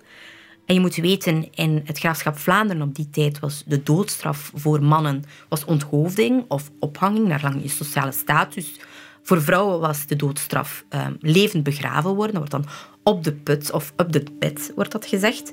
En 0.66 0.74
je 0.74 0.80
moet 0.80 0.96
weten, 0.96 1.48
in 1.54 1.82
het 1.86 2.00
graafschap 2.00 2.38
Vlaanderen 2.38 2.82
op 2.82 2.96
die 2.96 3.10
tijd 3.10 3.40
was 3.40 3.64
de 3.66 3.84
doodstraf 3.84 4.52
voor 4.56 4.84
mannen 4.84 5.24
was 5.50 5.66
onthoofding 5.66 6.46
of 6.48 6.72
ophanging 6.80 7.28
naar 7.28 7.42
lang 7.44 7.62
je 7.62 7.70
sociale 7.70 8.12
status 8.12 8.80
voor 9.24 9.42
vrouwen 9.42 9.80
was 9.80 10.06
de 10.06 10.16
doodstraf 10.16 10.86
um, 10.90 11.18
levend 11.20 11.64
begraven 11.64 12.16
worden. 12.16 12.42
Dat 12.42 12.52
wordt 12.52 12.66
dan 12.66 12.76
op 13.04 13.24
de 13.24 13.34
put 13.34 13.72
of 13.72 13.94
op 13.98 14.12
de 14.12 14.24
pit, 14.40 14.72
wordt 14.76 14.92
dat 14.92 15.06
gezegd. 15.06 15.52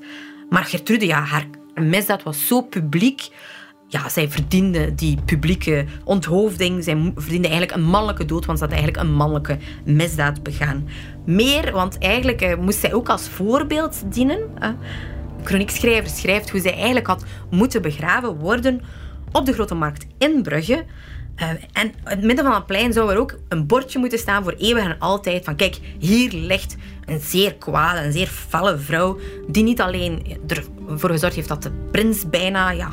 Maar 0.51 0.65
Gertrude, 0.65 1.07
ja, 1.07 1.21
haar 1.21 1.47
misdaad 1.75 2.23
was 2.23 2.47
zo 2.47 2.63
publiek. 2.63 3.29
Ja, 3.89 4.09
zij 4.09 4.29
verdiende 4.29 4.95
die 4.95 5.19
publieke 5.25 5.85
onthoofding. 6.05 6.85
Zij 6.85 7.13
verdiende 7.15 7.49
eigenlijk 7.49 7.79
een 7.79 7.87
mannelijke 7.87 8.25
dood, 8.25 8.45
want 8.45 8.59
ze 8.59 8.65
had 8.65 8.75
eigenlijk 8.75 9.03
een 9.03 9.15
mannelijke 9.15 9.59
misdaad 9.85 10.43
begaan. 10.43 10.89
Meer, 11.27 11.73
want 11.73 11.99
eigenlijk 11.99 12.43
uh, 12.43 12.57
moest 12.57 12.79
zij 12.79 12.93
ook 12.93 13.09
als 13.09 13.29
voorbeeld 13.29 14.13
dienen. 14.13 14.39
Uh, 14.39 14.69
de 15.39 15.45
chroniekschrijver 15.45 16.11
schrijft 16.11 16.51
hoe 16.51 16.61
zij 16.61 16.75
eigenlijk 16.75 17.07
had 17.07 17.25
moeten 17.51 17.83
begraven 17.83 18.39
worden 18.39 18.81
op 19.33 19.47
de 19.47 19.53
Grote 19.53 19.75
Markt 19.75 20.07
in 20.19 20.43
Brugge. 20.43 20.85
Uh, 21.43 21.49
en 21.49 21.87
in 21.87 21.95
het 22.05 22.23
midden 22.23 22.45
van 22.45 22.55
het 22.55 22.67
plein 22.67 22.93
zou 22.93 23.11
er 23.13 23.19
ook 23.19 23.39
een 23.49 23.67
bordje 23.67 23.99
moeten 23.99 24.19
staan 24.19 24.43
voor 24.43 24.55
eeuwig 24.59 24.85
en 24.85 24.99
altijd. 24.99 25.45
Van 25.45 25.57
kijk, 25.57 25.79
hier 25.99 26.33
ligt 26.33 26.77
een 27.05 27.21
zeer 27.21 27.55
kwade, 27.55 28.01
een 28.01 28.13
zeer 28.13 28.27
felle 28.27 28.79
vrouw. 28.79 29.19
Die 29.49 29.63
niet 29.63 29.81
alleen 29.81 30.39
ervoor 30.47 31.11
gezorgd 31.11 31.35
heeft 31.35 31.49
dat 31.49 31.63
de 31.63 31.71
prins 31.91 32.29
bijna 32.31 32.71
ja, 32.71 32.91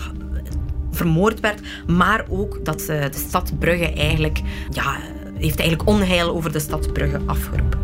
vermoord 0.91 1.39
werd. 1.39 1.61
Maar 1.87 2.25
ook 2.29 2.65
dat 2.65 2.79
de 2.79 3.23
stad 3.27 3.59
Brugge 3.59 3.93
eigenlijk... 3.93 4.41
Ja, 4.69 4.97
heeft 5.33 5.59
eigenlijk 5.59 5.89
onheil 5.89 6.29
over 6.35 6.51
de 6.51 6.59
stad 6.59 6.93
Brugge 6.93 7.19
afgeroepen. 7.25 7.79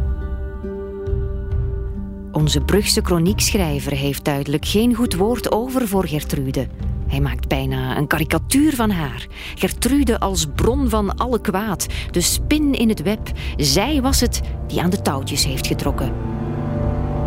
Onze 2.32 2.62
Brugse 2.62 3.01
kroniekschrijver 3.01 3.91
heeft 3.91 4.26
duidelijk 4.26 4.66
geen 4.66 4.95
goed 4.95 5.16
woord 5.16 5.51
over 5.51 5.88
voor 5.88 6.07
Gertrude. 6.07 6.68
Hij 7.12 7.22
maakt 7.22 7.47
bijna 7.47 7.97
een 7.97 8.07
karikatuur 8.07 8.76
van 8.76 8.89
haar. 8.89 9.28
Gertrude 9.55 10.20
als 10.20 10.45
bron 10.55 10.89
van 10.89 11.16
alle 11.16 11.41
kwaad, 11.41 11.88
de 12.12 12.22
spin 12.22 12.74
in 12.74 12.89
het 12.89 13.01
web. 13.01 13.32
Zij 13.57 14.01
was 14.01 14.20
het 14.20 14.41
die 14.68 14.82
aan 14.82 14.89
de 14.89 15.01
touwtjes 15.01 15.45
heeft 15.45 15.68
getrokken. 15.68 16.14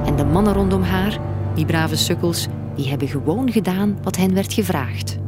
En 0.04 0.16
de 0.16 0.24
mannen 0.24 0.52
rondom 0.52 0.82
haar, 0.82 1.18
die 1.54 1.64
brave 1.64 1.96
sukkels, 1.96 2.46
die 2.76 2.88
hebben 2.88 3.08
gewoon 3.08 3.52
gedaan 3.52 3.98
wat 4.02 4.16
hen 4.16 4.34
werd 4.34 4.52
gevraagd. 4.52 5.18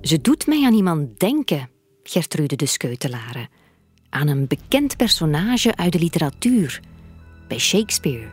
Ze 0.00 0.20
doet 0.20 0.46
mij 0.46 0.64
aan 0.64 0.74
iemand 0.74 1.20
denken, 1.20 1.68
Gertrude 2.02 2.56
de 2.56 2.66
Skeutelare. 2.66 3.48
Aan 4.10 4.28
een 4.28 4.46
bekend 4.46 4.96
personage 4.96 5.76
uit 5.76 5.92
de 5.92 5.98
literatuur. 5.98 6.80
Bij 7.48 7.58
Shakespeare. 7.58 8.28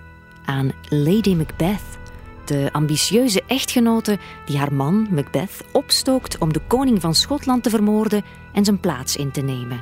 Aan 0.46 0.72
Lady 0.90 1.34
Macbeth 1.34 2.02
de 2.46 2.70
ambitieuze 2.72 3.44
echtgenote 3.48 4.18
die 4.46 4.58
haar 4.58 4.74
man, 4.74 5.08
Macbeth, 5.10 5.64
opstookt 5.72 6.38
om 6.38 6.54
de 6.54 6.62
koning 6.68 7.02
van 7.02 7.16
Schotland 7.16 7.64
te 7.64 7.70
vermoorden 7.70 8.24
en 8.54 8.66
zijn 8.66 8.80
plaats 8.80 9.16
in 9.16 9.32
te 9.32 9.42
nemen. 9.42 9.82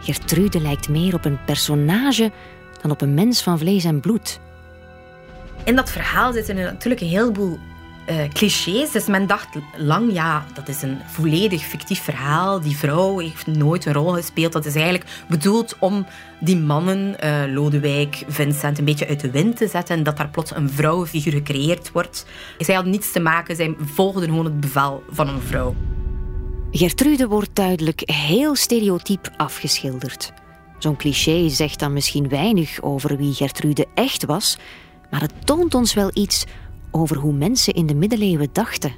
Gertrude 0.00 0.60
lijkt 0.60 0.88
meer 0.88 1.14
op 1.14 1.24
een 1.24 1.44
personage 1.44 2.32
dan 2.82 2.90
op 2.90 3.00
een 3.00 3.14
mens 3.14 3.42
van 3.42 3.58
vlees 3.58 3.84
en 3.84 4.00
bloed. 4.00 4.40
In 5.64 5.76
dat 5.76 5.90
verhaal 5.90 6.32
zitten 6.32 6.56
natuurlijk 6.56 7.00
een 7.00 7.08
heleboel 7.08 7.58
uh, 8.10 8.28
clichés. 8.32 8.90
Dus 8.90 9.06
men 9.06 9.26
dacht 9.26 9.48
lang, 9.76 10.12
ja, 10.12 10.44
dat 10.54 10.68
is 10.68 10.82
een 10.82 10.98
volledig 11.06 11.62
fictief 11.62 12.02
verhaal. 12.02 12.60
Die 12.60 12.76
vrouw 12.76 13.18
heeft 13.18 13.46
nooit 13.46 13.84
een 13.86 13.92
rol 13.92 14.12
gespeeld. 14.12 14.52
Dat 14.52 14.64
is 14.64 14.74
eigenlijk 14.74 15.24
bedoeld 15.28 15.76
om 15.78 16.06
die 16.40 16.56
mannen, 16.56 17.16
uh, 17.24 17.54
Lodewijk, 17.54 18.24
Vincent, 18.28 18.78
een 18.78 18.84
beetje 18.84 19.08
uit 19.08 19.20
de 19.20 19.30
wind 19.30 19.56
te 19.56 19.68
zetten. 19.68 19.96
En 19.96 20.02
dat 20.02 20.16
daar 20.16 20.28
plots 20.28 20.54
een 20.54 20.70
vrouwenfiguur 20.70 21.32
gecreëerd 21.32 21.92
wordt. 21.92 22.26
Zij 22.58 22.74
hadden 22.74 22.92
niets 22.92 23.12
te 23.12 23.20
maken, 23.20 23.56
zij 23.56 23.74
volgden 23.78 24.24
gewoon 24.24 24.44
het 24.44 24.60
bevel 24.60 25.02
van 25.10 25.28
een 25.28 25.42
vrouw. 25.42 25.74
Gertrude 26.70 27.26
wordt 27.26 27.50
duidelijk 27.52 28.02
heel 28.10 28.54
stereotyp 28.54 29.30
afgeschilderd. 29.36 30.32
Zo'n 30.78 30.96
cliché 30.96 31.48
zegt 31.48 31.78
dan 31.78 31.92
misschien 31.92 32.28
weinig 32.28 32.82
over 32.82 33.16
wie 33.16 33.34
Gertrude 33.34 33.86
echt 33.94 34.24
was, 34.24 34.58
maar 35.10 35.20
het 35.20 35.46
toont 35.46 35.74
ons 35.74 35.94
wel 35.94 36.10
iets 36.12 36.44
over 36.96 37.16
hoe 37.16 37.32
mensen 37.32 37.74
in 37.74 37.86
de 37.86 37.94
middeleeuwen 37.94 38.48
dachten. 38.52 38.92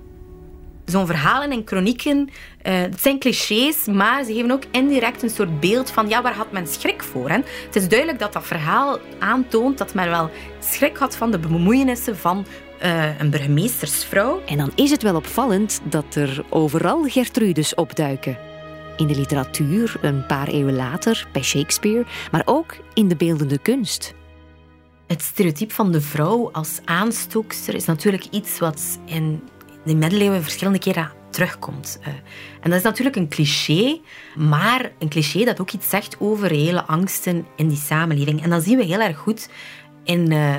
Zo'n 0.84 1.06
verhalen 1.06 1.50
en 1.50 1.62
chronieken, 1.64 2.18
uh, 2.18 2.28
het 2.62 3.00
zijn 3.00 3.18
clichés, 3.18 3.86
maar 3.86 4.24
ze 4.24 4.32
geven 4.32 4.50
ook 4.50 4.62
indirect 4.70 5.22
een 5.22 5.30
soort 5.30 5.60
beeld 5.60 5.90
van 5.90 6.08
ja, 6.08 6.22
waar 6.22 6.34
had 6.34 6.52
men 6.52 6.66
schrik 6.66 7.02
voor? 7.02 7.28
Hè? 7.28 7.36
Het 7.66 7.76
is 7.76 7.88
duidelijk 7.88 8.18
dat 8.18 8.32
dat 8.32 8.46
verhaal 8.46 8.98
aantoont 9.18 9.78
dat 9.78 9.94
men 9.94 10.08
wel 10.08 10.30
schrik 10.58 10.96
had 10.96 11.16
van 11.16 11.30
de 11.30 11.38
bemoeienissen 11.38 12.16
van 12.16 12.46
uh, 12.82 13.20
een 13.20 13.30
burgemeestersvrouw. 13.30 14.40
En 14.46 14.56
dan 14.56 14.72
is 14.74 14.90
het 14.90 15.02
wel 15.02 15.16
opvallend 15.16 15.80
dat 15.84 16.14
er 16.14 16.44
overal 16.50 17.02
Gertrudes 17.02 17.74
opduiken. 17.74 18.38
In 18.96 19.06
de 19.06 19.16
literatuur, 19.16 19.96
een 20.00 20.26
paar 20.26 20.48
eeuwen 20.48 20.76
later, 20.76 21.28
bij 21.32 21.42
Shakespeare, 21.42 22.04
maar 22.30 22.42
ook 22.44 22.76
in 22.94 23.08
de 23.08 23.16
beeldende 23.16 23.58
kunst. 23.58 24.14
Het 25.08 25.22
stereotype 25.22 25.74
van 25.74 25.92
de 25.92 26.00
vrouw 26.00 26.50
als 26.52 26.80
aanstookster 26.84 27.74
is 27.74 27.84
natuurlijk 27.84 28.24
iets 28.30 28.58
wat 28.58 28.98
in 29.04 29.42
de 29.84 29.94
middeleeuwen 29.94 30.42
verschillende 30.42 30.78
keren 30.78 31.12
terugkomt. 31.30 31.98
Uh, 32.00 32.06
en 32.60 32.70
dat 32.70 32.78
is 32.78 32.82
natuurlijk 32.82 33.16
een 33.16 33.28
cliché, 33.28 34.00
maar 34.36 34.90
een 34.98 35.08
cliché 35.08 35.44
dat 35.44 35.60
ook 35.60 35.70
iets 35.70 35.88
zegt 35.88 36.16
over 36.20 36.48
reële 36.48 36.84
angsten 36.84 37.46
in 37.56 37.68
die 37.68 37.76
samenleving. 37.76 38.42
En 38.42 38.50
dat 38.50 38.62
zien 38.62 38.78
we 38.78 38.84
heel 38.84 39.00
erg 39.00 39.18
goed 39.18 39.48
in 40.04 40.32
uh, 40.32 40.54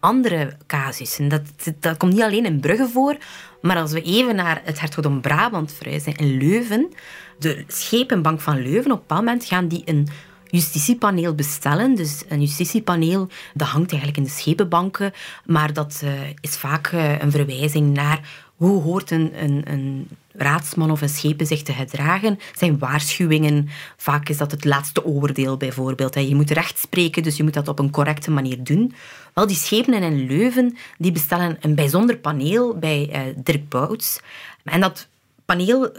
andere 0.00 0.56
casussen. 0.66 1.28
Dat, 1.28 1.42
dat 1.80 1.96
komt 1.96 2.12
niet 2.12 2.22
alleen 2.22 2.44
in 2.44 2.60
Brugge 2.60 2.88
voor, 2.88 3.16
maar 3.62 3.76
als 3.76 3.92
we 3.92 4.02
even 4.02 4.36
naar 4.36 4.60
het 4.64 4.80
hertogdom 4.80 5.20
Brabant 5.20 5.72
verhuizen 5.72 6.16
in 6.16 6.36
Leuven, 6.38 6.92
de 7.38 7.64
schepenbank 7.66 8.40
van 8.40 8.62
Leuven, 8.62 8.90
op 8.90 8.98
een 8.98 9.06
bepaald 9.06 9.24
moment 9.24 9.44
gaan 9.44 9.68
die 9.68 9.82
een 9.84 10.08
justitiepaneel 10.50 11.34
bestellen. 11.34 11.94
Dus 11.94 12.22
een 12.28 12.40
justitiepaneel, 12.40 13.28
dat 13.54 13.68
hangt 13.68 13.90
eigenlijk 13.90 14.18
in 14.18 14.24
de 14.24 14.40
schepenbanken, 14.40 15.12
maar 15.44 15.72
dat 15.72 16.00
uh, 16.04 16.10
is 16.40 16.56
vaak 16.56 16.92
uh, 16.92 17.18
een 17.18 17.30
verwijzing 17.30 17.94
naar 17.94 18.44
hoe 18.56 18.82
hoort 18.82 19.10
een, 19.10 19.42
een, 19.42 19.62
een 19.64 20.08
raadsman 20.32 20.90
of 20.90 21.00
een 21.00 21.08
schepen 21.08 21.46
zich 21.46 21.62
te 21.62 21.72
gedragen, 21.72 22.38
zijn 22.54 22.78
waarschuwingen. 22.78 23.68
Vaak 23.96 24.28
is 24.28 24.36
dat 24.36 24.50
het 24.50 24.64
laatste 24.64 25.04
oordeel 25.04 25.56
bijvoorbeeld. 25.56 26.14
Je 26.14 26.34
moet 26.34 26.50
recht 26.50 26.78
spreken, 26.78 27.22
dus 27.22 27.36
je 27.36 27.42
moet 27.42 27.54
dat 27.54 27.68
op 27.68 27.78
een 27.78 27.90
correcte 27.90 28.30
manier 28.30 28.64
doen. 28.64 28.94
Wel, 29.34 29.46
die 29.46 29.56
schepenen 29.56 30.02
in 30.02 30.26
Leuven 30.26 30.76
die 30.98 31.12
bestellen 31.12 31.56
een 31.60 31.74
bijzonder 31.74 32.16
paneel 32.16 32.78
bij 32.78 33.08
uh, 33.12 33.34
Dirk 33.36 33.68
Bouts. 33.68 34.20
En 34.64 34.80
dat 34.80 35.08
paneel 35.46 35.84
uh, 35.84 35.92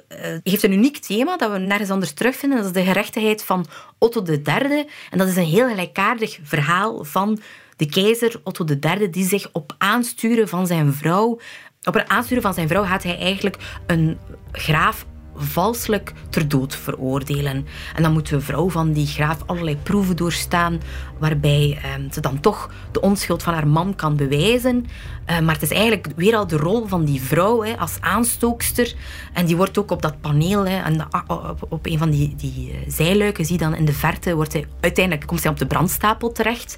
heeft 0.44 0.64
een 0.64 0.72
uniek 0.72 0.98
thema 0.98 1.38
dat 1.38 1.52
we 1.52 1.58
nergens 1.58 1.90
anders 1.90 2.14
terugvinden. 2.14 2.58
Dat 2.58 2.68
is 2.68 2.74
de 2.74 2.84
gerechtigheid 2.84 3.44
van 3.44 3.66
Otto 3.98 4.24
III. 4.26 4.86
En 5.10 5.18
dat 5.18 5.28
is 5.28 5.36
een 5.36 5.44
heel 5.44 5.70
gelijkaardig 5.70 6.40
verhaal 6.44 7.04
van 7.04 7.40
de 7.76 7.86
keizer 7.86 8.40
Otto 8.44 8.66
III, 8.80 9.10
die 9.10 9.28
zich 9.28 9.50
op 9.52 9.76
aansturen 9.78 10.48
van 10.48 10.68
zijn 10.68 10.94
vrouw... 10.94 11.40
Op 11.84 11.96
een 11.96 12.10
aansturen 12.10 12.44
van 12.44 12.54
zijn 12.54 12.68
vrouw 12.68 12.84
gaat 12.84 13.04
hij 13.04 13.18
eigenlijk 13.18 13.58
een 13.86 14.18
graaf 14.52 15.06
valselijk 15.38 16.14
ter 16.30 16.48
dood 16.48 16.76
veroordelen. 16.76 17.68
En 17.96 18.04
dan 18.04 18.14
moet 18.14 18.30
de 18.30 18.42
vrouw 18.42 18.70
van 18.70 18.92
die 18.92 19.08
graaf 19.08 19.38
allerlei 19.46 19.78
proeven 19.78 20.16
doorstaan, 20.16 20.82
waarbij 21.20 21.80
eh, 21.84 22.12
ze 22.12 22.22
dan 22.22 22.40
toch 22.40 22.72
de 22.92 23.02
onschuld 23.02 23.44
van 23.44 23.54
haar 23.54 23.68
man 23.68 23.96
kan 23.96 24.16
bewijzen. 24.16 24.86
Uh, 25.30 25.40
maar 25.40 25.54
het 25.54 25.64
is 25.64 25.72
eigenlijk 25.72 26.08
weer 26.16 26.36
al 26.36 26.48
de 26.48 26.58
rol 26.58 26.88
van 26.88 27.06
die 27.06 27.22
vrouw 27.22 27.64
hè, 27.64 27.78
als 27.78 27.98
aanstookster. 28.00 28.96
En 29.34 29.46
die 29.46 29.56
wordt 29.58 29.78
ook 29.78 29.92
op 29.92 30.02
dat 30.02 30.22
paneel, 30.22 30.68
hè, 30.68 30.82
en 30.82 31.06
op, 31.28 31.66
op 31.70 31.86
een 31.86 31.98
van 31.98 32.10
die, 32.10 32.36
die 32.36 32.72
uh, 32.72 32.78
zijluiken, 32.88 33.46
zie 33.46 33.58
dan 33.58 33.76
in 33.76 33.86
de 33.86 33.94
verte, 33.94 34.36
wordt 34.36 34.54
hij, 34.54 34.66
uiteindelijk 34.80 35.28
komt 35.28 35.42
zij 35.42 35.52
op 35.52 35.58
de 35.58 35.68
brandstapel 35.68 36.32
terecht. 36.32 36.78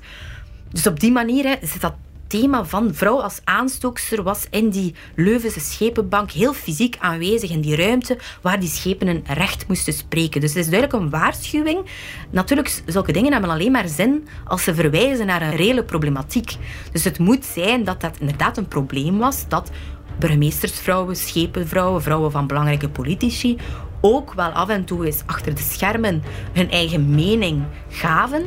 Dus 0.71 0.87
op 0.87 0.99
die 0.99 1.11
manier 1.11 1.45
hè, 1.45 1.55
zit 1.67 1.81
dat 1.81 1.93
thema 2.29 2.65
van 2.65 2.93
vrouw 2.93 3.21
als 3.21 3.41
aanstookster 3.43 4.23
was 4.23 4.47
in 4.49 4.69
die 4.69 4.95
Leuvense 5.15 5.59
schepenbank 5.59 6.31
heel 6.31 6.53
fysiek 6.53 6.95
aanwezig 6.99 7.49
in 7.49 7.61
die 7.61 7.75
ruimte 7.75 8.17
waar 8.41 8.59
die 8.59 8.69
schepenen 8.69 9.23
recht 9.27 9.67
moesten 9.67 9.93
spreken. 9.93 10.41
Dus 10.41 10.53
het 10.53 10.65
is 10.65 10.69
duidelijk 10.69 11.01
een 11.01 11.09
waarschuwing. 11.09 11.85
Natuurlijk, 12.29 12.81
zulke 12.85 13.11
dingen 13.11 13.31
hebben 13.31 13.49
alleen 13.49 13.71
maar 13.71 13.87
zin 13.87 14.27
als 14.45 14.63
ze 14.63 14.75
verwijzen 14.75 15.25
naar 15.25 15.41
een 15.41 15.55
reële 15.55 15.83
problematiek. 15.83 16.55
Dus 16.91 17.03
het 17.03 17.19
moet 17.19 17.45
zijn 17.45 17.83
dat 17.83 18.01
dat 18.01 18.17
inderdaad 18.19 18.57
een 18.57 18.67
probleem 18.67 19.17
was, 19.17 19.47
dat 19.47 19.71
burgemeestersvrouwen, 20.19 21.15
schepenvrouwen, 21.15 22.01
vrouwen 22.01 22.31
van 22.31 22.47
belangrijke 22.47 22.89
politici 22.89 23.57
ook 24.01 24.33
wel 24.33 24.49
af 24.49 24.69
en 24.69 24.85
toe 24.85 25.05
eens 25.05 25.23
achter 25.25 25.55
de 25.55 25.61
schermen 25.61 26.23
hun 26.53 26.71
eigen 26.71 27.09
mening 27.15 27.63
gaven. 27.89 28.45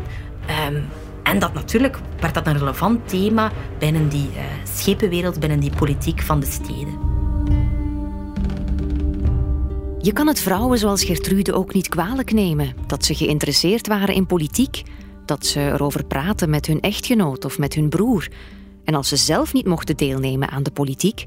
Um, 0.68 0.84
en 1.22 1.38
dat 1.38 1.54
natuurlijk 1.54 1.98
werd 2.20 2.34
dat 2.34 2.46
een 2.46 2.58
relevant 2.58 3.08
thema 3.08 3.52
binnen 3.78 4.08
die 4.08 4.28
uh, 4.34 4.42
schepenwereld, 4.74 5.40
binnen 5.40 5.60
die 5.60 5.72
politiek 5.76 6.22
van 6.22 6.40
de 6.40 6.46
steden. 6.46 7.10
Je 10.00 10.12
kan 10.12 10.26
het 10.26 10.40
vrouwen 10.40 10.78
zoals 10.78 11.04
Gertrude 11.04 11.52
ook 11.52 11.74
niet 11.74 11.88
kwalijk 11.88 12.32
nemen 12.32 12.74
dat 12.86 13.04
ze 13.04 13.14
geïnteresseerd 13.14 13.86
waren 13.86 14.14
in 14.14 14.26
politiek, 14.26 14.82
dat 15.26 15.46
ze 15.46 15.60
erover 15.60 16.04
praten 16.04 16.50
met 16.50 16.66
hun 16.66 16.80
echtgenoot 16.80 17.44
of 17.44 17.58
met 17.58 17.74
hun 17.74 17.88
broer. 17.88 18.28
En 18.84 18.94
als 18.94 19.08
ze 19.08 19.16
zelf 19.16 19.52
niet 19.52 19.66
mochten 19.66 19.96
deelnemen 19.96 20.50
aan 20.50 20.62
de 20.62 20.70
politiek, 20.70 21.24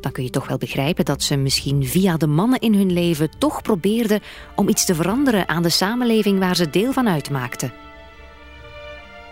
dan 0.00 0.12
kun 0.12 0.24
je 0.24 0.30
toch 0.30 0.48
wel 0.48 0.58
begrijpen 0.58 1.04
dat 1.04 1.22
ze 1.22 1.36
misschien 1.36 1.86
via 1.86 2.16
de 2.16 2.26
mannen 2.26 2.60
in 2.60 2.74
hun 2.74 2.92
leven 2.92 3.30
toch 3.38 3.62
probeerden 3.62 4.20
om 4.56 4.68
iets 4.68 4.84
te 4.84 4.94
veranderen 4.94 5.48
aan 5.48 5.62
de 5.62 5.68
samenleving 5.68 6.38
waar 6.38 6.56
ze 6.56 6.70
deel 6.70 6.92
van 6.92 7.08
uitmaakten. 7.08 7.72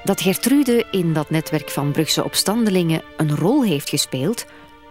Dat 0.05 0.21
Gertrude 0.21 0.87
in 0.91 1.13
dat 1.13 1.31
netwerk 1.31 1.71
van 1.71 1.93
Brugse 1.93 2.25
opstandelingen 2.25 3.03
een 3.17 3.37
rol 3.37 3.65
heeft 3.65 3.89
gespeeld, 3.89 4.47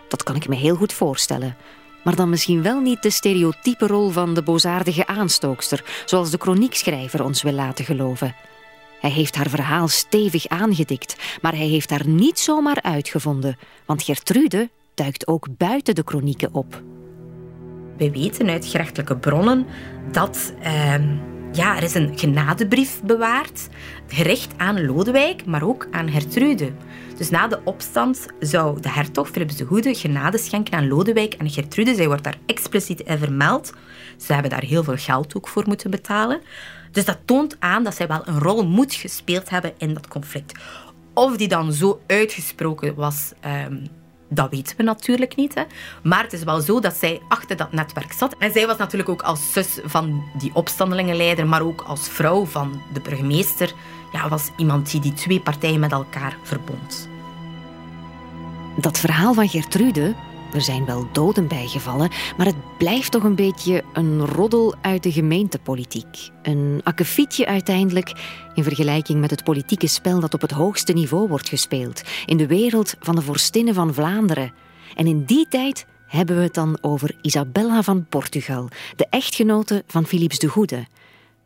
dat 0.07 0.24
kan 0.24 0.36
ik 0.36 0.47
me 0.47 0.55
heel 0.55 0.76
goed 0.76 0.93
voorstellen. 0.93 1.55
Maar 2.03 2.16
dan 2.16 2.30
misschien 2.30 2.62
wel 2.62 2.80
niet 2.80 3.03
de 3.03 3.10
stereotype 3.10 3.88
rol 3.88 4.10
van 4.10 4.34
de 4.34 4.43
boosaardige 4.43 5.07
aanstookster, 5.07 6.03
zoals 6.05 6.30
de 6.30 6.38
kroniekschrijver 6.38 7.24
ons 7.24 7.41
wil 7.41 7.53
laten 7.53 7.86
geloven. 7.86 8.36
Hij 8.99 9.10
heeft 9.10 9.36
haar 9.36 9.49
verhaal 9.49 9.88
stevig 9.88 10.47
aangedikt, 10.47 11.16
maar 11.41 11.55
hij 11.55 11.68
heeft 11.68 11.89
haar 11.89 12.07
niet 12.07 12.39
zomaar 12.39 12.82
uitgevonden, 12.82 13.57
want 13.86 14.03
Gertrude 14.03 14.70
duikt 14.93 15.28
ook 15.28 15.47
buiten 15.57 15.95
de 15.95 16.03
kronieken 16.03 16.53
op. 16.53 16.82
wij 17.97 18.12
weten 18.12 18.49
uit 18.49 18.66
gerechtelijke 18.66 19.18
bronnen 19.18 19.66
dat 20.12 20.53
ehm, 20.62 21.18
ja, 21.52 21.78
er 21.78 21.84
is 21.84 21.93
een 21.93 22.18
genadebrief 22.18 23.02
bewaard, 23.04 23.68
gericht 24.08 24.54
aan 24.58 24.86
Lodewijk, 24.86 25.45
maar 25.45 25.64
ook 25.64 25.88
aan 25.91 26.10
Gertrude. 26.10 26.72
Dus 27.18 27.30
na 27.30 27.47
de 27.47 27.60
opstand 27.64 28.26
zou 28.39 28.82
de 28.82 28.89
hertog 28.89 29.30
Philips 29.30 29.56
de 29.56 29.66
Goede 29.66 29.95
genade 29.95 30.38
schenken 30.38 30.74
aan 30.74 30.88
Lodewijk 30.88 31.34
en 31.34 31.50
Gertrude. 31.50 31.95
Zij 31.95 32.08
wordt 32.08 32.24
daar 32.24 32.38
expliciet 32.45 33.00
in 33.00 33.18
vermeld. 33.18 33.74
Ze 34.18 34.34
hebben 34.34 34.52
daar 34.52 34.64
heel 34.64 34.84
veel 34.84 34.97
geld 34.97 35.36
ook 35.36 35.47
voor 35.47 35.64
moeten 35.68 35.91
betalen. 35.91 36.41
Dus 36.91 37.06
dat 37.06 37.18
toont 37.26 37.56
aan 37.60 37.84
dat 37.84 37.95
zij 37.95 38.08
wel 38.08 38.22
een 38.26 38.39
rol 38.39 38.66
moet 38.66 38.93
gespeeld 38.93 39.50
hebben 39.50 39.74
in 39.78 39.93
dat 39.93 40.08
conflict. 40.08 40.60
Of 41.14 41.38
die 41.38 41.47
dan 41.47 41.74
zo 41.74 42.02
uitgesproken 42.08 42.95
was, 42.95 43.32
ehm, 43.39 43.78
dat 44.30 44.49
weten 44.49 44.77
we 44.77 44.84
natuurlijk 44.84 45.36
niet. 45.36 45.53
Hè. 45.53 45.63
Maar 46.03 46.23
het 46.23 46.34
is 46.34 46.43
wel 46.43 46.61
zo 46.61 46.80
dat 46.80 46.95
zij 46.95 47.21
achter 47.27 47.57
dat 47.57 47.71
netwerk 47.71 48.11
zat. 48.11 48.36
En 48.38 48.51
zij 48.51 48.67
was 48.67 48.77
natuurlijk 48.77 49.09
ook 49.09 49.21
als 49.21 49.53
zus 49.53 49.80
van 49.84 50.23
die 50.38 50.51
opstandelingenleider, 50.53 51.47
maar 51.47 51.61
ook 51.61 51.82
als 51.82 52.09
vrouw 52.09 52.45
van 52.45 52.82
de 52.93 52.99
burgemeester, 52.99 53.73
ja, 54.11 54.30
was 54.30 54.49
iemand 54.57 54.91
die 54.91 55.01
die 55.01 55.13
twee 55.13 55.39
partijen 55.39 55.80
met 55.80 55.91
elkaar 55.91 56.38
verbond. 56.43 57.09
Dat 58.75 58.99
verhaal 58.99 59.34
van 59.34 59.49
Gertrude, 59.49 60.15
er 60.54 60.62
zijn 60.62 60.86
wel 60.86 61.08
doden 61.12 61.47
bijgevallen, 61.47 62.10
maar 62.38 62.45
het 62.45 62.78
blijft 62.78 63.12
toch 63.12 63.24
een 63.24 63.36
beetje 63.36 63.84
een 63.93 64.26
roddel 64.26 64.76
uit 64.82 65.04
de 65.04 65.12
gemeentepolitiek. 65.12 66.30
Een 66.41 66.82
akkefietje 66.84 67.45
uiteindelijk 67.45 68.14
in 68.54 68.64
vergelijking 68.64 69.20
met 69.20 69.30
het 69.30 69.43
politieke 69.43 69.88
spel 69.88 70.20
dat 70.20 70.34
op 70.34 70.41
het 70.41 70.52
hoogste 70.52 70.93
niveau 70.93 71.28
wordt 71.28 71.50
gespeeld, 71.50 72.02
in 72.26 72.38
de 72.38 72.47
wereld 72.47 72.95
van 73.00 73.16
de 73.16 73.22
vorstinnen 73.22 73.74
van 73.74 73.93
Vlaanderen. 73.93 74.54
En 74.95 75.08
in 75.08 75.24
die 75.24 75.47
tijd 75.47 75.86
hebben 76.08 76.36
we 76.36 76.41
het 76.41 76.54
dan 76.54 76.78
over 76.82 77.18
Isabella 77.22 77.84
van 77.84 78.06
Portugal, 78.08 78.70
de 78.95 79.08
echtgenote 79.10 79.84
van 79.88 80.06
Philips 80.06 80.39
de 80.39 80.47
Goede. 80.47 80.88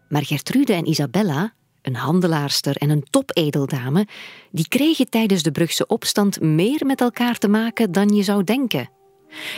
Maar 0.10 0.26
Gertrude 0.26 0.74
en 0.74 0.90
Isabella, 0.90 1.54
een 1.84 1.96
handelaarster 1.96 2.76
en 2.76 2.90
een 2.90 3.04
topedeldame, 3.10 4.08
die 4.52 4.68
kregen 4.68 5.10
tijdens 5.10 5.44
de 5.44 5.52
Brugse 5.52 5.88
opstand 5.88 6.42
meer 6.42 6.86
met 6.86 7.02
elkaar 7.02 7.38
te 7.38 7.48
maken 7.48 7.92
dan 7.92 8.10
je 8.10 8.24
zou 8.24 8.44
denken. 8.44 8.90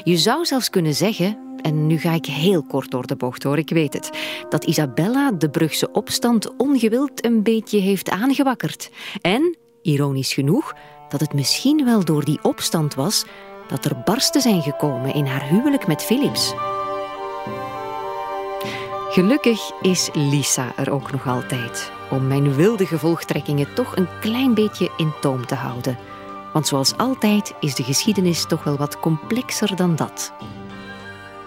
Je 0.03 0.17
zou 0.17 0.45
zelfs 0.45 0.69
kunnen 0.69 0.93
zeggen, 0.93 1.37
en 1.61 1.87
nu 1.87 1.97
ga 1.97 2.11
ik 2.11 2.25
heel 2.25 2.63
kort 2.63 2.91
door 2.91 3.07
de 3.07 3.15
bocht 3.15 3.43
hoor, 3.43 3.57
ik 3.57 3.69
weet 3.69 3.93
het, 3.93 4.09
dat 4.49 4.65
Isabella 4.65 5.31
de 5.31 5.49
Brugse 5.49 5.91
opstand 5.91 6.55
ongewild 6.55 7.25
een 7.25 7.43
beetje 7.43 7.79
heeft 7.79 8.09
aangewakkerd. 8.09 8.91
En, 9.21 9.57
ironisch 9.81 10.33
genoeg, 10.33 10.73
dat 11.09 11.19
het 11.19 11.33
misschien 11.33 11.85
wel 11.85 12.05
door 12.05 12.25
die 12.25 12.39
opstand 12.43 12.93
was 12.93 13.25
dat 13.67 13.85
er 13.85 14.01
barsten 14.05 14.41
zijn 14.41 14.61
gekomen 14.61 15.13
in 15.13 15.25
haar 15.25 15.47
huwelijk 15.47 15.87
met 15.87 16.03
Philips. 16.03 16.53
Gelukkig 19.09 19.71
is 19.81 20.09
Lisa 20.13 20.73
er 20.75 20.91
ook 20.91 21.11
nog 21.11 21.27
altijd, 21.27 21.91
om 22.09 22.27
mijn 22.27 22.55
wilde 22.55 22.85
gevolgtrekkingen 22.85 23.73
toch 23.73 23.95
een 23.95 24.07
klein 24.19 24.53
beetje 24.53 24.91
in 24.97 25.13
toom 25.21 25.45
te 25.45 25.55
houden. 25.55 25.97
Want 26.53 26.67
zoals 26.67 26.97
altijd 26.97 27.53
is 27.59 27.75
de 27.75 27.83
geschiedenis 27.83 28.45
toch 28.45 28.63
wel 28.63 28.77
wat 28.77 28.99
complexer 28.99 29.75
dan 29.75 29.95
dat. 29.95 30.33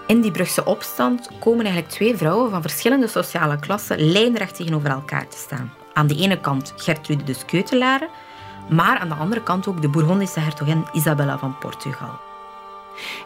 In 0.07 0.21
die 0.21 0.31
Brugse 0.31 0.65
opstand 0.65 1.29
komen 1.39 1.65
eigenlijk 1.65 1.93
twee 1.93 2.17
vrouwen 2.17 2.49
van 2.49 2.61
verschillende 2.61 3.07
sociale 3.07 3.59
klassen 3.59 4.11
lijnrecht 4.11 4.55
tegenover 4.55 4.89
elkaar 4.89 5.27
te 5.27 5.37
staan. 5.37 5.73
Aan 5.93 6.07
de 6.07 6.15
ene 6.15 6.39
kant 6.39 6.73
Gertrude 6.75 7.23
de 7.23 7.33
Skeutelare, 7.33 8.09
maar 8.69 8.97
aan 8.97 9.09
de 9.09 9.15
andere 9.15 9.43
kant 9.43 9.67
ook 9.67 9.81
de 9.81 9.89
Bourgondische 9.89 10.39
hertogin 10.39 10.85
Isabella 10.93 11.37
van 11.37 11.57
Portugal. 11.57 12.19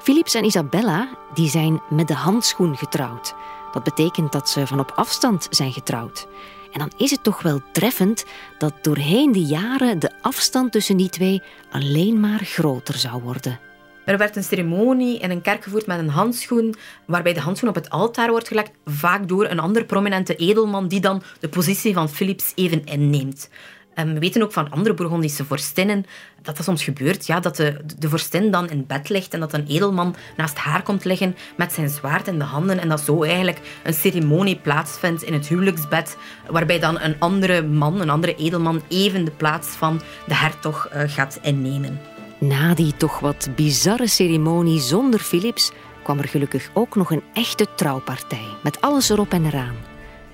Philips 0.02 0.34
en 0.34 0.46
Isabella 0.46 1.10
die 1.34 1.50
zijn 1.50 1.82
met 1.90 2.08
de 2.08 2.14
handschoen 2.14 2.78
getrouwd. 2.78 3.36
Dat 3.72 3.84
betekent 3.84 4.32
dat 4.32 4.50
ze 4.50 4.68
van 4.68 4.80
op 4.80 4.92
afstand 4.96 5.48
zijn 5.50 5.72
getrouwd. 5.72 6.28
En 6.74 6.80
dan 6.80 6.92
is 6.98 7.12
het 7.12 7.24
toch 7.24 7.42
wel 7.42 7.62
treffend 7.72 8.26
dat 8.58 8.74
doorheen 8.82 9.32
de 9.32 9.44
jaren 9.44 10.00
de 10.00 10.12
afstand 10.22 10.72
tussen 10.72 10.98
die 10.98 11.10
twee 11.10 11.42
alleen 11.72 12.20
maar 12.20 12.40
groter 12.40 12.98
zou 12.98 13.22
worden. 13.22 13.60
Er 14.06 14.18
werd 14.18 14.36
een 14.36 14.44
ceremonie 14.44 15.20
in 15.20 15.32
een 15.32 15.42
kerk 15.42 15.64
gevoerd 15.64 15.86
met 15.86 16.00
een 16.00 16.10
handschoen, 16.10 16.76
waarbij 17.06 17.34
de 17.34 17.40
handschoen 17.40 17.70
op 17.70 17.76
het 17.76 17.90
altaar 17.90 18.30
wordt 18.30 18.48
gelegd, 18.48 18.72
vaak 18.86 19.28
door 19.28 19.50
een 19.50 19.60
andere 19.60 19.86
prominente 19.86 20.36
edelman 20.36 20.88
die 20.88 21.00
dan 21.00 21.24
de 21.40 21.50
positie 21.50 21.94
van 21.94 22.10
Philips 22.10 22.52
even 22.56 22.86
inneemt. 22.86 23.50
We 23.96 24.20
weten 24.20 24.42
ook 24.42 24.52
van 24.52 24.72
andere 24.72 24.96
Bourgondische 24.96 25.46
vorstinnen 25.46 26.06
dat 26.42 26.56
dat 26.56 26.66
soms 26.66 26.84
gebeurt, 26.84 27.26
ja, 27.26 27.40
dat 27.40 27.56
de, 27.56 27.80
de 27.98 28.10
vorstin 28.10 28.52
dan 28.52 28.70
in 28.70 28.86
bed 28.88 29.10
ligt 29.10 29.34
en 29.34 29.40
dat 29.40 29.54
een 29.54 29.68
edelman 29.68 30.16
naast 30.38 30.58
haar 30.58 30.82
komt 30.82 31.06
liggen 31.06 31.36
met 31.58 31.74
zijn 31.74 31.90
zwaard 31.90 32.28
in 32.28 32.38
de 32.40 32.46
handen 32.46 32.80
en 32.80 32.90
dat 32.90 33.02
zo 33.02 33.24
eigenlijk 33.24 33.60
een 33.84 33.94
ceremonie 33.94 34.56
plaatsvindt 34.56 35.24
in 35.24 35.34
het 35.34 35.48
huwelijksbed, 35.48 36.18
waarbij 36.50 36.80
dan 36.80 37.00
een 37.00 37.16
andere 37.20 37.64
man, 37.64 38.02
een 38.02 38.10
andere 38.10 38.36
edelman, 38.36 38.82
even 38.88 39.26
de 39.26 39.32
plaats 39.32 39.68
van 39.68 40.02
de 40.28 40.36
hertog 40.36 40.90
uh, 40.94 41.02
gaat 41.06 41.40
innemen. 41.42 42.00
Na 42.40 42.74
die 42.74 42.98
toch 42.98 43.20
wat 43.20 43.50
bizarre 43.56 44.08
ceremonie 44.08 44.80
zonder 44.80 45.20
Philips 45.20 45.72
kwam 46.04 46.20
er 46.20 46.28
gelukkig 46.28 46.70
ook 46.74 46.96
nog 46.96 47.12
een 47.12 47.24
echte 47.34 47.68
trouwpartij, 47.76 48.48
met 48.64 48.82
alles 48.82 49.10
erop 49.10 49.32
en 49.34 49.46
eraan. 49.46 49.93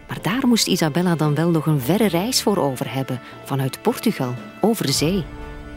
Maar 0.10 0.22
daar 0.22 0.48
moest 0.48 0.68
Isabella 0.68 1.16
dan 1.16 1.36
wel 1.36 1.50
nog 1.50 1.66
een 1.66 1.82
verre 1.82 2.08
reis 2.08 2.42
voor 2.42 2.58
over 2.58 2.94
hebben, 2.94 3.20
vanuit 3.44 3.82
Portugal, 3.82 4.34
over 4.62 4.90
zee. 4.90 5.24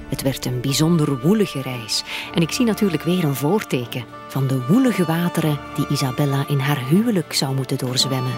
Het 0.09 0.23
werd 0.23 0.45
een 0.45 0.61
bijzonder 0.61 1.21
woelige 1.21 1.63
reis. 1.63 2.05
En 2.35 2.43
ik 2.43 2.51
zie 2.51 2.67
natuurlijk 2.67 3.03
weer 3.03 3.25
een 3.25 3.35
voorteken 3.35 4.05
van 4.29 4.47
de 4.47 4.67
woelige 4.67 5.05
wateren 5.05 5.59
die 5.75 5.89
Isabella 5.89 6.45
in 6.49 6.59
haar 6.59 6.85
huwelijk 6.89 7.33
zou 7.33 7.55
moeten 7.55 7.79
doorzwemmen. 7.79 8.33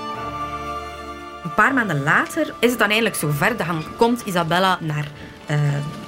Een 1.44 1.54
paar 1.54 1.74
maanden 1.74 2.02
later 2.02 2.54
is 2.60 2.70
het 2.70 2.78
dan 2.78 2.88
eindelijk 2.88 3.16
zover. 3.16 3.56
Dan 3.56 3.84
komt 3.96 4.22
Isabella 4.24 4.78
naar 4.80 5.08
uh, 5.50 5.58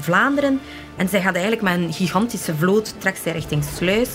Vlaanderen 0.01 0.61
en 0.97 1.09
zij 1.09 1.22
gaat 1.22 1.34
eigenlijk 1.34 1.62
met 1.62 1.74
een 1.74 1.93
gigantische 1.93 2.55
vloot 2.57 2.95
trekt 2.99 3.22
zij 3.22 3.32
richting 3.32 3.64
Sluis. 3.76 4.09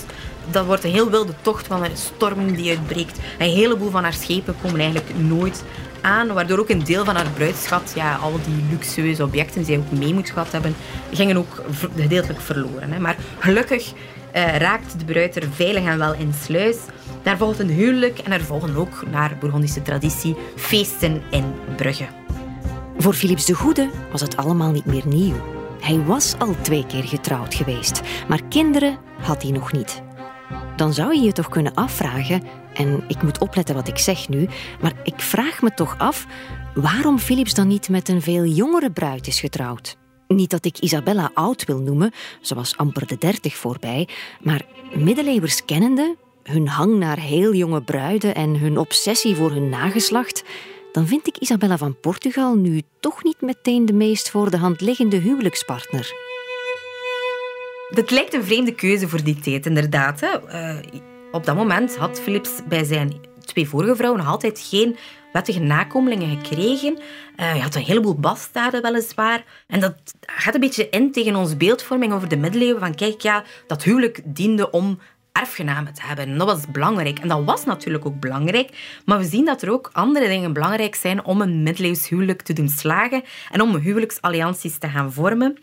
Dat 0.50 0.66
wordt 0.66 0.84
een 0.84 0.90
heel 0.90 1.10
wilde 1.10 1.32
tocht 1.40 1.66
van 1.66 1.84
een 1.84 1.96
storm 1.96 2.54
die 2.54 2.70
uitbreekt. 2.70 3.18
Een 3.38 3.50
heleboel 3.50 3.90
van 3.90 4.02
haar 4.02 4.12
schepen 4.12 4.54
komen 4.62 4.80
eigenlijk 4.80 5.18
nooit 5.18 5.62
aan, 6.00 6.32
waardoor 6.32 6.58
ook 6.58 6.68
een 6.68 6.84
deel 6.84 7.04
van 7.04 7.14
haar 7.16 7.30
bruidschat, 7.34 7.92
ja, 7.94 8.16
al 8.16 8.32
die 8.44 8.64
luxueuze 8.70 9.22
objecten 9.22 9.56
die 9.56 9.64
zij 9.64 9.78
ook 9.78 9.98
mee 9.98 10.14
moet 10.14 10.30
gehad 10.30 10.52
hebben, 10.52 10.74
gingen 11.12 11.36
ook 11.36 11.62
gedeeltelijk 11.96 12.40
verloren. 12.40 12.92
Hè. 12.92 12.98
Maar 12.98 13.16
gelukkig 13.38 13.92
uh, 14.36 14.56
raakt 14.56 14.98
de 14.98 15.04
bruid 15.04 15.36
er 15.36 15.48
veilig 15.54 15.84
en 15.84 15.98
wel 15.98 16.14
in 16.14 16.32
sluis. 16.42 16.76
Daar 17.22 17.36
volgt 17.36 17.58
een 17.58 17.70
huwelijk 17.70 18.18
en 18.18 18.32
er 18.32 18.44
volgen 18.44 18.76
ook, 18.76 19.02
naar 19.10 19.36
Bourgondische 19.40 19.82
traditie, 19.82 20.36
feesten 20.56 21.22
in 21.30 21.54
Brugge. 21.76 22.06
Voor 22.98 23.14
Philips 23.14 23.46
de 23.46 23.54
Goede 23.54 23.90
was 24.10 24.20
het 24.20 24.36
allemaal 24.36 24.70
niet 24.70 24.86
meer 24.86 25.06
nieuw. 25.06 25.34
Hij 25.80 25.98
was 26.04 26.34
al 26.38 26.56
twee 26.60 26.86
keer 26.86 27.04
getrouwd 27.04 27.54
geweest, 27.54 28.00
maar 28.28 28.40
kinderen 28.48 28.98
had 29.20 29.42
hij 29.42 29.50
nog 29.50 29.72
niet. 29.72 30.02
Dan 30.76 30.92
zou 30.92 31.14
je 31.14 31.20
je 31.20 31.32
toch 31.32 31.48
kunnen 31.48 31.74
afvragen, 31.74 32.42
en 32.74 33.04
ik 33.08 33.22
moet 33.22 33.38
opletten 33.38 33.74
wat 33.74 33.88
ik 33.88 33.98
zeg 33.98 34.28
nu, 34.28 34.48
maar 34.80 34.92
ik 35.04 35.20
vraag 35.20 35.62
me 35.62 35.74
toch 35.74 35.94
af 35.98 36.26
waarom 36.74 37.18
Philips 37.18 37.54
dan 37.54 37.68
niet 37.68 37.88
met 37.88 38.08
een 38.08 38.22
veel 38.22 38.44
jongere 38.44 38.90
bruid 38.90 39.26
is 39.26 39.40
getrouwd. 39.40 39.96
Niet 40.28 40.50
dat 40.50 40.64
ik 40.64 40.78
Isabella 40.78 41.30
oud 41.34 41.64
wil 41.64 41.78
noemen, 41.78 42.12
ze 42.40 42.54
was 42.54 42.76
amper 42.76 43.06
de 43.06 43.18
dertig 43.18 43.56
voorbij, 43.56 44.08
maar 44.40 44.62
middeleeuwers 44.94 45.64
kennende, 45.64 46.16
hun 46.42 46.68
hang 46.68 46.98
naar 46.98 47.18
heel 47.18 47.54
jonge 47.54 47.82
bruiden 47.82 48.34
en 48.34 48.58
hun 48.58 48.78
obsessie 48.78 49.36
voor 49.36 49.50
hun 49.50 49.68
nageslacht, 49.68 50.44
dan 50.92 51.06
vind 51.06 51.26
ik 51.26 51.36
Isabella 51.36 51.76
van 51.76 52.00
Portugal 52.00 52.54
nu 52.54 52.82
toch 53.00 53.24
niet 53.24 53.40
meteen 53.40 53.86
de 53.86 53.92
meest 53.92 54.30
voor 54.30 54.50
de 54.50 54.56
hand 54.56 54.80
liggende 54.80 55.16
huwelijkspartner. 55.16 56.31
Dat 57.94 58.10
lijkt 58.10 58.34
een 58.34 58.44
vreemde 58.44 58.74
keuze 58.74 59.08
voor 59.08 59.22
die 59.22 59.38
tijd, 59.40 59.66
inderdaad. 59.66 60.20
Hè. 60.20 60.28
Uh, 60.28 61.00
op 61.32 61.44
dat 61.44 61.56
moment 61.56 61.96
had 61.96 62.20
Philips 62.20 62.50
bij 62.68 62.84
zijn 62.84 63.20
twee 63.44 63.68
vorige 63.68 63.96
vrouwen 63.96 64.20
nog 64.20 64.30
altijd 64.30 64.66
geen 64.70 64.96
wettige 65.32 65.60
nakomelingen 65.60 66.40
gekregen. 66.40 66.92
Uh, 66.92 67.02
hij 67.36 67.58
had 67.58 67.74
een 67.74 67.82
heleboel 67.82 68.14
bastaarden 68.14 68.82
weliswaar. 68.82 69.44
En 69.66 69.80
dat 69.80 69.94
gaat 70.20 70.54
een 70.54 70.60
beetje 70.60 70.88
in 70.88 71.12
tegen 71.12 71.36
onze 71.36 71.56
beeldvorming 71.56 72.12
over 72.12 72.28
de 72.28 72.36
middeleeuwen. 72.36 72.80
Van 72.80 72.94
kijk, 72.94 73.20
ja, 73.20 73.44
dat 73.66 73.82
huwelijk 73.82 74.20
diende 74.24 74.70
om 74.70 74.98
erfgenamen 75.32 75.94
te 75.94 76.02
hebben. 76.04 76.28
En 76.28 76.38
dat 76.38 76.46
was 76.46 76.66
belangrijk. 76.66 77.18
En 77.18 77.28
dat 77.28 77.44
was 77.44 77.64
natuurlijk 77.64 78.06
ook 78.06 78.20
belangrijk. 78.20 79.00
Maar 79.04 79.18
we 79.18 79.24
zien 79.24 79.44
dat 79.44 79.62
er 79.62 79.70
ook 79.70 79.90
andere 79.92 80.28
dingen 80.28 80.52
belangrijk 80.52 80.94
zijn 80.94 81.24
om 81.24 81.40
een 81.40 81.62
middeleeuws 81.62 82.08
huwelijk 82.08 82.42
te 82.42 82.52
doen 82.52 82.68
slagen 82.68 83.22
en 83.50 83.60
om 83.60 83.76
huwelijksallianties 83.76 84.78
te 84.78 84.88
gaan 84.88 85.12
vormen. 85.12 85.58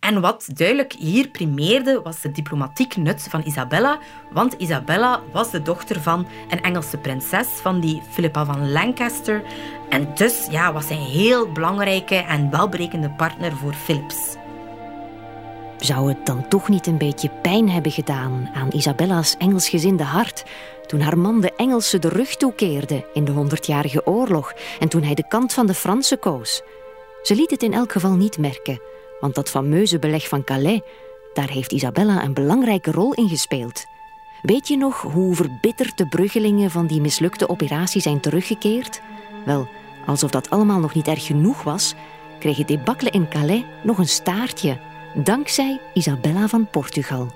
En 0.00 0.20
wat 0.20 0.48
duidelijk 0.54 0.92
hier 0.92 1.28
primeerde, 1.28 2.00
was 2.02 2.20
de 2.20 2.32
diplomatiek 2.32 2.96
nut 2.96 3.26
van 3.30 3.42
Isabella. 3.46 3.98
Want 4.32 4.54
Isabella 4.58 5.20
was 5.32 5.50
de 5.50 5.62
dochter 5.62 6.00
van 6.00 6.28
een 6.50 6.62
Engelse 6.62 6.98
prinses, 6.98 7.46
van 7.46 7.80
die 7.80 8.02
Philippa 8.10 8.44
van 8.44 8.72
Lancaster. 8.72 9.42
En 9.88 10.14
dus 10.14 10.46
ja, 10.50 10.72
was 10.72 10.86
zij 10.86 10.96
een 10.96 11.02
heel 11.02 11.52
belangrijke 11.52 12.14
en 12.14 12.50
welberekende 12.50 13.10
partner 13.10 13.56
voor 13.56 13.74
Philips. 13.74 14.41
Zou 15.82 16.08
het 16.08 16.26
dan 16.26 16.48
toch 16.48 16.68
niet 16.68 16.86
een 16.86 16.98
beetje 16.98 17.30
pijn 17.42 17.70
hebben 17.70 17.92
gedaan 17.92 18.50
aan 18.54 18.72
Isabella's 18.72 19.34
Engelsgezinde 19.38 20.02
hart 20.02 20.42
toen 20.86 21.00
haar 21.00 21.18
man 21.18 21.40
de 21.40 21.52
Engelsen 21.56 22.00
de 22.00 22.08
rug 22.08 22.36
toekeerde 22.36 23.06
in 23.12 23.24
de 23.24 23.32
Honderdjarige 23.32 24.06
Oorlog 24.06 24.52
en 24.80 24.88
toen 24.88 25.02
hij 25.02 25.14
de 25.14 25.28
kant 25.28 25.52
van 25.52 25.66
de 25.66 25.74
Fransen 25.74 26.18
koos? 26.18 26.62
Ze 27.22 27.34
liet 27.34 27.50
het 27.50 27.62
in 27.62 27.72
elk 27.72 27.92
geval 27.92 28.14
niet 28.14 28.38
merken, 28.38 28.80
want 29.20 29.34
dat 29.34 29.50
fameuze 29.50 29.98
beleg 29.98 30.28
van 30.28 30.44
Calais, 30.44 30.80
daar 31.32 31.50
heeft 31.50 31.72
Isabella 31.72 32.24
een 32.24 32.34
belangrijke 32.34 32.90
rol 32.90 33.12
in 33.12 33.28
gespeeld. 33.28 33.84
Weet 34.42 34.68
je 34.68 34.76
nog 34.76 35.00
hoe 35.00 35.34
verbitterd 35.34 35.98
de 35.98 36.08
bruggelingen 36.08 36.70
van 36.70 36.86
die 36.86 37.00
mislukte 37.00 37.48
operatie 37.48 38.00
zijn 38.00 38.20
teruggekeerd? 38.20 39.00
Wel, 39.44 39.68
alsof 40.06 40.30
dat 40.30 40.50
allemaal 40.50 40.80
nog 40.80 40.94
niet 40.94 41.08
erg 41.08 41.26
genoeg 41.26 41.62
was, 41.62 41.94
kreeg 42.38 42.56
het 42.56 42.68
debakkelen 42.68 43.12
in 43.12 43.28
Calais 43.28 43.64
nog 43.82 43.98
een 43.98 44.08
staartje, 44.08 44.78
dankzij 45.14 45.80
Isabella 45.94 46.48
van 46.48 46.68
Portugal. 46.70 47.32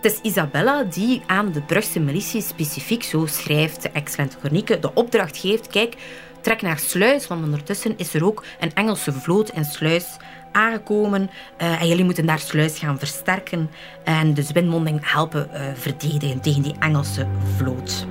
Het 0.00 0.12
is 0.12 0.30
Isabella 0.30 0.82
die 0.82 1.22
aan 1.26 1.52
de 1.52 1.62
Brugse 1.62 2.00
militie 2.00 2.42
specifiek, 2.42 3.02
zo 3.02 3.26
schrijft 3.26 3.82
de 3.82 3.90
excellente 3.90 4.36
chronieke, 4.38 4.78
de 4.78 4.94
opdracht 4.94 5.36
geeft, 5.36 5.66
kijk, 5.66 5.94
trek 6.40 6.62
naar 6.62 6.78
Sluis, 6.78 7.26
want 7.26 7.44
ondertussen 7.44 7.94
is 7.96 8.14
er 8.14 8.24
ook 8.24 8.44
een 8.60 8.74
Engelse 8.74 9.12
vloot 9.12 9.50
in 9.50 9.64
Sluis 9.64 10.16
aangekomen 10.52 11.30
uh, 11.62 11.80
en 11.80 11.88
jullie 11.88 12.04
moeten 12.04 12.26
daar 12.26 12.38
Sluis 12.38 12.78
gaan 12.78 12.98
versterken 12.98 13.70
en 14.04 14.34
de 14.34 14.42
zwinmonding 14.42 15.10
helpen 15.12 15.48
uh, 15.52 15.60
verdedigen 15.74 16.40
tegen 16.40 16.62
die 16.62 16.74
Engelse 16.78 17.26
vloot. 17.56 18.06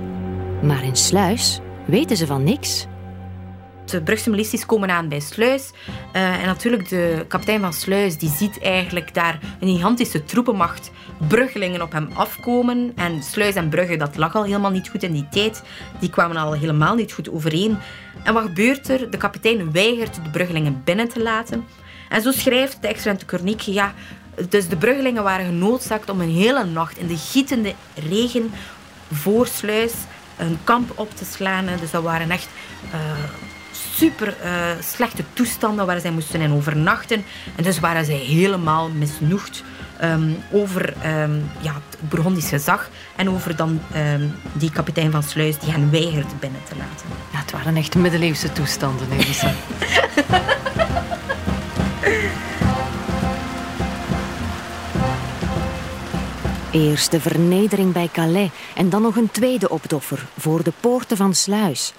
Maar 0.62 0.84
in 0.84 0.96
Sluis 0.96 1.60
weten 1.86 2.16
ze 2.16 2.26
van 2.26 2.44
niks. 2.44 2.86
De 3.86 4.02
Brugse 4.02 4.30
milities 4.30 4.66
komen 4.66 4.90
aan 4.90 5.08
bij 5.08 5.20
Sluis. 5.20 5.70
Uh, 6.12 6.40
en 6.40 6.46
natuurlijk, 6.46 6.88
de 6.88 7.24
kapitein 7.28 7.60
van 7.60 7.72
Sluis 7.72 8.18
die 8.18 8.30
ziet 8.30 8.60
eigenlijk 8.60 9.14
daar 9.14 9.38
een 9.60 9.68
gigantische 9.68 10.24
troepenmacht 10.24 10.90
bruggelingen 11.28 11.82
op 11.82 11.92
hem 11.92 12.08
afkomen. 12.14 12.92
En 12.96 13.22
Sluis 13.22 13.54
en 13.54 13.68
Brugge, 13.68 13.96
dat 13.96 14.16
lag 14.16 14.34
al 14.34 14.44
helemaal 14.44 14.70
niet 14.70 14.88
goed 14.88 15.02
in 15.02 15.12
die 15.12 15.28
tijd. 15.30 15.62
Die 16.00 16.10
kwamen 16.10 16.36
al 16.36 16.52
helemaal 16.52 16.94
niet 16.94 17.12
goed 17.12 17.30
overeen. 17.30 17.78
En 18.24 18.34
wat 18.34 18.42
gebeurt 18.42 18.88
er? 18.88 19.10
De 19.10 19.16
kapitein 19.16 19.72
weigert 19.72 20.14
de 20.14 20.30
bruggelingen 20.30 20.82
binnen 20.84 21.08
te 21.08 21.22
laten. 21.22 21.64
En 22.08 22.22
zo 22.22 22.32
schrijft 22.32 22.82
de 22.82 22.88
excellente 22.88 23.24
Korniek, 23.24 23.60
ja, 23.60 23.94
dus 24.48 24.68
de 24.68 24.76
bruggelingen 24.76 25.22
waren 25.22 25.46
genoodzaakt 25.46 26.10
om 26.10 26.20
een 26.20 26.30
hele 26.30 26.64
nacht 26.64 26.98
in 26.98 27.06
de 27.06 27.16
gietende 27.16 27.74
regen 28.08 28.50
voor 29.12 29.46
Sluis 29.46 29.92
een 30.36 30.58
kamp 30.64 30.92
op 30.94 31.16
te 31.16 31.24
slaan. 31.24 31.66
Dus 31.80 31.90
dat 31.90 32.02
waren 32.02 32.30
echt 32.30 32.48
uh, 32.94 33.00
super 33.96 34.36
uh, 34.44 34.52
slechte 34.80 35.24
toestanden 35.32 35.86
waar 35.86 36.00
zij 36.00 36.10
moesten 36.10 36.40
in 36.40 36.52
overnachten. 36.52 37.24
En 37.56 37.62
dus 37.62 37.80
waren 37.80 38.04
zij 38.04 38.16
helemaal 38.16 38.88
misnoegd 38.88 39.64
um, 40.02 40.36
over 40.52 40.88
um, 40.88 41.50
ja, 41.60 41.72
het 41.72 41.98
Burgondische 42.08 42.58
zag 42.58 42.90
en 43.16 43.30
over 43.30 43.56
dan 43.56 43.80
um, 43.96 44.34
die 44.52 44.70
kapitein 44.70 45.10
van 45.10 45.22
Sluis 45.22 45.58
die 45.58 45.72
hen 45.72 45.90
weigert 45.90 46.40
binnen 46.40 46.60
te 46.68 46.76
laten. 46.76 47.06
Ja, 47.32 47.38
het 47.38 47.50
waren 47.50 47.76
echt 47.76 47.94
middeleeuwse 47.94 48.52
toestanden, 48.52 49.10
Elisa. 49.10 49.52
Eerst 56.70 57.10
de 57.10 57.20
vernedering 57.20 57.92
bij 57.92 58.08
Calais 58.12 58.50
en 58.74 58.88
dan 58.88 59.02
nog 59.02 59.16
een 59.16 59.30
tweede 59.30 59.68
opdoffer 59.68 60.26
voor 60.38 60.62
de 60.62 60.72
poorten 60.80 61.16
van 61.16 61.34
Sluis. 61.34 61.92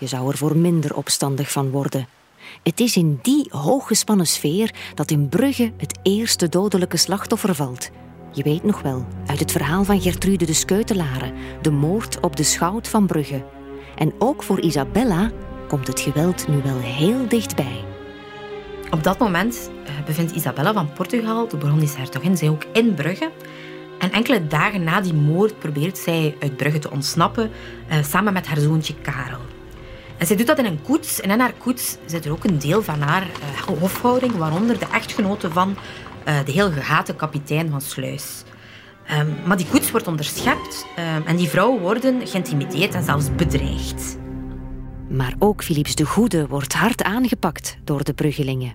Je 0.00 0.06
zou 0.06 0.30
er 0.30 0.36
voor 0.36 0.56
minder 0.56 0.96
opstandig 0.96 1.52
van 1.52 1.70
worden. 1.70 2.06
Het 2.62 2.80
is 2.80 2.96
in 2.96 3.18
die 3.22 3.46
hooggespannen 3.50 4.26
sfeer 4.26 4.74
dat 4.94 5.10
in 5.10 5.28
Brugge 5.28 5.72
het 5.76 5.98
eerste 6.02 6.48
dodelijke 6.48 6.96
slachtoffer 6.96 7.54
valt. 7.54 7.90
Je 8.32 8.42
weet 8.42 8.64
nog 8.64 8.82
wel, 8.82 9.06
uit 9.26 9.38
het 9.38 9.52
verhaal 9.52 9.84
van 9.84 10.00
Gertrude 10.00 10.44
de 10.44 10.52
Skeutelare, 10.52 11.32
de 11.62 11.70
moord 11.70 12.20
op 12.20 12.36
de 12.36 12.42
schout 12.42 12.88
van 12.88 13.06
Brugge. 13.06 13.44
En 13.96 14.12
ook 14.18 14.42
voor 14.42 14.60
Isabella 14.60 15.30
komt 15.68 15.86
het 15.86 16.00
geweld 16.00 16.48
nu 16.48 16.62
wel 16.62 16.78
heel 16.78 17.28
dichtbij. 17.28 17.84
Op 18.90 19.02
dat 19.04 19.18
moment 19.18 19.70
eh, 19.84 19.92
bevindt 20.06 20.32
Isabella 20.32 20.72
van 20.72 20.92
Portugal, 20.92 21.48
de 21.48 21.56
Bourgondische 21.56 21.98
hertogin, 21.98 22.36
zij 22.36 22.48
ook 22.48 22.64
in 22.72 22.94
Brugge. 22.94 23.30
En 23.98 24.12
enkele 24.12 24.46
dagen 24.46 24.84
na 24.84 25.00
die 25.00 25.14
moord 25.14 25.58
probeert 25.58 25.98
zij 25.98 26.36
uit 26.40 26.56
Brugge 26.56 26.78
te 26.78 26.90
ontsnappen, 26.90 27.50
uh, 27.90 28.02
samen 28.02 28.32
met 28.32 28.46
haar 28.46 28.58
zoontje 28.58 28.94
Karel. 28.94 29.49
En 30.20 30.26
zij 30.26 30.36
doet 30.36 30.46
dat 30.46 30.58
in 30.58 30.64
een 30.64 30.82
koets. 30.82 31.20
En 31.20 31.30
in 31.30 31.40
haar 31.40 31.52
koets 31.52 31.96
zit 32.06 32.24
er 32.24 32.32
ook 32.32 32.44
een 32.44 32.58
deel 32.58 32.82
van 32.82 33.00
haar 33.00 33.22
uh, 33.22 33.78
hofhouding, 33.78 34.36
waaronder 34.36 34.78
de 34.78 34.86
echtgenote 34.92 35.50
van 35.50 35.76
uh, 36.28 36.44
de 36.44 36.52
heel 36.52 36.70
gehate 36.70 37.14
kapitein 37.14 37.70
van 37.70 37.80
Sluis. 37.80 38.42
Um, 39.18 39.36
maar 39.46 39.56
die 39.56 39.66
koets 39.66 39.90
wordt 39.90 40.06
onderschept 40.06 40.86
um, 41.16 41.26
en 41.26 41.36
die 41.36 41.48
vrouwen 41.48 41.80
worden 41.80 42.26
geïntimideerd 42.26 42.94
en 42.94 43.04
zelfs 43.04 43.34
bedreigd. 43.34 44.18
Maar 45.08 45.34
ook 45.38 45.64
Philips 45.64 45.94
de 45.94 46.04
Goede 46.04 46.46
wordt 46.46 46.72
hard 46.72 47.02
aangepakt 47.02 47.76
door 47.84 48.04
de 48.04 48.12
Bruggelingen. 48.12 48.74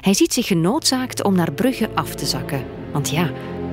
Hij 0.00 0.14
ziet 0.14 0.32
zich 0.32 0.46
genoodzaakt 0.46 1.22
om 1.22 1.34
naar 1.34 1.52
Brugge 1.52 1.90
af 1.94 2.14
te 2.14 2.26
zakken. 2.26 2.64
Want 2.92 3.10
ja, 3.10 3.30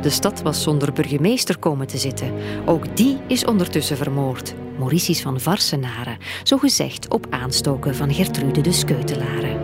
de 0.07 0.13
stad 0.13 0.41
was 0.41 0.61
zonder 0.61 0.93
burgemeester 0.93 1.57
komen 1.57 1.87
te 1.87 1.97
zitten. 1.97 2.33
Ook 2.65 2.97
die 2.97 3.17
is 3.27 3.45
ondertussen 3.45 3.97
vermoord. 3.97 4.53
Mauritius 4.77 5.21
van 5.21 5.39
Varsenaren, 5.39 6.17
zogezegd 6.43 7.09
op 7.09 7.27
aanstoken 7.29 7.95
van 7.95 8.13
Gertrude 8.13 8.61
de 8.61 8.71
Skeutelare. 8.71 9.57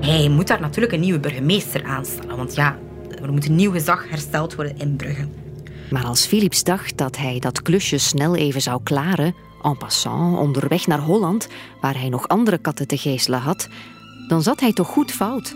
Hij 0.00 0.28
moet 0.28 0.46
daar 0.46 0.60
natuurlijk 0.60 0.92
een 0.92 1.00
nieuwe 1.00 1.20
burgemeester 1.20 1.84
aanstellen, 1.84 2.36
want 2.36 2.54
ja, 2.54 2.78
er 3.22 3.32
moet 3.32 3.46
een 3.46 3.54
nieuw 3.54 3.70
gezag 3.70 4.08
hersteld 4.08 4.54
worden 4.54 4.78
in 4.78 4.96
Brugge. 4.96 5.28
Maar 5.90 6.04
als 6.04 6.26
Philips 6.26 6.64
dacht 6.64 6.98
dat 6.98 7.16
hij 7.16 7.38
dat 7.38 7.62
klusje 7.62 7.98
snel 7.98 8.36
even 8.36 8.62
zou 8.62 8.80
klaren, 8.82 9.34
en 9.62 9.78
passant 9.78 10.38
onderweg 10.38 10.86
naar 10.86 11.00
Holland, 11.00 11.48
waar 11.80 11.98
hij 11.98 12.08
nog 12.08 12.28
andere 12.28 12.58
katten 12.58 12.86
te 12.86 12.96
geestelen 12.96 13.40
had, 13.40 13.68
dan 14.28 14.42
zat 14.42 14.60
hij 14.60 14.72
toch 14.72 14.88
goed 14.88 15.10
fout. 15.10 15.54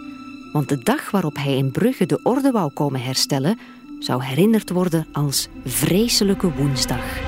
Want 0.57 0.68
de 0.68 0.78
dag 0.78 1.11
waarop 1.11 1.36
hij 1.36 1.57
in 1.57 1.70
Brugge 1.70 2.07
de 2.07 2.20
orde 2.22 2.50
wou 2.50 2.72
komen 2.72 3.00
herstellen, 3.00 3.59
zou 3.98 4.24
herinnerd 4.24 4.70
worden 4.70 5.07
als 5.12 5.48
vreselijke 5.64 6.52
woensdag. 6.52 7.18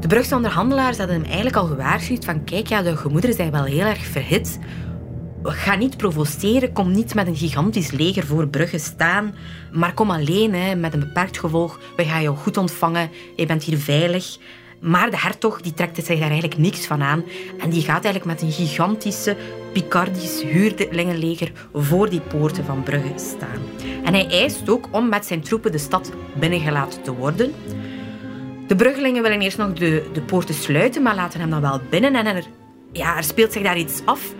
De 0.00 0.06
Brugse 0.08 0.34
onderhandelaars 0.34 0.98
hadden 0.98 1.16
hem 1.16 1.24
eigenlijk 1.24 1.56
al 1.56 1.66
gewaarschuwd 1.66 2.24
van 2.24 2.44
kijk, 2.44 2.66
ja, 2.66 2.82
de 2.82 2.96
gemoederen 2.96 3.36
zijn 3.36 3.50
wel 3.50 3.64
heel 3.64 3.84
erg 3.84 4.04
verhit. 4.04 4.58
Ga 5.42 5.74
niet 5.74 5.96
provoceren, 5.96 6.72
kom 6.72 6.90
niet 6.90 7.14
met 7.14 7.26
een 7.26 7.36
gigantisch 7.36 7.90
leger 7.90 8.26
voor 8.26 8.48
Brugge 8.48 8.78
staan, 8.78 9.34
maar 9.72 9.94
kom 9.94 10.10
alleen 10.10 10.54
hè, 10.54 10.74
met 10.74 10.94
een 10.94 11.00
beperkt 11.00 11.38
gevolg. 11.38 11.80
We 11.96 12.04
gaan 12.04 12.22
jou 12.22 12.36
goed 12.36 12.56
ontvangen, 12.56 13.10
je 13.36 13.46
bent 13.46 13.62
hier 13.62 13.78
veilig. 13.78 14.38
Maar 14.80 15.10
de 15.10 15.18
hertog 15.18 15.60
die 15.60 15.74
trekt 15.74 16.04
zich 16.04 16.18
daar 16.18 16.30
eigenlijk 16.30 16.58
niks 16.58 16.86
van 16.86 17.02
aan 17.02 17.24
en 17.58 17.70
die 17.70 17.82
gaat 17.82 18.04
eigenlijk 18.04 18.24
met 18.24 18.42
een 18.42 18.52
gigantische 18.52 19.36
Picardisch 19.72 20.42
huurlingenleger 20.42 21.52
voor 21.72 22.10
die 22.10 22.20
poorten 22.20 22.64
van 22.64 22.82
Brugge 22.82 23.12
staan. 23.16 23.62
En 24.04 24.14
hij 24.14 24.28
eist 24.28 24.68
ook 24.68 24.88
om 24.90 25.08
met 25.08 25.26
zijn 25.26 25.40
troepen 25.40 25.72
de 25.72 25.78
stad 25.78 26.12
binnengelaten 26.34 27.02
te 27.02 27.12
worden. 27.12 27.52
De 28.66 28.76
bruggelingen 28.76 29.22
willen 29.22 29.40
eerst 29.40 29.58
nog 29.58 29.72
de, 29.72 30.08
de 30.12 30.20
poorten 30.20 30.54
sluiten, 30.54 31.02
maar 31.02 31.14
laten 31.14 31.40
hem 31.40 31.50
dan 31.50 31.60
wel 31.60 31.80
binnen. 31.90 32.14
En 32.14 32.26
er, 32.26 32.44
ja, 32.92 33.16
er 33.16 33.24
speelt 33.24 33.52
zich 33.52 33.62
daar 33.62 33.78
iets 33.78 34.02
af 34.04 34.34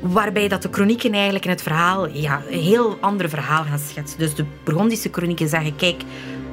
waarbij 0.00 0.48
dat 0.48 0.62
de 0.62 0.68
chronieken 0.70 1.12
eigenlijk 1.12 1.44
in 1.44 1.50
het 1.50 1.62
verhaal 1.62 2.08
ja, 2.08 2.42
een 2.50 2.60
heel 2.60 2.96
ander 3.00 3.28
verhaal 3.28 3.64
gaan 3.64 3.78
schetsen. 3.78 4.18
Dus 4.18 4.34
de 4.34 4.44
Burgondische 4.64 5.08
chronieken 5.12 5.48
zeggen, 5.48 5.76
kijk, 5.76 6.02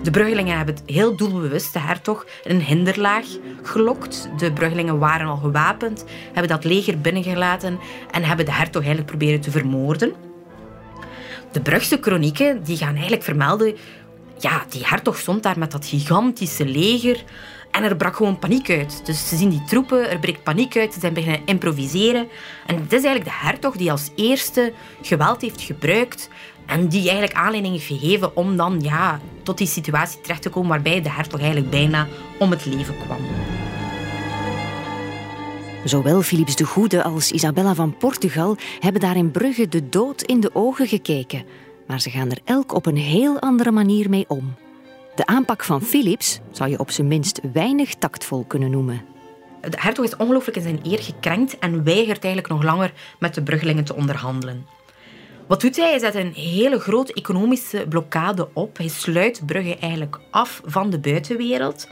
de 0.05 0.11
bruggelingen 0.11 0.57
hebben 0.57 0.75
het 0.75 0.83
heel 0.85 1.15
doelbewust, 1.15 1.73
de 1.73 1.79
hertog, 1.79 2.25
een 2.43 2.61
hinderlaag 2.61 3.25
gelokt. 3.63 4.29
De 4.37 4.53
bruggelingen 4.53 4.99
waren 4.99 5.27
al 5.27 5.37
gewapend, 5.37 6.05
hebben 6.25 6.47
dat 6.47 6.63
leger 6.63 7.01
binnengelaten 7.01 7.79
en 8.11 8.23
hebben 8.23 8.45
de 8.45 8.51
hertog 8.51 8.81
eigenlijk 8.81 9.09
proberen 9.11 9.41
te 9.41 9.51
vermoorden. 9.51 10.13
De 11.51 11.61
Brugse 11.61 11.97
chronieken 12.01 12.63
die 12.63 12.77
gaan 12.77 12.93
eigenlijk 12.93 13.23
vermelden 13.23 13.75
ja, 14.39 14.65
die 14.69 14.85
hertog 14.85 15.17
stond 15.17 15.43
daar 15.43 15.59
met 15.59 15.71
dat 15.71 15.85
gigantische 15.85 16.65
leger 16.65 17.23
en 17.71 17.83
er 17.83 17.95
brak 17.95 18.15
gewoon 18.15 18.39
paniek 18.39 18.69
uit. 18.69 19.01
Dus 19.05 19.29
ze 19.29 19.35
zien 19.35 19.49
die 19.49 19.63
troepen, 19.63 20.09
er 20.09 20.19
breekt 20.19 20.43
paniek 20.43 20.77
uit, 20.77 20.93
ze 20.93 20.99
zijn 20.99 21.13
beginnen 21.13 21.41
improviseren. 21.45 22.27
En 22.65 22.75
het 22.75 22.93
is 22.93 23.03
eigenlijk 23.03 23.25
de 23.25 23.45
hertog 23.47 23.75
die 23.75 23.91
als 23.91 24.11
eerste 24.15 24.73
geweld 25.01 25.41
heeft 25.41 25.61
gebruikt 25.61 26.29
en 26.65 26.87
die 26.87 27.01
eigenlijk 27.01 27.33
aanleiding 27.33 27.73
heeft 27.73 28.01
gegeven 28.01 28.35
om 28.35 28.57
dan 28.57 28.79
ja, 28.81 29.19
tot 29.43 29.57
die 29.57 29.67
situatie 29.67 30.21
terecht 30.21 30.41
te 30.41 30.49
komen 30.49 30.69
waarbij 30.69 31.01
de 31.01 31.09
hertog 31.09 31.39
eigenlijk 31.39 31.69
bijna 31.69 32.07
om 32.39 32.51
het 32.51 32.65
leven 32.65 32.95
kwam. 33.05 33.19
Zowel 35.83 36.21
Philips 36.21 36.55
de 36.55 36.65
Goede 36.65 37.03
als 37.03 37.31
Isabella 37.31 37.75
van 37.75 37.97
Portugal 37.97 38.57
hebben 38.79 39.01
daar 39.01 39.15
in 39.15 39.31
Brugge 39.31 39.67
de 39.67 39.89
dood 39.89 40.21
in 40.21 40.39
de 40.39 40.49
ogen 40.53 40.87
gekeken 40.87 41.45
maar 41.87 42.01
ze 42.01 42.09
gaan 42.09 42.31
er 42.31 42.39
elk 42.43 42.73
op 42.73 42.85
een 42.85 42.97
heel 42.97 43.39
andere 43.39 43.71
manier 43.71 44.09
mee 44.09 44.25
om. 44.27 44.55
De 45.15 45.25
aanpak 45.25 45.63
van 45.63 45.81
Philips 45.81 46.39
zou 46.51 46.69
je 46.69 46.79
op 46.79 46.91
zijn 46.91 47.07
minst 47.07 47.39
weinig 47.53 47.93
tactvol 47.93 48.43
kunnen 48.47 48.71
noemen. 48.71 49.01
De 49.61 49.77
hertog 49.79 50.05
is 50.05 50.15
ongelooflijk 50.15 50.57
in 50.57 50.63
zijn 50.63 50.79
eer 50.83 50.99
gekrenkt 50.99 51.59
en 51.59 51.83
weigert 51.83 52.23
eigenlijk 52.23 52.53
nog 52.53 52.63
langer 52.63 52.93
met 53.19 53.33
de 53.33 53.43
bruggelingen 53.43 53.83
te 53.83 53.95
onderhandelen. 53.95 54.65
Wat 55.47 55.61
doet 55.61 55.75
hij? 55.75 55.89
Hij 55.89 55.99
zet 55.99 56.15
een 56.15 56.33
hele 56.33 56.79
grote 56.79 57.13
economische 57.13 57.85
blokkade 57.89 58.49
op. 58.53 58.77
Hij 58.77 58.87
sluit 58.87 59.45
Brugge 59.45 59.77
eigenlijk 59.77 60.19
af 60.31 60.61
van 60.65 60.89
de 60.89 60.99
buitenwereld. 60.99 61.87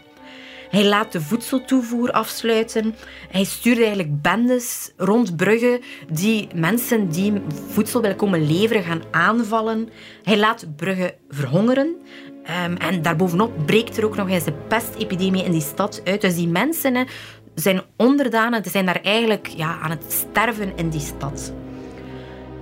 Hij 0.70 0.86
laat 0.86 1.12
de 1.12 1.22
voedseltoevoer 1.22 2.12
afsluiten. 2.12 2.96
Hij 3.30 3.44
stuurt 3.44 3.78
eigenlijk 3.78 4.22
bendes 4.22 4.92
rond 4.98 5.36
Brugge 5.36 5.82
die 6.12 6.48
mensen 6.56 7.10
die 7.10 7.34
voedsel 7.68 8.02
willen 8.02 8.16
komen 8.16 8.48
leveren 8.48 8.84
gaan 8.84 9.02
aanvallen. 9.12 9.90
Hij 10.24 10.38
laat 10.38 10.76
Brugge 10.76 11.16
verhongeren. 11.30 11.96
Um, 12.66 12.78
en 12.78 13.02
daarbovenop 13.02 13.66
breekt 13.66 13.98
er 13.98 14.06
ook 14.06 14.16
nog 14.16 14.30
eens 14.30 14.44
de 14.44 14.54
pestepidemie 14.68 15.44
in 15.44 15.52
die 15.52 15.62
stad 15.62 16.02
uit. 16.04 16.22
Dus 16.22 16.36
die 16.36 16.48
mensen 16.48 17.08
zijn 17.56 17.82
onderdanen, 17.98 18.64
zijn 18.66 18.86
daar 18.86 19.02
eigenlijk 19.02 19.48
ja, 19.48 19.80
aan 19.80 19.90
het 19.90 20.04
sterven 20.08 20.74
in 20.76 20.90
die 20.90 21.00
stad. 21.00 21.54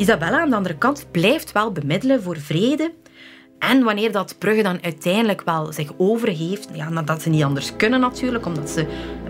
Isabella 0.02 0.42
aan 0.42 0.50
de 0.50 0.56
andere 0.56 0.78
kant 0.78 1.06
blijft 1.12 1.52
wel 1.52 1.72
bemiddelen 1.72 2.24
voor 2.24 2.38
vrede. 2.38 2.94
En 3.60 3.84
wanneer 3.84 4.12
dat 4.12 4.36
Brugge 4.40 4.64
dan 4.64 4.84
uiteindelijk 4.84 5.42
wel 5.42 5.74
zich 5.74 5.92
overgeeft, 5.98 6.70
ja, 6.74 6.90
nadat 6.90 7.22
ze 7.22 7.30
niet 7.30 7.44
anders 7.44 7.76
kunnen 7.76 8.00
natuurlijk, 8.00 8.46
omdat 8.46 8.70
ze 8.70 8.86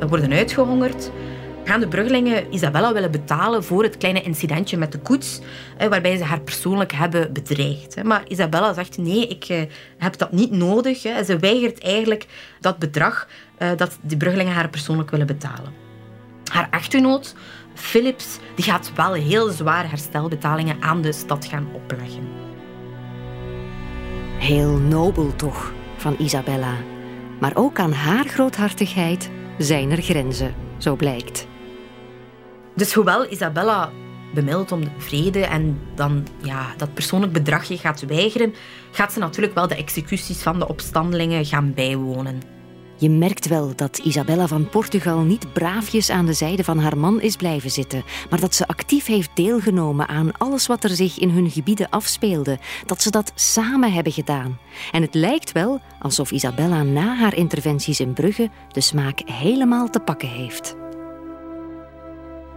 worden 0.09 0.31
uitgehongerd, 0.31 1.11
gaan 1.63 1.79
de 1.79 1.87
Bruggelingen 1.87 2.53
Isabella 2.53 2.93
willen 2.93 3.11
betalen 3.11 3.63
voor 3.63 3.83
het 3.83 3.97
kleine 3.97 4.21
incidentje 4.21 4.77
met 4.77 4.91
de 4.91 4.99
koets, 4.99 5.39
waarbij 5.89 6.17
ze 6.17 6.23
haar 6.23 6.41
persoonlijk 6.41 6.91
hebben 6.91 7.33
bedreigd. 7.33 8.03
Maar 8.03 8.23
Isabella 8.27 8.73
zegt 8.73 8.97
nee, 8.97 9.27
ik 9.27 9.43
eh, 9.43 9.61
heb 9.97 10.17
dat 10.17 10.31
niet 10.31 10.51
nodig. 10.51 10.97
Ze 10.99 11.37
weigert 11.39 11.83
eigenlijk 11.83 12.25
dat 12.59 12.79
bedrag 12.79 13.27
eh, 13.57 13.69
dat 13.77 13.99
de 14.01 14.17
Bruggelingen 14.17 14.53
haar 14.53 14.69
persoonlijk 14.69 15.11
willen 15.11 15.27
betalen. 15.27 15.73
Haar 16.51 16.67
echtgenoot, 16.69 17.35
Philips, 17.73 18.39
die 18.55 18.65
gaat 18.65 18.91
wel 18.95 19.13
heel 19.13 19.49
zware 19.49 19.87
herstelbetalingen 19.87 20.81
aan 20.81 21.01
de 21.01 21.11
stad 21.11 21.45
gaan 21.45 21.67
opleggen. 21.73 22.29
Heel 24.37 24.71
nobel 24.71 25.35
toch 25.35 25.73
van 25.97 26.15
Isabella. 26.17 26.73
Maar 27.39 27.51
ook 27.55 27.79
aan 27.79 27.93
haar 27.93 28.25
groothartigheid 28.25 29.29
zijn 29.57 29.91
er 29.91 30.01
grenzen, 30.01 30.55
zo 30.77 30.95
blijkt. 30.95 31.47
Dus 32.75 32.93
hoewel 32.93 33.31
Isabella 33.31 33.91
bemiddelt 34.33 34.71
om 34.71 34.83
de 34.83 34.89
vrede 34.97 35.45
en 35.45 35.79
dan 35.95 36.27
ja, 36.43 36.73
dat 36.77 36.93
persoonlijk 36.93 37.33
bedragje 37.33 37.77
gaat 37.77 38.05
weigeren, 38.05 38.53
gaat 38.91 39.13
ze 39.13 39.19
natuurlijk 39.19 39.53
wel 39.53 39.67
de 39.67 39.75
executies 39.75 40.41
van 40.41 40.59
de 40.59 40.67
opstandelingen 40.67 41.45
gaan 41.45 41.73
bijwonen. 41.73 42.41
Je 43.01 43.09
merkt 43.09 43.47
wel 43.47 43.75
dat 43.75 43.97
Isabella 43.97 44.47
van 44.47 44.69
Portugal 44.69 45.19
niet 45.19 45.53
braafjes 45.53 46.09
aan 46.09 46.25
de 46.25 46.33
zijde 46.33 46.63
van 46.63 46.79
haar 46.79 46.97
man 46.97 47.21
is 47.21 47.35
blijven 47.35 47.71
zitten, 47.71 48.03
maar 48.29 48.39
dat 48.39 48.55
ze 48.55 48.67
actief 48.67 49.05
heeft 49.05 49.29
deelgenomen 49.33 50.07
aan 50.07 50.37
alles 50.37 50.67
wat 50.67 50.83
er 50.83 50.89
zich 50.89 51.19
in 51.19 51.29
hun 51.29 51.49
gebieden 51.49 51.89
afspeelde, 51.89 52.59
dat 52.85 53.01
ze 53.01 53.09
dat 53.09 53.31
samen 53.35 53.93
hebben 53.93 54.11
gedaan. 54.11 54.59
En 54.91 55.01
het 55.01 55.13
lijkt 55.13 55.51
wel 55.51 55.79
alsof 55.99 56.31
Isabella 56.31 56.83
na 56.83 57.15
haar 57.15 57.35
interventies 57.35 57.99
in 57.99 58.13
Brugge 58.13 58.49
de 58.67 58.81
smaak 58.81 59.21
helemaal 59.25 59.89
te 59.89 59.99
pakken 59.99 60.29
heeft. 60.29 60.75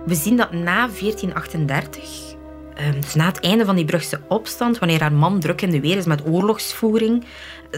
We 0.06 0.14
zien 0.14 0.36
dat 0.36 0.52
na 0.52 0.88
1438, 0.88 2.34
ehm, 2.74 3.00
dus 3.00 3.14
na 3.14 3.26
het 3.26 3.40
einde 3.40 3.64
van 3.64 3.76
die 3.76 3.84
Brugse 3.84 4.20
opstand, 4.28 4.78
wanneer 4.78 5.00
haar 5.00 5.12
man 5.12 5.40
druk 5.40 5.62
in 5.62 5.70
de 5.70 5.80
weer 5.80 5.96
is 5.96 6.06
met 6.06 6.26
oorlogsvoering, 6.26 7.24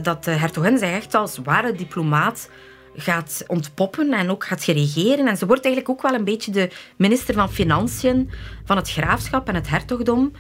dat 0.03 0.25
de 0.25 0.31
hertogin 0.31 0.79
zich 0.79 0.91
echt 0.91 1.15
als 1.15 1.39
ware 1.45 1.73
diplomaat 1.73 2.49
gaat 2.97 3.45
ontpoppen 3.47 4.13
en 4.13 4.31
ook 4.31 4.45
gaat 4.45 4.65
regeren. 4.65 5.27
En 5.27 5.37
ze 5.37 5.47
wordt 5.47 5.65
eigenlijk 5.65 5.95
ook 5.95 6.11
wel 6.11 6.19
een 6.19 6.25
beetje 6.25 6.51
de 6.51 6.71
minister 6.97 7.35
van 7.35 7.53
Financiën 7.53 8.31
van 8.65 8.77
het 8.77 8.91
graafschap 8.91 9.49
en 9.49 9.55
het 9.55 9.69
hertogdom. 9.69 10.33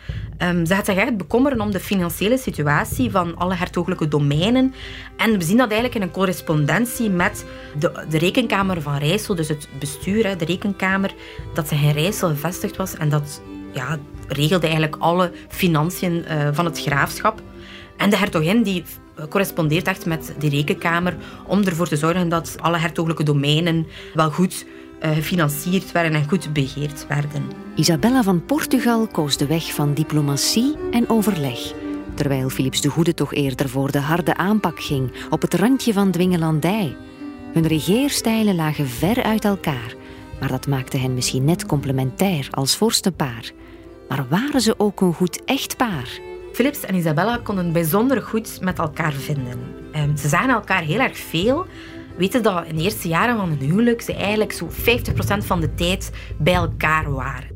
Um, 0.42 0.66
ze 0.66 0.74
gaat 0.74 0.84
zich 0.84 0.96
echt 0.96 1.16
bekommeren 1.16 1.60
om 1.60 1.70
de 1.70 1.80
financiële 1.80 2.38
situatie 2.38 3.10
van 3.10 3.36
alle 3.36 3.54
hertogelijke 3.54 4.08
domeinen. 4.08 4.74
En 5.16 5.38
we 5.38 5.44
zien 5.44 5.56
dat 5.56 5.70
eigenlijk 5.70 5.94
in 5.94 6.02
een 6.02 6.14
correspondentie 6.14 7.10
met 7.10 7.44
de, 7.78 8.04
de 8.08 8.18
rekenkamer 8.18 8.82
van 8.82 8.96
Rijssel, 8.98 9.34
dus 9.34 9.48
het 9.48 9.68
bestuur, 9.78 10.38
de 10.38 10.44
rekenkamer, 10.44 11.14
dat 11.54 11.68
ze 11.68 11.74
in 11.74 11.90
Rijssel 11.90 12.28
gevestigd 12.28 12.76
was 12.76 12.94
en 12.94 13.08
dat 13.08 13.42
ja, 13.72 13.98
regelde 14.28 14.66
eigenlijk 14.66 14.96
alle 14.98 15.32
financiën 15.48 16.24
uh, 16.28 16.48
van 16.52 16.64
het 16.64 16.80
graafschap. 16.80 17.42
En 17.96 18.10
de 18.10 18.16
hertogin 18.16 18.62
die 18.62 18.84
correspondeert 19.28 19.86
echt 19.86 20.06
met 20.06 20.34
die 20.38 20.50
rekenkamer 20.50 21.16
om 21.46 21.62
ervoor 21.62 21.88
te 21.88 21.96
zorgen 21.96 22.28
dat 22.28 22.56
alle 22.60 22.78
hertogelijke 22.78 23.22
domeinen 23.22 23.86
wel 24.14 24.30
goed 24.30 24.66
eh, 24.98 25.10
gefinancierd 25.10 25.92
werden 25.92 26.14
en 26.14 26.28
goed 26.28 26.52
beheerd 26.52 27.06
werden. 27.08 27.42
Isabella 27.74 28.22
van 28.22 28.44
Portugal 28.44 29.06
koos 29.06 29.36
de 29.36 29.46
weg 29.46 29.74
van 29.74 29.94
diplomatie 29.94 30.74
en 30.90 31.08
overleg. 31.08 31.72
Terwijl 32.14 32.48
Philips 32.48 32.80
de 32.80 32.88
Goede 32.88 33.14
toch 33.14 33.34
eerder 33.34 33.68
voor 33.68 33.90
de 33.90 33.98
harde 33.98 34.36
aanpak 34.36 34.80
ging, 34.80 35.12
op 35.30 35.42
het 35.42 35.54
randje 35.54 35.92
van 35.92 36.10
dwingelandij. 36.10 36.96
Hun 37.52 37.66
regeerstijlen 37.66 38.54
lagen 38.54 38.88
ver 38.88 39.22
uit 39.22 39.44
elkaar, 39.44 39.94
maar 40.40 40.48
dat 40.48 40.66
maakte 40.66 40.98
hen 40.98 41.14
misschien 41.14 41.44
net 41.44 41.66
complementair 41.66 42.48
als 42.50 42.76
vorstenpaar. 42.76 43.50
Maar 44.08 44.26
waren 44.28 44.60
ze 44.60 44.74
ook 44.78 45.00
een 45.00 45.14
goed 45.14 45.44
echtpaar? 45.44 46.20
Philips 46.56 46.80
en 46.80 46.94
Isabella 46.94 47.38
konden 47.38 47.72
bijzonder 47.72 48.22
goed 48.22 48.60
met 48.60 48.78
elkaar 48.78 49.12
vinden. 49.12 49.58
Ehm, 49.92 50.16
ze 50.16 50.28
zagen 50.28 50.50
elkaar 50.50 50.82
heel 50.82 50.98
erg 50.98 51.16
veel. 51.18 51.66
Weten 52.16 52.42
dat 52.42 52.66
in 52.66 52.76
de 52.76 52.82
eerste 52.82 53.08
jaren 53.08 53.36
van 53.36 53.48
hun 53.48 53.58
huwelijk 53.58 54.00
ze 54.00 54.14
eigenlijk 54.14 54.52
zo 54.52 54.68
50% 54.70 55.44
van 55.44 55.60
de 55.60 55.74
tijd 55.74 56.10
bij 56.38 56.54
elkaar 56.54 57.12
waren. 57.12 57.48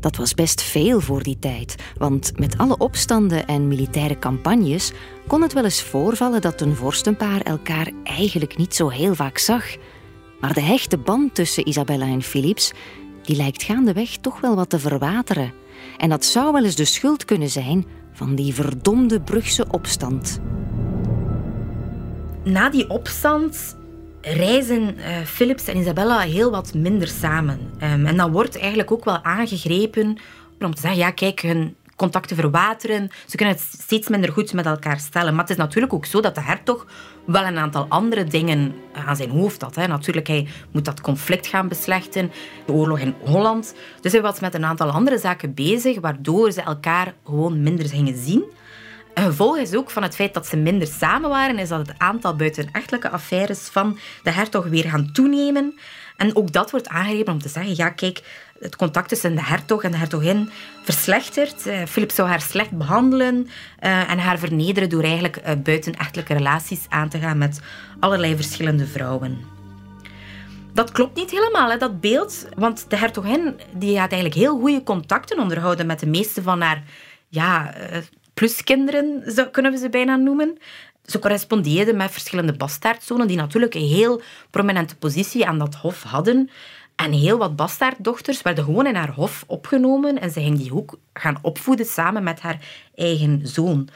Dat 0.00 0.16
was 0.16 0.34
best 0.34 0.62
veel 0.62 1.00
voor 1.00 1.22
die 1.22 1.38
tijd, 1.38 1.74
want 1.98 2.38
met 2.38 2.58
alle 2.58 2.78
opstanden 2.78 3.46
en 3.46 3.68
militaire 3.68 4.18
campagnes 4.18 4.92
kon 5.26 5.42
het 5.42 5.52
wel 5.52 5.64
eens 5.64 5.82
voorvallen 5.82 6.40
dat 6.40 6.60
een 6.60 6.76
vorstenpaar 6.76 7.40
elkaar 7.40 7.90
eigenlijk 8.04 8.56
niet 8.56 8.74
zo 8.74 8.88
heel 8.88 9.14
vaak 9.14 9.38
zag. 9.38 9.64
Maar 10.40 10.54
de 10.54 10.60
hechte 10.60 10.98
band 10.98 11.34
tussen 11.34 11.68
Isabella 11.68 12.06
en 12.06 12.22
Philips, 12.22 12.72
die 13.22 13.36
lijkt 13.36 13.62
gaandeweg 13.62 14.16
toch 14.16 14.40
wel 14.40 14.54
wat 14.54 14.70
te 14.70 14.78
verwateren. 14.78 15.52
En 15.96 16.08
dat 16.08 16.24
zou 16.24 16.52
wel 16.52 16.64
eens 16.64 16.76
de 16.76 16.84
schuld 16.84 17.24
kunnen 17.24 17.50
zijn 17.50 17.86
van 18.16 18.34
die 18.34 18.54
verdomde 18.54 19.20
Brugse 19.20 19.66
opstand. 19.70 20.40
Na 22.44 22.70
die 22.70 22.88
opstand 22.88 23.76
reizen 24.20 24.94
uh, 24.98 25.24
Philips 25.24 25.68
en 25.68 25.76
Isabella 25.76 26.20
heel 26.20 26.50
wat 26.50 26.74
minder 26.74 27.08
samen. 27.08 27.58
Um, 27.82 28.06
en 28.06 28.16
dan 28.16 28.32
wordt 28.32 28.58
eigenlijk 28.58 28.92
ook 28.92 29.04
wel 29.04 29.22
aangegrepen 29.22 30.18
om 30.60 30.74
te 30.74 30.80
zeggen, 30.80 30.98
ja 30.98 31.10
kijk, 31.10 31.40
hun 31.40 31.76
contacten 31.96 32.36
verwateren. 32.36 33.10
Ze 33.26 33.36
kunnen 33.36 33.54
het 33.54 33.64
steeds 33.80 34.08
minder 34.08 34.32
goed 34.32 34.52
met 34.52 34.66
elkaar 34.66 35.00
stellen. 35.00 35.32
Maar 35.32 35.42
het 35.42 35.50
is 35.50 35.56
natuurlijk 35.56 35.92
ook 35.92 36.06
zo 36.06 36.20
dat 36.20 36.34
de 36.34 36.40
hertog 36.40 36.86
wel 37.26 37.44
een 37.44 37.58
aantal 37.58 37.86
andere 37.88 38.24
dingen 38.24 38.74
aan 39.06 39.16
zijn 39.16 39.30
hoofd 39.30 39.62
had. 39.62 39.74
Hè. 39.74 39.86
Natuurlijk, 39.86 40.26
hij 40.26 40.48
moet 40.72 40.84
dat 40.84 41.00
conflict 41.00 41.46
gaan 41.46 41.68
beslechten, 41.68 42.32
de 42.66 42.72
oorlog 42.72 42.98
in 42.98 43.14
Holland. 43.24 43.74
Dus 44.00 44.12
hij 44.12 44.22
was 44.22 44.40
met 44.40 44.54
een 44.54 44.64
aantal 44.64 44.90
andere 44.90 45.18
zaken 45.18 45.54
bezig, 45.54 46.00
waardoor 46.00 46.52
ze 46.52 46.60
elkaar 46.60 47.14
gewoon 47.24 47.62
minder 47.62 47.88
gingen 47.88 48.16
zien. 48.16 48.44
Een 49.14 49.24
gevolg 49.24 49.56
is 49.56 49.74
ook 49.74 49.90
van 49.90 50.02
het 50.02 50.14
feit 50.14 50.34
dat 50.34 50.46
ze 50.46 50.56
minder 50.56 50.88
samen 50.88 51.30
waren, 51.30 51.58
is 51.58 51.68
dat 51.68 51.86
het 51.86 51.98
aantal 51.98 52.36
buitenechtelijke 52.36 53.10
affaires 53.10 53.68
van 53.68 53.98
de 54.22 54.30
hertog 54.30 54.66
weer 54.66 54.84
gaan 54.84 55.12
toenemen. 55.12 55.78
En 56.16 56.36
ook 56.36 56.52
dat 56.52 56.70
wordt 56.70 56.88
aangegrepen 56.88 57.32
om 57.32 57.38
te 57.38 57.48
zeggen, 57.48 57.76
ja 57.76 57.90
kijk, 57.90 58.22
het 58.60 58.76
contact 58.76 59.08
tussen 59.08 59.34
de 59.34 59.42
hertog 59.42 59.82
en 59.82 59.90
de 59.90 59.96
hertogin 59.96 60.50
verslechtert. 60.82 61.66
Uh, 61.66 61.84
Philip 61.84 62.10
zou 62.10 62.28
haar 62.28 62.40
slecht 62.40 62.70
behandelen 62.70 63.34
uh, 63.84 64.10
en 64.10 64.18
haar 64.18 64.38
vernederen 64.38 64.88
door 64.88 65.02
eigenlijk 65.02 65.36
uh, 65.36 65.52
buitenechtelijke 65.62 66.34
relaties 66.34 66.86
aan 66.88 67.08
te 67.08 67.18
gaan 67.18 67.38
met 67.38 67.60
allerlei 68.00 68.36
verschillende 68.36 68.86
vrouwen. 68.86 69.38
Dat 70.72 70.92
klopt 70.92 71.16
niet 71.16 71.30
helemaal, 71.30 71.78
dat 71.78 72.00
beeld. 72.00 72.48
Want 72.54 72.90
de 72.90 72.96
hertogin 72.96 73.60
die 73.72 73.98
had 73.98 74.12
eigenlijk 74.12 74.40
heel 74.40 74.58
goede 74.58 74.82
contacten 74.82 75.38
onderhouden 75.38 75.86
met 75.86 76.00
de 76.00 76.06
meeste 76.06 76.42
van 76.42 76.60
haar 76.60 76.82
ja, 77.28 77.74
pluskinderen, 78.34 79.22
kunnen 79.50 79.72
we 79.72 79.78
ze 79.78 79.88
bijna 79.88 80.16
noemen. 80.16 80.58
Ze 81.06 81.18
correspondeerde 81.18 81.94
met 81.94 82.10
verschillende 82.10 82.52
bastaardzonen 82.52 83.26
die 83.26 83.36
natuurlijk 83.36 83.74
een 83.74 83.88
heel 83.88 84.22
prominente 84.50 84.96
positie 84.96 85.46
aan 85.46 85.58
dat 85.58 85.74
hof 85.74 86.02
hadden. 86.02 86.50
En 86.96 87.12
heel 87.12 87.38
wat 87.38 87.56
bastaarddochters 87.56 88.42
werden 88.42 88.64
gewoon 88.64 88.86
in 88.86 88.94
haar 88.94 89.12
hof 89.12 89.44
opgenomen 89.46 90.20
en 90.20 90.30
ze 90.30 90.40
ging 90.40 90.58
die 90.58 90.74
ook 90.74 90.98
gaan 91.12 91.38
opvoeden 91.42 91.86
samen 91.86 92.22
met 92.22 92.40
haar 92.40 92.60
eigen 92.94 93.40
zoon. 93.42 93.88